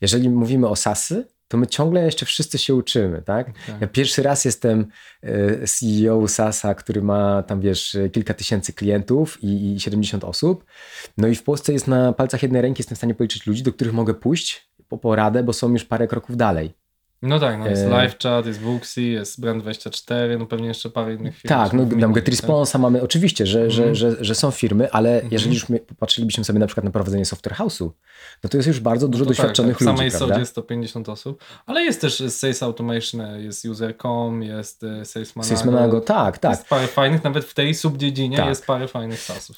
Jeżeli 0.00 0.30
mówimy 0.30 0.68
o 0.68 0.76
SaaSy, 0.76 1.26
to 1.48 1.56
my 1.56 1.66
ciągle 1.66 2.04
jeszcze 2.04 2.26
wszyscy 2.26 2.58
się 2.58 2.74
uczymy, 2.74 3.22
tak? 3.22 3.46
Tak. 3.66 3.80
Ja 3.80 3.86
pierwszy 3.86 4.22
raz 4.22 4.44
jestem 4.44 4.86
e, 5.22 5.66
CEO 5.66 6.28
SaaSa, 6.28 6.74
który 6.74 7.02
ma 7.02 7.42
tam, 7.42 7.60
wiesz, 7.60 7.96
kilka 8.12 8.34
tysięcy 8.34 8.72
klientów 8.72 9.42
i, 9.42 9.74
i 9.74 9.80
70 9.80 10.24
osób. 10.24 10.64
No 11.18 11.28
i 11.28 11.34
w 11.34 11.42
Polsce 11.42 11.72
jest 11.72 11.86
na 11.88 12.12
palcach 12.12 12.42
jednej 12.42 12.62
ręki, 12.62 12.80
jestem 12.80 12.94
w 12.94 12.98
stanie 12.98 13.14
policzyć 13.14 13.46
ludzi, 13.46 13.62
do 13.62 13.72
których 13.72 13.92
mogę 13.92 14.14
pójść 14.14 14.68
po 14.88 14.98
poradę, 14.98 15.42
bo 15.42 15.52
są 15.52 15.72
już 15.72 15.84
parę 15.84 16.06
kroków 16.08 16.36
dalej. 16.36 16.74
No 17.22 17.40
tak, 17.40 17.58
no 17.58 17.66
jest 17.68 17.82
E, 17.82 17.86
LiveChat, 18.02 18.46
jest 18.46 18.60
Booksy, 18.60 19.02
jest 19.02 19.40
Brand24, 19.40 20.38
no 20.38 20.46
pewnie 20.46 20.68
jeszcze 20.68 20.90
parę 20.90 21.14
innych 21.14 21.36
firm. 21.38 21.48
Tak, 21.48 21.72
no 21.72 21.78
tam 21.80 21.88
wymienili, 21.88 22.14
GetResponsa 22.14 22.78
mamy, 22.78 23.02
oczywiście, 23.02 23.46
że, 23.46 23.70
że, 23.70 23.82
Mhm. 23.82 23.94
że, 23.94 24.24
że 24.24 24.34
są 24.34 24.50
firmy, 24.50 24.90
ale 24.92 25.14
Mhm. 25.14 25.32
jeżeli 25.32 25.54
już 25.54 25.68
my 25.68 25.78
popatrzylibyśmy 25.80 26.44
sobie 26.44 26.58
na 26.58 26.66
przykład 26.66 26.84
na 26.84 26.90
prowadzenie 26.90 27.24
software 27.24 27.54
house'u, 27.56 27.90
no 28.44 28.50
to 28.50 28.56
jest 28.58 28.66
już 28.68 28.80
bardzo 28.80 29.08
dużo 29.08 29.24
No 29.24 29.30
to 29.30 29.30
doświadczonych 29.30 29.78
tak, 29.78 29.78
tak. 29.78 29.86
W 29.86 29.90
ludzi, 29.90 29.98
samej 29.98 30.10
prawda? 30.10 30.26
Sodzie 30.34 30.40
jest 30.40 30.52
150 30.52 31.08
osób, 31.08 31.44
ale 31.66 31.82
jest 31.82 32.00
też 32.00 32.22
Sales 32.28 32.62
Automation, 32.62 33.20
jest 33.40 33.64
User.com, 33.64 34.42
jest 34.42 34.84
e, 34.84 35.04
Sales 35.04 35.36
Manago. 35.64 36.00
Tak, 36.00 36.38
tak. 36.38 36.50
Jest 36.52 36.68
parę 36.68 36.86
fajnych, 36.86 37.24
nawet 37.24 37.44
w 37.44 37.54
tej 37.54 37.74
subdziedzinie 37.74 38.36
Tak. 38.36 38.48
jest 38.48 38.66
parę 38.66 38.88
fajnych 38.88 39.20
SaaSów. 39.20 39.56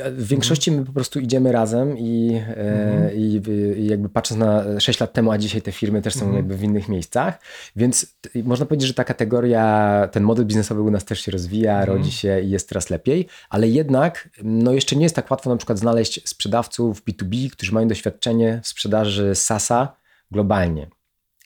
E, 0.00 0.10
W 0.10 0.28
większości 0.28 0.70
my 0.72 0.84
po 0.84 0.92
prostu 0.92 1.20
idziemy 1.20 1.52
razem 1.52 1.98
i, 1.98 2.34
e, 2.34 2.56
Mhm. 2.56 3.16
i, 3.16 3.42
i 3.78 3.86
jakby 3.86 4.08
patrząc 4.08 4.38
na 4.40 4.80
6 4.80 5.00
lat 5.00 5.12
temu, 5.12 5.30
a 5.30 5.38
dzisiaj 5.38 5.62
te 5.62 5.72
firmy 5.72 6.02
też 6.02 6.14
są 6.14 6.20
Mhm. 6.20 6.36
jakby 6.36 6.56
w 6.56 6.60
innych 6.74 6.88
miejscach, 6.88 7.38
więc 7.76 8.06
można 8.34 8.66
powiedzieć, 8.66 8.88
że 8.88 8.94
ta 8.94 9.04
kategoria, 9.04 10.08
ten 10.12 10.22
model 10.22 10.46
biznesowy 10.46 10.80
u 10.80 10.90
nas 10.90 11.04
też 11.04 11.20
się 11.20 11.32
rozwija, 11.32 11.78
Mhm. 11.80 11.98
rodzi 11.98 12.12
się 12.12 12.40
i 12.40 12.50
jest 12.50 12.68
coraz 12.68 12.90
lepiej, 12.90 13.26
ale 13.50 13.68
jednak 13.68 14.28
no 14.42 14.72
jeszcze 14.72 14.96
nie 14.96 15.02
jest 15.02 15.16
tak 15.16 15.30
łatwo 15.30 15.50
na 15.50 15.56
przykład 15.56 15.78
znaleźć 15.78 16.28
sprzedawców 16.28 17.02
B2B, 17.04 17.50
którzy 17.50 17.72
mają 17.72 17.88
doświadczenie 17.88 18.60
w 18.62 18.68
sprzedaży 18.68 19.34
SaaSa 19.34 19.96
globalnie. 20.30 20.90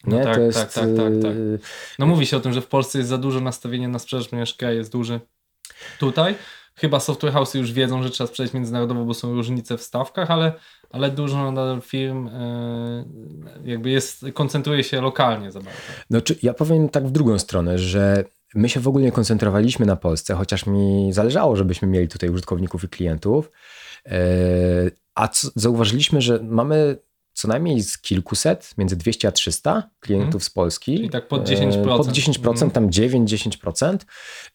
No 0.06 0.16
Nie? 0.18 0.24
tak, 0.24 0.34
to 0.34 0.40
jest, 0.40 0.58
tak, 0.58 0.72
tak, 0.72 0.84
tak, 0.96 1.12
tak. 1.22 1.32
e, 1.32 1.58
No 1.98 2.06
mówi 2.06 2.26
się 2.26 2.36
o 2.36 2.40
tym, 2.40 2.52
że 2.52 2.60
w 2.60 2.66
Polsce 2.66 2.98
jest 2.98 3.10
za 3.10 3.18
dużo 3.18 3.40
nastawienia 3.40 3.88
na 3.88 3.98
sprzedaż, 3.98 4.28
ponieważ 4.28 4.54
kraj 4.54 4.76
jest 4.76 4.92
duży. 4.92 5.20
Tutaj 5.98 6.34
chyba 6.74 7.00
software 7.00 7.32
house'y 7.32 7.58
już 7.58 7.72
wiedzą, 7.72 8.02
że 8.02 8.10
trzeba 8.10 8.28
sprzedać 8.28 8.52
międzynarodowo, 8.54 9.04
bo 9.04 9.14
są 9.14 9.34
różnice 9.34 9.78
w 9.78 9.82
stawkach, 9.82 10.30
ale, 10.30 10.52
ale 10.90 11.10
dużo 11.10 11.52
nadal 11.52 11.80
firm 11.80 12.28
e, 12.28 13.04
jakby 13.64 13.90
jest, 13.90 14.26
koncentruje 14.34 14.84
się 14.84 15.00
lokalnie 15.00 15.52
za 15.52 15.60
bardzo. 15.60 15.80
No, 16.10 16.20
czy, 16.20 16.36
ja 16.42 16.54
powiem 16.54 16.88
tak 16.88 17.06
w 17.06 17.10
drugą 17.10 17.38
stronę, 17.38 17.78
że 17.78 18.24
my 18.54 18.68
się 18.68 18.80
w 18.80 18.88
ogóle 18.88 19.04
nie 19.04 19.12
koncentrowaliśmy 19.12 19.86
na 19.86 19.96
Polsce, 19.96 20.34
chociaż 20.34 20.66
mi 20.66 21.12
zależało, 21.12 21.56
żebyśmy 21.56 21.88
mieli 21.88 22.08
tutaj 22.08 22.30
użytkowników 22.30 22.84
i 22.84 22.88
klientów. 22.88 23.50
E, 24.06 24.20
A 25.14 25.28
co, 25.28 25.48
zauważyliśmy, 25.54 26.20
że 26.20 26.40
mamy 26.42 26.96
co 27.38 27.48
najmniej 27.48 27.82
z 27.82 27.98
kilkuset, 27.98 28.74
między 28.78 28.96
200 28.96 29.28
a 29.28 29.32
300 29.32 29.90
klientów 30.00 30.44
z 30.44 30.50
Polski. 30.50 30.96
Czyli 30.96 31.10
tak 31.10 31.28
pod 31.28 31.50
E, 31.50 31.54
10%. 31.56 31.96
Pod 31.96 32.08
10%, 32.08 32.48
Mhm. 32.52 32.70
tam 32.70 32.90
9-10%. 32.90 33.98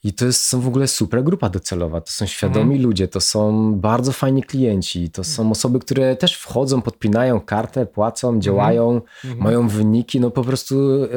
I 0.04 0.14
to 0.14 0.26
jest, 0.26 0.44
są 0.48 0.62
w 0.62 0.68
ogóle 0.68 0.88
super 0.88 1.24
grupa 1.24 1.50
docelowa. 1.50 2.02
To 2.02 2.12
są 2.12 2.26
świadomi 2.26 2.62
Mhm. 2.64 2.82
ludzie, 2.82 3.08
to 3.08 3.22
są 3.22 3.74
bardzo 3.76 4.12
fajni 4.12 4.44
klienci, 4.44 5.10
to 5.10 5.24
są 5.24 5.52
osoby, 5.52 5.80
które 5.80 6.16
też 6.16 6.36
wchodzą, 6.36 6.82
podpinają 6.82 7.42
kartę, 7.42 7.86
płacą, 7.86 8.40
działają, 8.40 9.02
Mhm. 9.26 9.44
mają 9.44 9.68
wyniki, 9.68 10.20
no 10.20 10.32
po 10.32 10.44
prostu... 10.44 11.04
e, 11.04 11.08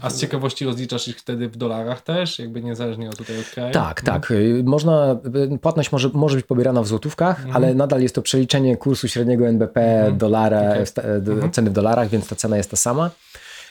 A 0.00 0.10
z 0.10 0.20
ciekawości 0.20 0.64
rozliczasz 0.64 1.08
ich 1.08 1.18
wtedy 1.18 1.48
w 1.48 1.56
dolarach 1.56 2.02
też, 2.02 2.38
jakby 2.38 2.62
niezależnie 2.62 3.08
od 3.08 3.16
tutaj 3.16 3.38
od 3.40 3.46
kraju? 3.46 3.72
Tak, 3.72 4.02
No. 4.02 4.12
tak. 4.12 4.30
Y, 4.30 4.62
Można, 4.66 5.16
y, 5.54 5.58
płatność 5.58 5.92
może, 5.92 6.10
może 6.14 6.36
być 6.36 6.46
pobierana 6.46 6.82
w 6.82 6.86
złotówkach, 6.86 7.36
Mhm. 7.38 7.56
ale 7.56 7.74
nadal 7.74 8.02
jest 8.02 8.14
to 8.14 8.22
przeliczenie 8.22 8.76
kursu 8.76 9.08
średniego 9.08 9.48
NBP 9.48 9.80
Mhm. 9.98 10.18
dolara, 10.18 10.86
sta- 10.86 11.20
do, 11.20 11.32
Mhm. 11.32 11.52
ceny 11.52 11.70
w 11.70 11.72
dolarach, 11.72 12.08
więc 12.08 12.28
ta 12.28 12.36
cena 12.36 12.56
jest 12.56 12.70
ta 12.70 12.76
sama. 12.76 13.10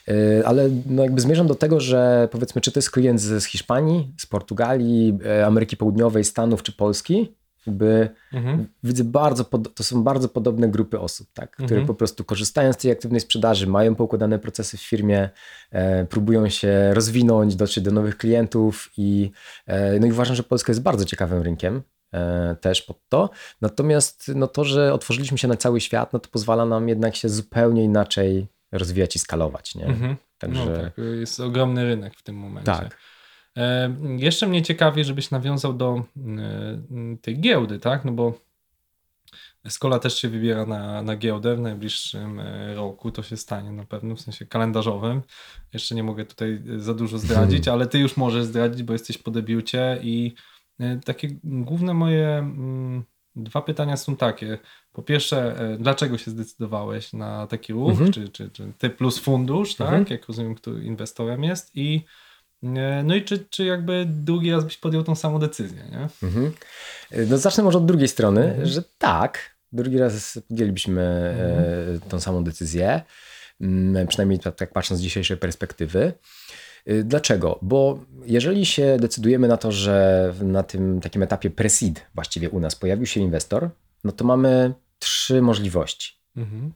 Y, 0.09 0.43
Ale 0.45 0.69
no 0.85 1.03
jakby 1.03 1.21
zmierzam 1.21 1.47
do 1.47 1.55
tego, 1.55 1.79
że 1.79 2.27
powiedzmy, 2.31 2.61
czy 2.61 2.71
to 2.71 2.77
jest 2.79 2.91
klient 2.91 3.21
z, 3.21 3.43
z 3.43 3.45
Hiszpanii, 3.45 4.13
z 4.17 4.25
Portugalii, 4.25 5.17
Ameryki 5.45 5.77
Południowej, 5.77 6.23
Stanów 6.23 6.63
czy 6.63 6.71
Polski, 6.71 7.35
jakby 7.67 8.09
Mhm. 8.33 8.67
widzę 8.83 9.03
bardzo, 9.03 9.43
to 9.75 9.83
są 9.83 10.03
bardzo 10.03 10.29
podobne 10.29 10.67
grupy 10.69 10.99
osób, 10.99 11.27
tak, 11.33 11.51
które 11.51 11.67
Mhm. 11.69 11.87
po 11.87 11.93
prostu 11.93 12.23
korzystają 12.23 12.73
z 12.73 12.77
tej 12.77 12.91
aktywnej 12.91 13.21
sprzedaży, 13.21 13.67
mają 13.67 13.95
poukładane 13.95 14.39
procesy 14.39 14.77
w 14.77 14.81
firmie, 14.81 15.29
e, 15.71 16.05
próbują 16.05 16.49
się 16.49 16.93
rozwinąć, 16.93 17.55
dotrzeć 17.55 17.83
do 17.83 17.91
nowych 17.91 18.17
klientów 18.17 18.89
i, 18.97 19.31
e, 19.65 19.99
no 19.99 20.07
i 20.07 20.11
uważam, 20.11 20.35
że 20.35 20.43
Polska 20.43 20.71
jest 20.71 20.81
bardzo 20.81 21.05
ciekawym 21.05 21.41
rynkiem 21.41 21.81
e, 22.13 22.55
też 22.61 22.81
pod 22.81 22.97
to. 23.09 23.29
Natomiast 23.61 24.31
no 24.35 24.47
to, 24.47 24.63
że 24.63 24.93
otworzyliśmy 24.93 25.37
się 25.37 25.47
na 25.47 25.55
cały 25.57 25.81
świat, 25.81 26.13
no 26.13 26.19
to 26.19 26.29
pozwala 26.29 26.65
nam 26.65 26.89
jednak 26.89 27.15
się 27.15 27.29
zupełnie 27.29 27.83
inaczej 27.83 28.47
rozwijać 28.71 29.15
i 29.15 29.19
skalować, 29.19 29.75
nie? 29.75 29.85
Mhm. 29.85 30.15
Także 30.37 30.65
No 30.65 30.77
tak, 30.81 30.91
jest 31.19 31.39
ogromny 31.39 31.83
rynek 31.85 32.13
w 32.15 32.23
tym 32.23 32.35
momencie. 32.35 32.71
tak. 32.71 32.97
E, 33.57 33.95
jeszcze 34.17 34.47
mnie 34.47 34.61
ciekawi, 34.61 35.03
żebyś 35.03 35.31
nawiązał 35.31 35.73
do 35.73 36.03
e, 36.17 37.17
tej 37.21 37.39
giełdy, 37.39 37.79
tak? 37.79 38.05
No 38.05 38.11
bo 38.11 38.39
Skola 39.69 39.99
też 39.99 40.21
się 40.21 40.29
wybiera 40.29 40.65
na, 40.65 41.01
na 41.01 41.15
giełdę 41.15 41.55
w 41.55 41.59
najbliższym 41.59 42.39
e, 42.39 42.73
roku. 42.75 43.11
To 43.11 43.23
się 43.23 43.37
stanie 43.37 43.71
na 43.71 43.85
pewno, 43.85 44.15
w 44.15 44.21
sensie 44.21 44.45
kalendarzowym. 44.45 45.21
Jeszcze 45.73 45.95
nie 45.95 46.03
mogę 46.03 46.25
tutaj 46.25 46.61
za 46.77 46.93
dużo 46.93 47.17
zdradzić, 47.17 47.67
ale 47.67 47.87
ty 47.87 47.99
już 47.99 48.17
możesz 48.17 48.45
zdradzić, 48.45 48.83
bo 48.83 48.93
jesteś 48.93 49.17
po 49.17 49.31
debiucie 49.31 49.99
i 50.01 50.33
takie 51.05 51.27
główne 51.43 51.93
moje 51.93 52.27
mm, 52.27 53.03
dwa 53.35 53.61
pytania 53.61 53.97
są 53.97 54.15
takie. 54.15 54.57
Po 54.91 55.03
pierwsze, 55.03 55.55
dlaczego 55.79 56.17
się 56.17 56.31
zdecydowałeś 56.31 57.13
na 57.13 57.47
taki 57.47 57.73
ruch, 57.73 57.91
Mhm. 57.91 58.11
czy, 58.11 58.29
czy, 58.29 58.49
czy 58.49 58.73
ty 58.77 58.89
plus 58.89 59.19
fundusz, 59.19 59.75
tak? 59.75 59.87
Mhm. 59.87 60.05
Jak 60.09 60.27
rozumiem, 60.27 60.55
kto 60.55 60.77
inwestorem 60.77 61.43
jest 61.43 61.71
i 61.75 62.05
no 63.03 63.15
i 63.15 63.23
czy, 63.23 63.45
czy 63.49 63.65
jakby 63.65 64.05
drugi 64.09 64.51
raz 64.51 64.63
byś 64.63 64.77
podjął 64.77 65.03
tą 65.03 65.15
samą 65.15 65.39
decyzję, 65.39 65.83
nie? 65.91 66.27
Mhm. 66.27 66.51
No 67.29 67.37
zacznę 67.37 67.63
może 67.63 67.77
od 67.77 67.85
drugiej 67.85 68.07
strony, 68.07 68.43
Mhm. 68.43 68.65
że 68.67 68.83
tak, 68.97 69.39
drugi 69.71 69.97
raz 69.97 70.39
podjęlibyśmy 70.47 71.01
e, 72.05 72.09
tą 72.09 72.19
samą 72.19 72.43
decyzję, 72.43 73.01
Mm, 73.61 74.07
przynajmniej 74.07 74.39
tak, 74.39 74.71
patrząc 74.73 74.99
z 74.99 75.03
dzisiejszej 75.03 75.37
perspektywy. 75.37 76.13
Dlaczego? 77.03 77.59
Bo 77.61 77.99
jeżeli 78.25 78.65
się 78.65 78.97
decydujemy 78.99 79.47
na 79.47 79.57
to, 79.57 79.71
że 79.71 80.33
na 80.41 80.63
tym 80.63 81.01
takim 81.01 81.23
etapie 81.23 81.49
pre-seed 81.49 81.99
właściwie 82.15 82.49
u 82.49 82.59
nas 82.59 82.75
pojawił 82.75 83.05
się 83.05 83.19
inwestor, 83.19 83.69
no 84.03 84.11
to 84.11 84.25
mamy 84.25 84.73
trzy 84.99 85.41
możliwości. 85.41 86.13
Mhm. 86.37 86.73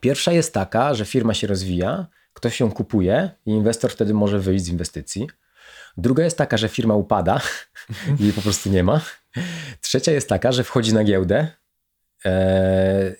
Pierwsza 0.00 0.32
jest 0.32 0.54
taka, 0.54 0.94
że 0.94 1.04
firma 1.04 1.34
się 1.34 1.46
rozwija, 1.46 2.06
ktoś 2.36 2.60
ją 2.60 2.70
kupuje 2.72 3.30
i 3.46 3.50
inwestor 3.50 3.90
wtedy 3.90 4.14
może 4.14 4.38
wyjść 4.38 4.64
z 4.64 4.68
inwestycji. 4.68 5.26
Druga 5.96 6.24
jest 6.24 6.38
taka, 6.38 6.56
że 6.56 6.68
firma 6.68 6.94
upada 6.94 7.40
i 8.20 8.22
jej 8.24 8.32
po 8.32 8.42
prostu 8.42 8.70
nie 8.70 8.82
ma. 8.82 9.00
Trzecia 9.80 10.12
jest 10.12 10.28
taka, 10.28 10.52
że 10.52 10.64
wchodzi 10.64 10.94
na 10.94 11.04
giełdę. 11.04 11.46
e, 12.24 13.12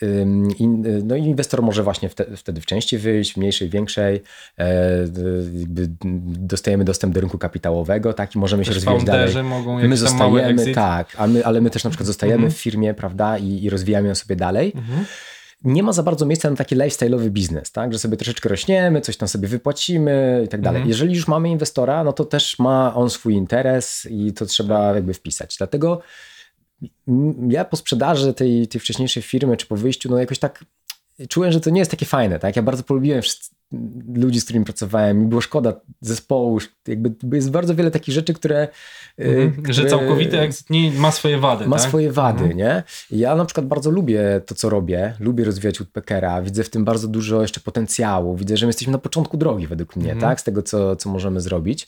No 1.04 1.16
i 1.16 1.22
inwestor 1.22 1.62
może 1.62 1.82
właśnie 1.82 2.08
wte- 2.08 2.36
wtedy 2.36 2.60
w 2.60 2.66
części 2.66 2.98
wyjść, 2.98 3.32
w 3.32 3.36
mniejszej, 3.36 3.68
większej. 3.68 4.22
e, 4.58 4.64
Dostajemy 6.38 6.84
dostęp 6.84 7.14
do 7.14 7.20
rynku 7.20 7.38
kapitałowego, 7.38 8.12
tak, 8.12 8.34
i 8.34 8.38
możemy 8.38 8.64
się 8.64 8.70
Też 8.72 8.84
rozwijać 8.84 9.04
dalej. 9.04 9.44
mogą 9.44 9.88
My 9.88 9.96
zostajemy, 9.96 10.72
tak, 10.74 11.08
a 11.18 11.26
my, 11.26 11.44
ale 11.44 11.60
my 11.60 11.70
też 11.70 11.84
na 11.84 11.90
przykład 11.90 12.06
zostajemy 12.06 12.36
Mhm. 12.44 12.52
w 12.52 12.56
firmie, 12.56 12.94
prawda, 12.94 13.38
i, 13.38 13.64
i 13.64 13.70
rozwijamy 13.70 14.08
ją 14.08 14.14
sobie 14.14 14.36
dalej 14.36 14.72
Mhm. 14.76 15.04
Nie 15.64 15.82
ma 15.82 15.92
za 15.92 16.02
bardzo 16.02 16.26
miejsca 16.26 16.50
na 16.50 16.56
taki 16.56 16.76
lifestyle'owy 16.76 17.28
biznes, 17.28 17.72
tak? 17.72 17.92
że 17.92 17.98
sobie 17.98 18.16
troszeczkę 18.16 18.48
rośniemy, 18.48 19.00
coś 19.00 19.16
tam 19.16 19.28
sobie 19.28 19.48
wypłacimy 19.48 20.42
i 20.44 20.48
tak 20.48 20.60
dalej. 20.60 20.76
Mhm. 20.76 20.88
Jeżeli 20.88 21.14
już 21.14 21.28
mamy 21.28 21.48
inwestora, 21.48 22.04
no 22.04 22.12
to 22.12 22.24
też 22.24 22.58
ma 22.58 22.94
on 22.94 23.10
swój 23.10 23.34
interes 23.34 24.06
i 24.10 24.32
to 24.32 24.46
trzeba 24.46 24.94
jakby 24.94 25.14
wpisać. 25.14 25.56
Dlatego 25.58 26.00
ja 27.48 27.64
po 27.64 27.76
sprzedaży 27.76 28.34
tej, 28.34 28.68
tej 28.68 28.80
wcześniejszej 28.80 29.22
firmy, 29.22 29.56
czy 29.56 29.66
po 29.66 29.76
wyjściu, 29.76 30.10
no 30.10 30.18
jakoś 30.18 30.38
tak 30.38 30.64
czułem, 31.28 31.52
że 31.52 31.60
to 31.60 31.70
nie 31.70 31.78
jest 31.78 31.90
takie 31.90 32.06
fajne, 32.06 32.38
tak? 32.38 32.56
Ja 32.56 32.62
bardzo 32.62 32.82
polubiłem 32.82 33.22
ludzi, 34.14 34.40
z 34.40 34.44
którymi 34.44 34.64
pracowałem, 34.64 35.18
mi 35.18 35.26
było 35.26 35.40
szkoda 35.40 35.72
zespołu, 36.00 36.58
jakby 36.88 37.36
jest 37.36 37.50
bardzo 37.50 37.74
wiele 37.74 37.90
takich 37.90 38.14
rzeczy, 38.14 38.34
które... 38.34 38.68
Mhm. 39.18 39.52
które 39.52 39.74
że 39.74 39.84
całkowity 39.86 40.40
exit 40.40 40.70
nie 40.70 40.92
ma 40.92 41.10
swoje 41.10 41.38
wady, 41.38 41.66
Ma 41.66 41.76
tak? 41.76 41.88
swoje 41.88 42.12
wady, 42.12 42.44
mhm. 42.44 42.58
nie? 42.58 42.82
Ja 43.10 43.36
na 43.36 43.44
przykład 43.44 43.66
bardzo 43.66 43.90
lubię 43.90 44.40
to, 44.46 44.54
co 44.54 44.70
robię, 44.70 45.14
lubię 45.20 45.44
rozwijać 45.44 45.78
Woodpeckera, 45.78 46.42
widzę 46.42 46.64
w 46.64 46.70
tym 46.70 46.84
bardzo 46.84 47.08
dużo 47.08 47.42
jeszcze 47.42 47.60
potencjału, 47.60 48.36
widzę, 48.36 48.56
że 48.56 48.66
my 48.66 48.68
jesteśmy 48.68 48.92
na 48.92 48.98
początku 48.98 49.36
drogi 49.36 49.66
według 49.66 49.96
mnie, 49.96 50.12
mhm. 50.12 50.30
tak? 50.30 50.40
Z 50.40 50.44
tego, 50.44 50.62
co, 50.62 50.96
co 50.96 51.10
możemy 51.10 51.40
zrobić 51.40 51.86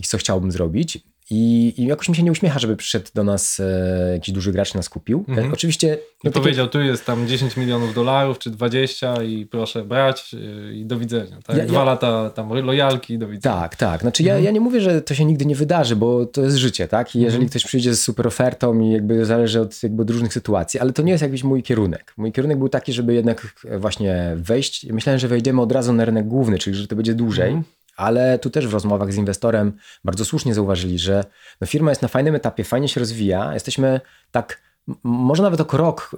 i 0.00 0.02
co 0.02 0.18
chciałbym 0.18 0.52
zrobić. 0.52 0.98
I, 1.30 1.74
I, 1.76 1.86
jakoś 1.86 2.08
mi 2.08 2.16
się 2.16 2.22
nie 2.22 2.32
uśmiecha, 2.32 2.58
żeby 2.58 2.76
przyszedł 2.76 3.06
do 3.14 3.24
nas 3.24 3.60
e, 3.60 4.12
jakiś 4.12 4.34
duży 4.34 4.52
gracz 4.52 4.74
nas 4.74 4.88
kupił. 4.88 5.24
Mhm. 5.28 5.52
Oczywiście. 5.52 5.98
No, 6.24 6.30
I 6.30 6.32
powiedział, 6.32 6.68
tu 6.68 6.80
jest 6.80 7.04
tam 7.04 7.28
10 7.28 7.56
milionów 7.56 7.94
dolarów, 7.94 8.38
czy 8.38 8.50
20 8.50 9.22
i 9.22 9.46
proszę 9.46 9.84
brać 9.84 10.34
e, 10.34 10.72
i 10.74 10.86
do 10.86 10.98
widzenia. 10.98 11.38
Tak? 11.46 11.56
Ja, 11.56 11.66
Dwa 11.66 11.78
ja... 11.78 11.84
lata 11.84 12.30
tam 12.30 12.52
lojalki 12.52 13.18
do 13.18 13.28
widzenia. 13.28 13.54
Tak, 13.56 13.76
tak. 13.76 14.00
Znaczy 14.00 14.22
mhm. 14.22 14.38
ja, 14.38 14.44
ja 14.44 14.50
nie 14.50 14.60
mówię, 14.60 14.80
że 14.80 15.02
to 15.02 15.14
się 15.14 15.24
nigdy 15.24 15.46
nie 15.46 15.54
wydarzy, 15.54 15.96
bo 15.96 16.26
to 16.26 16.42
jest 16.42 16.56
życie, 16.56 16.88
tak? 16.88 17.14
I 17.14 17.20
jeżeli 17.20 17.44
mhm. 17.44 17.50
ktoś 17.50 17.64
przyjdzie 17.64 17.94
z 17.94 18.02
super 18.02 18.26
ofertą 18.26 18.80
i 18.80 18.90
jakby 18.90 19.24
zależy 19.24 19.60
od, 19.60 19.82
jakby 19.82 20.02
od 20.02 20.10
różnych 20.10 20.32
sytuacji, 20.32 20.80
ale 20.80 20.92
to 20.92 21.02
nie 21.02 21.12
jest 21.12 21.22
jakiś 21.22 21.44
mój 21.44 21.62
kierunek. 21.62 22.14
Mój 22.16 22.32
kierunek 22.32 22.58
był 22.58 22.68
taki, 22.68 22.92
żeby 22.92 23.14
jednak 23.14 23.56
właśnie 23.78 24.32
wejść. 24.36 24.86
Myślałem, 24.92 25.18
że 25.18 25.28
wejdziemy 25.28 25.60
od 25.60 25.72
razu 25.72 25.92
na 25.92 26.04
rynek 26.04 26.28
główny, 26.28 26.58
czyli 26.58 26.76
że 26.76 26.86
to 26.86 26.96
będzie 26.96 27.14
dłużej. 27.14 27.62
Ale 27.96 28.38
tu 28.38 28.50
też 28.50 28.66
w 28.66 28.72
rozmowach 28.72 29.12
z 29.12 29.16
inwestorem 29.16 29.72
bardzo 30.04 30.24
słusznie 30.24 30.54
zauważyli, 30.54 30.98
że 30.98 31.24
no 31.60 31.66
firma 31.66 31.90
jest 31.90 32.02
na 32.02 32.08
fajnym 32.08 32.34
etapie, 32.34 32.64
fajnie 32.64 32.88
się 32.88 33.00
rozwija. 33.00 33.54
Jesteśmy 33.54 34.00
tak, 34.30 34.60
może 35.02 35.42
nawet 35.42 35.60
o 35.60 35.64
krok, 35.64 36.16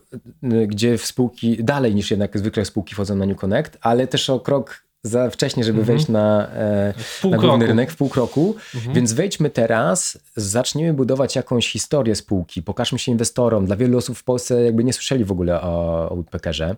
y, 0.52 0.66
gdzie 0.66 0.98
w 0.98 1.06
spółki, 1.06 1.64
dalej 1.64 1.94
niż 1.94 2.10
jednak 2.10 2.38
zwykle 2.38 2.64
spółki 2.64 2.94
wchodzą 2.94 3.16
na 3.16 3.26
New 3.26 3.36
Connect, 3.36 3.78
ale 3.80 4.06
też 4.06 4.30
o 4.30 4.40
krok 4.40 4.88
za 5.02 5.30
wcześnie, 5.30 5.64
żeby 5.64 5.78
mhm. 5.78 5.96
wejść 5.96 6.08
na, 6.08 6.48
e, 6.48 6.94
na 7.30 7.36
główny 7.36 7.66
rynek 7.66 7.92
w 7.92 7.96
pół 7.96 8.08
kroku. 8.08 8.56
Mhm. 8.74 8.94
Więc 8.94 9.12
wejdźmy 9.12 9.50
teraz, 9.50 10.18
zacznijmy 10.36 10.94
budować 10.94 11.36
jakąś 11.36 11.72
historię 11.72 12.14
spółki, 12.14 12.62
pokażmy 12.62 12.98
się 12.98 13.12
inwestorom. 13.12 13.66
Dla 13.66 13.76
wielu 13.76 13.98
osób 13.98 14.18
w 14.18 14.24
Polsce 14.24 14.64
jakby 14.64 14.84
nie 14.84 14.92
słyszeli 14.92 15.24
w 15.24 15.32
ogóle 15.32 15.60
o, 15.62 16.08
o 16.10 16.14
Woodpeckerze. 16.14 16.76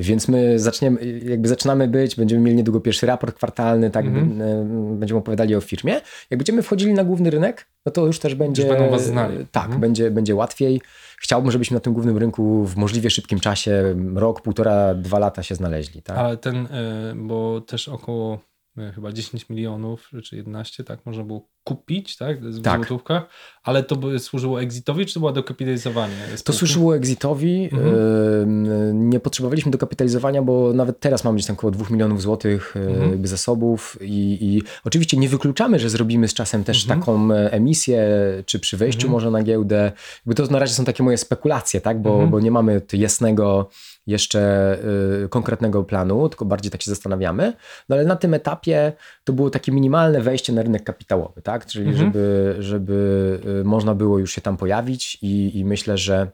Więc 0.00 0.28
my 0.28 0.58
zaczniemy, 0.58 1.20
jakby 1.24 1.48
zaczynamy 1.48 1.88
być, 1.88 2.16
będziemy 2.16 2.42
mieli 2.42 2.56
niedługo 2.56 2.80
pierwszy 2.80 3.06
raport 3.06 3.36
kwartalny, 3.36 3.90
tak, 3.90 4.06
-hmm. 4.06 4.96
będziemy 4.98 5.20
opowiadali 5.20 5.54
o 5.54 5.60
firmie. 5.60 6.00
Jak 6.30 6.38
będziemy 6.38 6.62
wchodzili 6.62 6.94
na 6.94 7.04
główny 7.04 7.30
rynek, 7.30 7.66
no 7.86 7.92
to 7.92 8.06
już 8.06 8.18
też 8.18 8.34
będzie. 8.34 8.62
Już 8.62 8.70
będą 8.70 8.90
was 8.90 9.04
znali. 9.04 9.46
Tak, 9.52 9.70
-hmm. 9.70 9.78
będzie, 9.78 10.10
będzie 10.10 10.34
łatwiej. 10.34 10.80
Chciałbym, 11.20 11.50
żebyśmy 11.50 11.74
na 11.74 11.80
tym 11.80 11.92
głównym 11.92 12.18
rynku 12.18 12.64
w 12.64 12.76
możliwie 12.76 13.10
szybkim 13.10 13.40
czasie, 13.40 13.96
rok, 14.14 14.42
półtora, 14.42 14.94
dwa 14.94 15.18
lata 15.18 15.42
się 15.42 15.54
znaleźli. 15.54 16.02
Tak? 16.02 16.18
Ale 16.18 16.36
ten, 16.36 16.56
e, 16.56 17.14
bo 17.16 17.60
też 17.60 17.88
około 17.88 18.40
e, 18.78 18.92
chyba 18.92 19.12
10 19.12 19.48
milionów 19.48 20.10
czy 20.24 20.36
11, 20.36 20.84
tak, 20.84 21.06
można 21.06 21.24
było 21.24 21.48
kupić, 21.64 22.16
tak, 22.16 22.40
w 22.40 22.62
tak. 22.62 22.76
złotówkach, 22.76 23.28
ale 23.62 23.82
to 23.82 23.96
by 23.96 24.18
służyło 24.18 24.62
exitowi, 24.62 25.06
czy 25.06 25.14
to 25.14 25.20
było 25.20 25.32
dokapitalizowanie? 25.32 26.14
Spółki? 26.24 26.42
To 26.44 26.52
służyło 26.52 26.96
exitowi. 26.96 27.68
Mhm. 27.72 29.10
Nie 29.10 29.20
potrzebowaliśmy 29.20 29.72
dokapitalizowania, 29.72 30.42
bo 30.42 30.72
nawet 30.72 31.00
teraz 31.00 31.24
mamy 31.24 31.36
gdzieś 31.36 31.46
tam 31.46 31.56
około 31.56 31.70
2 31.70 31.86
milionów 31.90 32.22
złotych 32.22 32.76
e, 32.76 32.80
mhm. 32.80 33.26
zasobów 33.26 33.98
i, 34.00 34.38
i, 34.40 34.62
oczywiście 34.84 35.16
nie 35.16 35.28
wykluczamy, 35.28 35.78
że 35.78 35.90
zrobimy 35.90 36.28
z 36.28 36.34
czasem 36.34 36.64
też 36.64 36.82
mhm. 36.82 37.00
taką 37.00 37.32
e, 37.32 37.52
emisję, 37.52 38.08
czy 38.46 38.58
przy 38.58 38.76
wejściu 38.76 39.06
mhm. 39.06 39.12
może 39.12 39.30
na 39.30 39.42
giełdę. 39.42 39.92
Jakby 40.26 40.34
to 40.34 40.52
na 40.52 40.58
razie 40.58 40.74
są 40.74 40.84
takie 40.84 41.02
moje 41.02 41.18
spekulacje, 41.18 41.80
tak, 41.80 42.02
bo, 42.02 42.10
mhm. 42.10 42.30
bo 42.30 42.40
nie 42.40 42.50
mamy 42.50 42.82
jasnego 42.92 43.68
jeszcze 44.06 44.78
y, 45.24 45.28
konkretnego 45.28 45.84
planu, 45.84 46.28
tylko 46.28 46.44
bardziej 46.44 46.70
tak 46.70 46.82
się 46.82 46.90
zastanawiamy. 46.90 47.52
No 47.88 47.96
ale 47.96 48.04
na 48.04 48.16
tym 48.16 48.34
etapie 48.34 48.92
to 49.24 49.32
było 49.32 49.50
takie 49.50 49.72
minimalne 49.72 50.20
wejście 50.20 50.52
na 50.52 50.62
rynek 50.62 50.84
kapitałowy, 50.84 51.42
tak? 51.42 51.59
Czyli 51.66 51.88
mhm. 51.88 52.06
żeby, 52.06 52.56
żeby 52.58 53.40
y, 53.60 53.64
można 53.64 53.94
było 53.94 54.18
już 54.18 54.32
się 54.32 54.40
tam 54.40 54.56
pojawić 54.56 55.18
i, 55.22 55.58
i 55.58 55.64
myślę, 55.64 55.98
że 55.98 56.32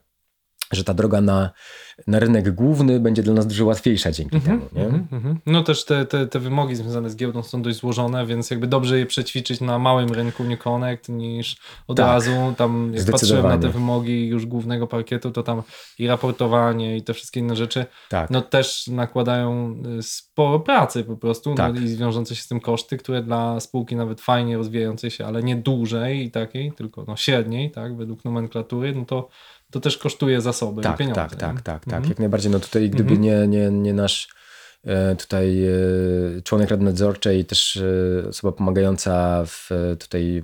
że 0.73 0.85
ta 0.85 0.95
droga 0.95 1.21
na, 1.21 1.51
na 2.07 2.19
rynek 2.19 2.55
główny 2.55 3.01
będzie 3.01 3.23
dla 3.23 3.35
nas 3.35 3.47
dużo 3.47 3.65
łatwiejsza 3.65 4.13
dzięki 4.13 4.37
mm 4.37 4.47
-hmm, 4.47 4.69
temu. 4.69 4.69
Nie? 4.73 4.85
Mm 4.85 5.09
-hmm. 5.11 5.37
No 5.47 5.63
też 5.63 5.85
te, 5.85 6.07
te, 6.07 6.27
te 6.27 6.41
wymogi 6.41 6.77
związane 6.77 7.11
z 7.11 7.17
giełdą 7.17 7.43
są 7.43 7.63
dość 7.63 7.79
złożone, 7.79 8.27
więc 8.27 8.51
jakby 8.51 8.67
dobrze 8.67 8.99
je 8.99 9.07
przećwiczyć 9.07 9.61
na 9.61 9.79
małym 9.79 10.09
rynku 10.09 10.45
New 10.45 10.59
Connect 10.59 11.09
niż 11.09 11.57
od 11.87 11.97
tak, 11.97 12.07
razu. 12.07 12.55
Tam 12.57 12.93
jak 12.95 13.07
patrzyłem 13.11 13.47
na 13.47 13.59
te 13.59 13.69
wymogi 13.69 14.27
już 14.27 14.47
głównego 14.47 14.87
parkietu, 14.87 15.31
to 15.31 15.43
tam 15.43 15.63
i 15.99 16.07
raportowanie 16.07 16.97
i 16.97 17.03
te 17.03 17.15
wszystkie 17.15 17.41
inne 17.41 17.57
rzeczy 17.57 17.87
tak. 18.09 18.31
no 18.31 18.41
też 18.41 18.87
nakładają 18.87 19.77
y, 19.99 20.03
sporo 20.03 20.61
pracy 20.61 21.05
po 21.05 21.17
prostu 21.17 21.51
no 21.51 21.57
tak. 21.57 21.75
no, 21.75 21.81
i 21.81 21.97
wiążące 21.97 22.37
się 22.37 22.43
z 22.43 22.49
tym 22.49 22.61
koszty, 22.61 22.97
które 22.97 23.23
dla 23.23 23.61
spółki 23.61 23.97
nawet 23.97 24.21
fajnie 24.21 24.57
rozwijającej 24.57 25.11
się, 25.11 25.27
ale 25.27 25.43
nie 25.43 25.57
dużej 25.57 26.25
i 26.25 26.31
takiej, 26.31 26.73
tylko 26.73 27.05
no 27.09 27.17
średniej, 27.17 27.71
tak, 27.71 27.97
według 27.97 28.25
nomenklatury, 28.25 28.95
no 28.95 29.05
to 29.05 29.29
to 29.71 29.81
też 29.81 29.99
kosztuje 29.99 30.41
zasoby 30.41 30.83
tak, 30.83 30.95
i 30.95 30.99
pieniądze. 30.99 31.21
Tak, 31.21 31.31
tak, 31.37 31.63
tak, 31.63 31.85
tak, 31.85 31.95
mhm. 31.95 32.09
jak 32.09 32.19
najbardziej. 32.19 32.53
No 32.53 32.61
tutaj 32.61 32.91
gdyby 32.91 33.15
mhm. 33.15 33.23
nie, 33.23 33.49
nie, 33.49 33.71
nie 33.71 33.95
nasz 33.95 34.29
e, 34.85 35.17
tutaj 35.17 35.65
e, 35.65 35.73
członek 36.45 36.71
Rady 36.71 36.85
Nadzorczej, 36.85 37.45
też 37.45 37.77
e, 37.77 38.29
osoba 38.29 38.53
pomagająca 38.53 39.45
w 39.47 39.71
tutaj, 39.99 40.43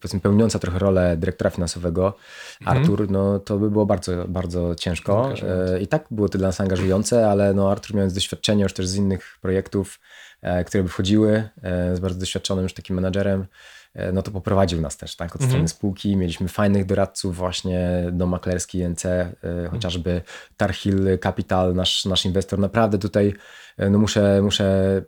powiedzmy 0.00 0.20
pełniąca 0.20 0.58
trochę 0.58 0.78
rolę 0.78 1.16
dyrektora 1.16 1.50
finansowego, 1.50 2.14
mhm. 2.60 2.78
Artur, 2.78 3.10
no 3.10 3.38
to 3.38 3.58
by 3.58 3.70
było 3.70 3.86
bardzo, 3.86 4.24
bardzo 4.28 4.74
ciężko. 4.74 5.32
I 5.80 5.86
tak 5.86 6.06
było 6.10 6.28
to 6.28 6.38
dla 6.38 6.48
nas 6.48 6.60
angażujące, 6.60 7.30
ale 7.30 7.54
no 7.54 7.70
Artur 7.70 7.94
mając 7.96 8.14
doświadczenie 8.14 8.62
już 8.62 8.72
też 8.72 8.88
z 8.88 8.96
innych 8.96 9.38
projektów, 9.40 10.00
które 10.66 10.82
by 10.82 10.88
wchodziły, 10.88 11.48
z 11.94 12.00
bardzo 12.00 12.20
doświadczonym 12.20 12.62
już 12.62 12.74
takim 12.74 12.96
menadżerem, 12.96 13.46
no 14.12 14.22
to 14.22 14.30
poprowadził 14.30 14.80
nas 14.80 14.96
też 14.96 15.16
tak, 15.16 15.36
od 15.36 15.42
mhm. 15.42 15.50
strony 15.50 15.68
spółki. 15.68 16.16
Mieliśmy 16.16 16.48
fajnych 16.48 16.86
doradców 16.86 17.36
właśnie 17.36 18.06
do 18.12 18.26
maklerskiej 18.26 18.88
NC, 18.88 19.04
e, 19.04 19.34
chociażby 19.70 20.22
Tarhill 20.56 21.18
Capital, 21.22 21.74
nasz, 21.74 22.04
nasz 22.04 22.24
inwestor. 22.24 22.58
Naprawdę 22.58 22.98
tutaj 22.98 23.34
e, 23.76 23.90
no 23.90 23.98
muszę, 23.98 24.42
muszę 24.42 25.02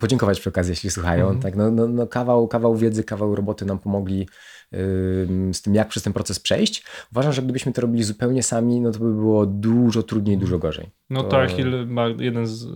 podziękować 0.00 0.40
przy 0.40 0.48
okazji, 0.48 0.72
jeśli 0.72 0.90
słuchają. 0.90 1.24
Mhm. 1.24 1.42
Tak, 1.42 1.56
no, 1.56 1.70
no, 1.70 1.88
no 1.88 2.06
kawał, 2.06 2.48
kawał 2.48 2.76
wiedzy, 2.76 3.04
kawał 3.04 3.34
roboty 3.34 3.64
nam 3.64 3.78
pomogli 3.78 4.26
z 5.52 5.62
tym, 5.62 5.74
jak 5.74 5.88
przez 5.88 6.02
ten 6.02 6.12
proces 6.12 6.40
przejść. 6.40 6.84
Uważam, 7.12 7.32
że 7.32 7.42
gdybyśmy 7.42 7.72
to 7.72 7.80
robili 7.80 8.04
zupełnie 8.04 8.42
sami, 8.42 8.80
no 8.80 8.92
to 8.92 8.98
by 8.98 9.12
było 9.12 9.46
dużo 9.46 10.02
trudniej, 10.02 10.38
dużo 10.38 10.58
gorzej. 10.58 10.90
No 11.10 11.22
to... 11.22 11.28
Tarhill 11.28 11.86
ma 11.86 12.06
jeden 12.06 12.46
z, 12.46 12.66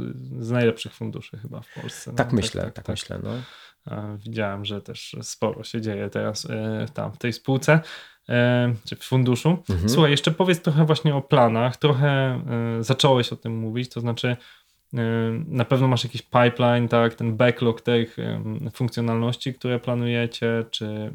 z 0.40 0.50
najlepszych 0.50 0.94
funduszy 0.94 1.38
chyba 1.38 1.60
w 1.60 1.80
Polsce. 1.80 2.10
No. 2.10 2.16
Tak, 2.16 2.32
myślę, 2.32 2.62
tak, 2.62 2.74
tak, 2.74 2.84
tak 2.84 2.94
myślę. 2.94 3.20
No. 3.22 3.30
Widziałem, 4.18 4.64
że 4.64 4.80
też 4.80 5.16
sporo 5.22 5.64
się 5.64 5.80
dzieje 5.80 6.10
teraz 6.10 6.50
e, 6.50 6.86
tam 6.94 7.12
w 7.12 7.18
tej 7.18 7.32
spółce 7.32 7.80
e, 8.28 8.74
czy 8.84 8.96
w 8.96 9.04
funduszu. 9.04 9.62
Mhm. 9.70 9.88
Słuchaj, 9.88 10.10
jeszcze 10.10 10.30
powiedz 10.30 10.62
trochę 10.62 10.84
właśnie 10.84 11.14
o 11.14 11.22
planach. 11.22 11.76
Trochę 11.76 12.08
e, 12.08 12.84
zacząłeś 12.84 13.32
o 13.32 13.36
tym 13.36 13.56
mówić, 13.56 13.88
to 13.88 14.00
znaczy 14.00 14.36
na 15.46 15.64
pewno 15.64 15.88
masz 15.88 16.04
jakiś 16.04 16.22
pipeline, 16.22 16.88
tak, 16.88 17.14
ten 17.14 17.36
backlog 17.36 17.80
tych 17.80 18.16
funkcjonalności, 18.74 19.54
które 19.54 19.80
planujecie, 19.80 20.64
czy 20.70 21.12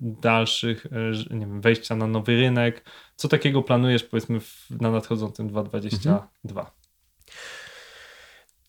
dalszych, 0.00 0.86
nie 1.30 1.46
wiem, 1.46 1.60
wejścia 1.60 1.96
na 1.96 2.06
nowy 2.06 2.36
rynek. 2.36 2.84
Co 3.16 3.28
takiego 3.28 3.62
planujesz, 3.62 4.04
powiedzmy, 4.04 4.40
na 4.70 4.90
nadchodzącym 4.90 5.48
2022? 5.48 6.70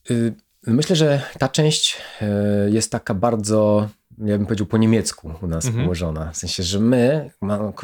Mhm. 0.10 0.36
Myślę, 0.68 0.96
że 0.96 1.22
ta 1.40 1.50
część 1.50 1.98
e, 2.22 2.70
jest 2.70 2.92
taka 2.92 3.14
bardzo, 3.14 3.90
ja 4.18 4.38
bym 4.38 4.46
powiedział, 4.46 4.68
po 4.68 4.78
niemiecku 4.78 5.32
u 5.42 5.48
nas 5.48 5.66
mhm. 5.66 5.86
ułożona. 5.86 6.32
W 6.32 6.38
sensie, 6.38 6.64
że 6.64 6.80
my 6.80 7.30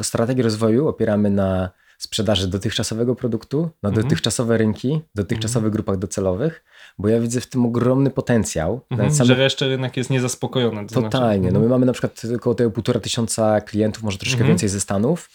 strategię 0.02 0.42
rozwoju 0.42 0.88
opieramy 0.88 1.30
na 1.30 1.70
sprzedaży 1.98 2.48
dotychczasowego 2.48 3.14
produktu, 3.14 3.70
na 3.82 3.88
mhm. 3.88 4.04
dotychczasowe 4.04 4.58
rynki, 4.58 5.00
dotychczasowych 5.14 5.66
mhm. 5.66 5.72
grupach 5.72 5.96
docelowych, 5.96 6.64
bo 6.98 7.08
ja 7.08 7.20
widzę 7.20 7.40
w 7.40 7.46
tym 7.46 7.66
ogromny 7.66 8.10
potencjał. 8.10 8.80
Mhm, 8.90 9.14
same... 9.14 9.26
Że 9.26 9.42
jeszcze 9.42 9.68
rynek 9.68 9.96
jest 9.96 10.10
niezaspokojony. 10.10 10.86
To 10.86 11.02
Totalnie. 11.02 11.42
Znaczy... 11.42 11.54
No 11.54 11.60
my 11.60 11.68
mamy 11.68 11.86
na 11.86 11.92
przykład 11.92 12.22
około 12.36 12.54
tego 12.54 12.70
półtora 12.70 13.00
tysiąca 13.00 13.60
klientów, 13.60 14.02
może 14.02 14.18
troszkę 14.18 14.34
mhm. 14.34 14.48
więcej 14.48 14.68
ze 14.68 14.80
Stanów 14.80 15.28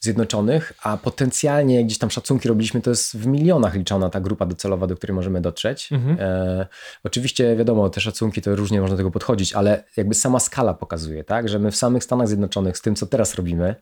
Zjednoczonych, 0.00 0.72
a 0.82 0.96
potencjalnie 0.96 1.84
gdzieś 1.84 1.98
tam 1.98 2.10
szacunki 2.10 2.48
robiliśmy, 2.48 2.80
to 2.80 2.90
jest 2.90 3.16
w 3.16 3.26
milionach 3.26 3.74
liczona 3.74 4.10
ta 4.10 4.20
grupa 4.20 4.46
docelowa, 4.46 4.86
do 4.86 4.96
której 4.96 5.14
możemy 5.14 5.40
dotrzeć. 5.40 5.92
Mhm. 5.92 6.16
E, 6.20 6.66
oczywiście 7.04 7.56
wiadomo, 7.56 7.90
te 7.90 8.00
szacunki 8.00 8.42
to 8.42 8.56
różnie 8.56 8.80
można 8.80 8.94
do 8.94 8.98
tego 8.98 9.10
podchodzić, 9.10 9.52
ale 9.52 9.84
jakby 9.96 10.14
sama 10.14 10.40
skala 10.40 10.74
pokazuje, 10.74 11.24
tak, 11.24 11.48
że 11.48 11.58
my 11.58 11.70
w 11.70 11.76
samych 11.76 12.04
Stanach 12.04 12.28
Zjednoczonych 12.28 12.78
z 12.78 12.82
tym, 12.82 12.94
co 12.94 13.06
teraz 13.06 13.34
robimy, 13.34 13.74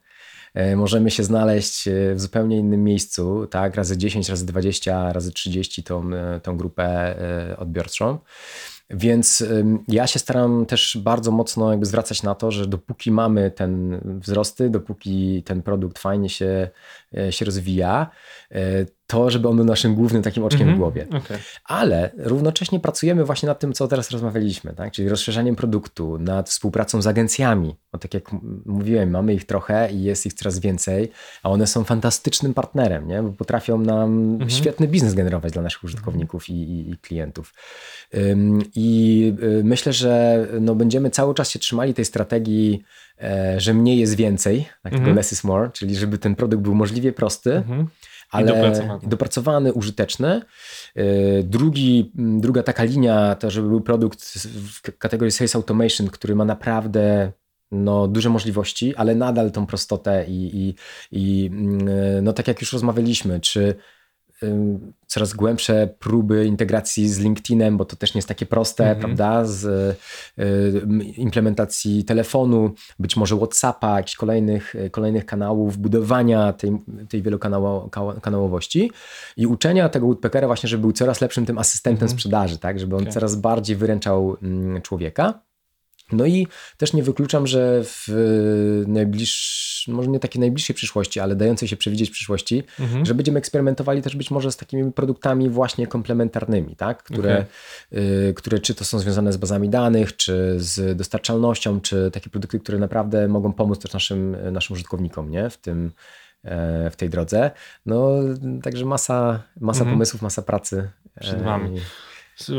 e, 0.53 0.75
możemy 0.75 1.11
się 1.11 1.23
znaleźć 1.23 1.87
e, 1.87 2.15
w 2.15 2.21
zupełnie 2.21 2.57
innym 2.57 2.83
miejscu, 2.83 3.47
tak, 3.47 3.75
razy 3.75 3.97
10, 3.97 4.29
razy 4.29 4.45
20, 4.45 5.13
razy 5.13 5.31
30 5.31 5.83
tą, 5.83 6.13
e, 6.13 6.39
tą 6.39 6.57
grupę 6.57 6.83
e, 6.83 7.57
odbiorczą. 7.57 8.19
Więc 8.89 9.43
ja 9.87 10.07
się 10.07 10.19
staram 10.19 10.65
też 10.65 10.97
bardzo 11.01 11.31
mocno 11.31 11.71
jakby 11.71 11.85
zwracać 11.85 12.23
na 12.23 12.35
to, 12.35 12.51
że 12.51 12.67
dopóki 12.67 13.11
mamy 13.11 13.51
ten 13.51 14.01
wzrosty, 14.21 14.69
dopóki 14.69 15.43
ten 15.43 15.61
produkt 15.61 15.99
fajnie 15.99 16.29
się, 16.29 16.69
e, 17.17 17.31
się 17.31 17.45
rozwija, 17.45 18.09
e, 18.51 18.85
to, 19.07 19.29
żeby 19.29 19.47
on 19.47 19.55
był 19.55 19.65
naszym 19.65 19.95
głównym 19.95 20.21
takim 20.23 20.43
oczkiem 20.43 20.61
Mhm. 20.61 20.75
w 20.77 20.79
głowie. 20.79 21.07
Okej. 21.09 21.37
Ale 21.65 22.11
równocześnie 22.17 22.79
pracujemy 22.79 23.25
właśnie 23.25 23.47
nad 23.47 23.59
tym, 23.59 23.73
co 23.73 23.87
teraz 23.87 24.11
rozmawialiśmy, 24.11 24.73
tak? 24.73 24.91
czyli 24.93 25.09
rozszerzaniem 25.09 25.55
produktu, 25.55 26.17
nad 26.19 26.49
współpracą 26.49 27.01
z 27.01 27.07
agencjami. 27.07 27.75
Bo 27.91 27.99
tak 27.99 28.13
jak 28.13 28.23
mówiłem, 28.65 29.09
mamy 29.09 29.33
ich 29.33 29.45
trochę 29.45 29.91
i 29.91 30.03
jest 30.03 30.25
ich 30.25 30.33
coraz 30.33 30.59
więcej, 30.59 31.11
a 31.43 31.49
one 31.49 31.67
są 31.67 31.83
fantastycznym 31.83 32.53
partnerem, 32.53 33.07
nie? 33.07 33.23
bo 33.23 33.31
potrafią 33.31 33.77
nam 33.77 34.39
świetny 34.47 34.87
biznes 34.87 35.13
generować 35.13 35.53
dla 35.53 35.61
naszych 35.61 35.83
użytkowników 35.83 36.49
i, 36.49 36.53
i, 36.53 36.89
i 36.91 36.97
klientów. 36.97 37.53
Ym, 38.15 38.61
I 38.75 39.33
y, 39.43 39.61
myślę, 39.63 39.93
że 39.93 40.45
no, 40.61 40.75
będziemy 40.75 41.09
cały 41.09 41.33
czas 41.33 41.49
się 41.49 41.59
trzymali 41.59 41.93
tej 41.93 42.05
strategii, 42.05 42.83
e, 43.21 43.59
że 43.59 43.73
mniej 43.73 43.99
jest 43.99 44.15
więcej, 44.15 44.65
tak? 44.83 44.91
tego 44.91 44.97
Mhm. 44.97 45.15
less 45.15 45.31
is 45.31 45.43
more, 45.43 45.69
czyli 45.73 45.95
żeby 45.95 46.17
ten 46.17 46.35
produkt 46.35 46.63
był 46.63 46.75
możliwie 46.75 47.13
prosty, 47.13 47.53
Mhm. 47.55 47.87
Ale 48.35 48.47
dopracowany. 48.47 48.99
dopracowany, 49.07 49.73
użyteczny. 49.73 50.41
Yy, 50.95 51.03
Drugi, 51.43 52.11
druga 52.15 52.63
taka 52.63 52.83
linia 52.83 53.35
to, 53.35 53.51
żeby 53.51 53.69
był 53.69 53.81
produkt 53.81 54.23
w 54.47 54.97
kategorii 54.97 55.31
Sales 55.31 55.55
Automation, 55.55 56.07
który 56.07 56.35
ma 56.35 56.45
naprawdę 56.45 57.31
no, 57.71 58.07
duże 58.07 58.29
możliwości, 58.29 58.95
ale 58.95 59.15
nadal 59.15 59.51
tą 59.51 59.65
prostotę 59.65 60.25
i, 60.27 60.57
i, 60.57 60.75
i 61.11 61.49
mm, 61.53 62.23
no, 62.23 62.33
tak 62.33 62.47
jak 62.47 62.61
już 62.61 62.73
rozmawialiśmy, 62.73 63.39
czy 63.39 63.75
coraz 65.07 65.33
głębsze 65.33 65.89
próby 65.99 66.45
integracji 66.45 67.09
z 67.09 67.19
LinkedInem, 67.19 67.77
bo 67.77 67.85
to 67.85 67.95
też 67.95 68.13
nie 68.13 68.17
jest 68.19 68.27
takie 68.27 68.45
proste, 68.45 68.83
Mhm. 68.83 68.99
prawda? 68.99 69.45
Z 69.45 69.65
y, 69.65 71.15
implementacji 71.17 72.03
telefonu, 72.03 72.71
być 72.99 73.17
może 73.17 73.37
WhatsAppa, 73.37 73.97
jakichś 73.97 74.15
kolejnych, 74.15 74.75
y, 74.75 74.89
kolejnych 74.89 75.25
kanałów, 75.25 75.77
budowania 75.77 76.53
tej, 76.53 76.77
tej 77.09 77.21
wielokanałowości 77.21 78.91
i 79.37 79.47
uczenia 79.47 79.89
tego 79.89 80.05
Woodpeckera 80.05 80.47
właśnie, 80.47 80.69
żeby 80.69 80.81
był 80.81 80.91
coraz 80.91 81.21
lepszym 81.21 81.45
tym 81.45 81.57
asystentem 81.57 82.03
Mhm. 82.05 82.19
sprzedaży, 82.19 82.57
tak? 82.57 82.79
Żeby 82.79 82.95
on 82.95 83.01
Okej. 83.01 83.13
coraz 83.13 83.35
bardziej 83.35 83.75
wyręczał 83.75 84.37
mm, 84.41 84.81
człowieka. 84.81 85.39
No 86.11 86.25
i 86.25 86.47
też 86.77 86.93
nie 86.93 87.03
wykluczam, 87.03 87.47
że 87.47 87.81
w 87.83 88.07
najbliższej, 88.87 89.93
może 89.93 90.09
nie 90.09 90.19
takiej 90.19 90.39
najbliższej 90.39 90.75
przyszłości, 90.75 91.19
ale 91.19 91.35
dającej 91.35 91.67
się 91.67 91.77
przewidzieć 91.77 92.09
przyszłości, 92.09 92.63
Mhm. 92.79 93.05
że 93.05 93.15
będziemy 93.15 93.39
eksperymentowali 93.39 94.01
też 94.01 94.15
być 94.15 94.31
może 94.31 94.51
z 94.51 94.57
takimi 94.57 94.91
produktami 94.91 95.49
właśnie 95.49 95.87
komplementarnymi, 95.87 96.75
tak? 96.75 97.03
które, 97.03 97.45
y, 97.93 98.33
które 98.35 98.59
czy 98.59 98.75
to 98.75 98.85
są 98.85 98.99
związane 98.99 99.33
z 99.33 99.37
bazami 99.37 99.69
danych, 99.69 100.15
czy 100.15 100.55
z 100.57 100.97
dostarczalnością, 100.97 101.81
czy 101.81 102.11
takie 102.13 102.29
produkty, 102.29 102.59
które 102.59 102.79
naprawdę 102.79 103.27
mogą 103.27 103.53
pomóc 103.53 103.79
też 103.79 103.93
naszym, 103.93 104.37
naszym 104.51 104.73
użytkownikom 104.73 105.31
nie? 105.31 105.49
W, 105.49 105.57
tym, 105.57 105.91
e, 106.43 106.89
w 106.89 106.95
tej 106.95 107.09
drodze. 107.09 107.51
No, 107.85 108.09
także 108.63 108.85
masa, 108.85 109.43
masa 109.59 109.79
Mhm. 109.79 109.95
pomysłów, 109.95 110.21
masa 110.21 110.41
pracy. 110.41 110.89
Przed 111.19 111.41
e, 111.41 111.43
wami. 111.43 111.79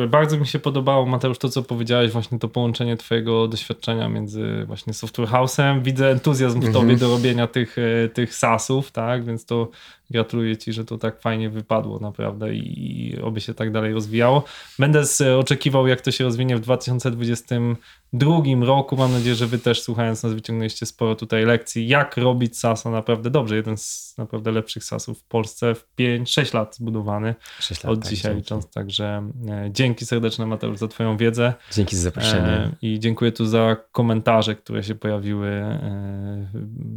Bardzo 0.08 0.38
mi 0.38 0.46
się 0.46 0.58
podobało, 0.58 1.06
Mateusz, 1.06 1.38
to 1.38 1.48
co 1.48 1.62
powiedziałeś, 1.62 2.10
właśnie 2.10 2.38
to 2.38 2.48
połączenie 2.48 2.96
twojego 2.96 3.48
doświadczenia 3.48 4.08
między 4.08 4.64
właśnie 4.66 4.94
Software 4.94 5.28
House'em. 5.28 5.82
Widzę 5.82 6.10
entuzjazm 6.10 6.60
w 6.60 6.64
Mhm. 6.64 6.72
tobie 6.84 6.96
do 6.96 7.08
robienia 7.08 7.46
tych, 7.46 7.76
e, 7.78 8.08
tych 8.08 8.34
SaaSów, 8.34 8.92
tak? 8.92 9.24
Więc 9.24 9.46
to 9.46 9.68
gratuluję 10.10 10.56
ci, 10.56 10.72
że 10.72 10.84
to 10.84 10.98
tak 10.98 11.20
fajnie 11.20 11.50
wypadło 11.50 11.98
naprawdę 11.98 12.54
i, 12.54 13.10
i 13.10 13.20
oby 13.20 13.40
się 13.40 13.54
tak 13.54 13.72
dalej 13.72 13.92
rozwijało. 13.92 14.44
Będę 14.78 15.04
z, 15.04 15.22
oczekiwał, 15.40 15.86
jak 15.86 16.00
to 16.00 16.10
się 16.10 16.24
rozwinie 16.24 16.56
w 16.56 18.05
2022 18.18 18.66
roku. 18.66 18.96
Mam 18.96 19.12
nadzieję, 19.12 19.34
że 19.34 19.46
wy 19.46 19.58
też 19.58 19.82
słuchając 19.82 20.22
nas 20.22 20.32
wyciągnęliście 20.32 20.86
sporo 20.86 21.14
tutaj 21.14 21.44
lekcji, 21.44 21.88
jak 21.88 22.16
robić 22.16 22.58
SaaSa 22.58 22.90
naprawdę 22.90 23.30
dobrze. 23.30 23.56
Jeden 23.56 23.76
z 23.76 24.14
naprawdę 24.18 24.52
lepszych 24.52 24.84
SaaSów 24.84 25.18
w 25.18 25.24
Polsce 25.24 25.74
w 25.74 25.86
5-6 25.98 26.54
lat 26.54 26.76
zbudowany 26.76 27.34
lat, 27.70 27.84
od 27.84 28.00
tak, 28.00 28.10
dzisiaj 28.10 28.32
dzięki. 28.32 28.36
licząc. 28.44 28.70
Także 28.70 29.30
e, 29.48 29.70
dzięki 29.72 30.06
serdeczne 30.06 30.46
Mateusz 30.46 30.78
za 30.78 30.88
twoją 30.88 31.16
wiedzę 31.16 31.54
Dzięki 31.72 31.96
za 31.96 32.02
zaproszenie. 32.02 32.48
e, 32.48 32.72
i 32.82 33.00
dziękuję 33.00 33.32
tu 33.32 33.46
za 33.46 33.76
komentarze, 33.92 34.54
które 34.54 34.82
się 34.82 34.94
pojawiły 34.94 35.48
e, 35.48 36.50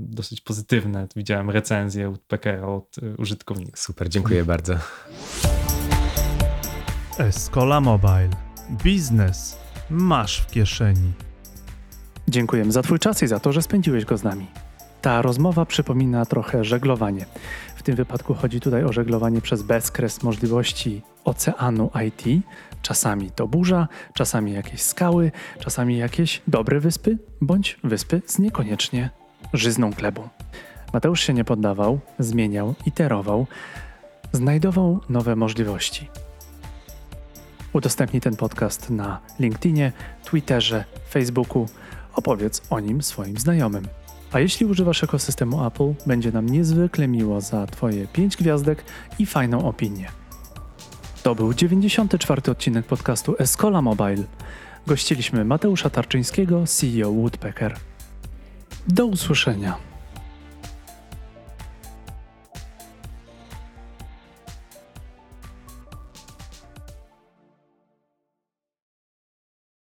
dosyć 0.10 0.42
pozytywne. 0.42 1.08
Widziałem 1.16 1.50
recenzję 1.50 2.14
od 2.66 2.98
e, 2.98 3.16
użytkowników. 3.18 3.80
Super, 3.80 4.10
dziękuję 4.10 4.46
bardzo. 4.46 4.74
Escola 7.18 7.82
Mobile. 7.82 8.30
Biznes 8.84 9.69
masz 9.90 10.42
w 10.42 10.48
kieszeni. 10.48 11.14
Dziękujemy 12.28 12.72
za 12.72 12.82
Twój 12.82 13.00
czas 13.00 13.24
i 13.24 13.28
za 13.28 13.40
to, 13.40 13.54
że 13.54 13.62
spędziłeś 13.62 14.06
go 14.06 14.18
z 14.18 14.24
nami. 14.24 14.48
Ta 15.02 15.22
rozmowa 15.22 15.66
przypomina 15.66 16.26
trochę 16.26 16.64
żeglowanie. 16.64 17.26
W 17.76 17.84
tym 17.84 17.96
wypadku 17.96 18.34
chodzi 18.34 18.60
tutaj 18.60 18.84
o 18.84 18.94
żeglowanie 18.94 19.42
przez 19.42 19.62
bezkres 19.62 20.24
możliwości 20.24 21.02
oceanu 21.26 21.92
IT. 22.08 22.44
Czasami 22.82 23.32
to 23.32 23.48
burza, 23.48 23.88
czasami 24.14 24.54
jakieś 24.54 24.82
skały, 24.82 25.32
czasami 25.60 25.98
jakieś 25.98 26.42
dobre 26.48 26.80
wyspy, 26.80 27.18
bądź 27.42 27.80
wyspy 27.84 28.22
z 28.26 28.40
niekoniecznie 28.40 29.10
żyzną 29.54 29.92
glebą. 29.92 30.30
Mateusz 30.94 31.22
się 31.22 31.34
nie 31.34 31.44
poddawał, 31.44 32.00
zmieniał, 32.20 32.76
iterował, 32.86 33.48
znajdował 34.34 35.00
nowe 35.10 35.36
możliwości. 35.36 36.10
Udostępnij 37.74 38.22
ten 38.22 38.36
podcast 38.36 38.90
na 38.90 39.20
LinkedInie, 39.40 39.92
Twitterze, 40.24 40.86
Facebooku. 41.10 41.66
Opowiedz 42.16 42.62
o 42.70 42.80
nim 42.80 43.02
swoim 43.02 43.38
znajomym. 43.38 43.88
A 44.32 44.40
jeśli 44.40 44.66
używasz 44.66 45.04
ekosystemu 45.04 45.66
Apple, 45.66 45.94
będzie 46.06 46.32
nam 46.32 46.46
niezwykle 46.46 47.08
miło 47.08 47.42
za 47.42 47.68
Twoje 47.68 48.08
5 48.08 48.38
gwiazdek 48.38 48.84
i 49.20 49.26
fajną 49.26 49.68
opinię. 49.68 50.08
To 51.24 51.36
był 51.36 51.54
94. 51.54 52.52
odcinek 52.52 52.86
podcastu 52.86 53.36
Escola 53.40 53.82
Mobile. 53.82 54.24
Gościliśmy 54.88 55.46
Mateusza 55.46 55.90
Tarczyńskiego, 55.90 56.64
CEO 56.68 57.12
Woodpecker. 57.12 57.76
Do 58.88 59.06
usłyszenia. 59.06 59.89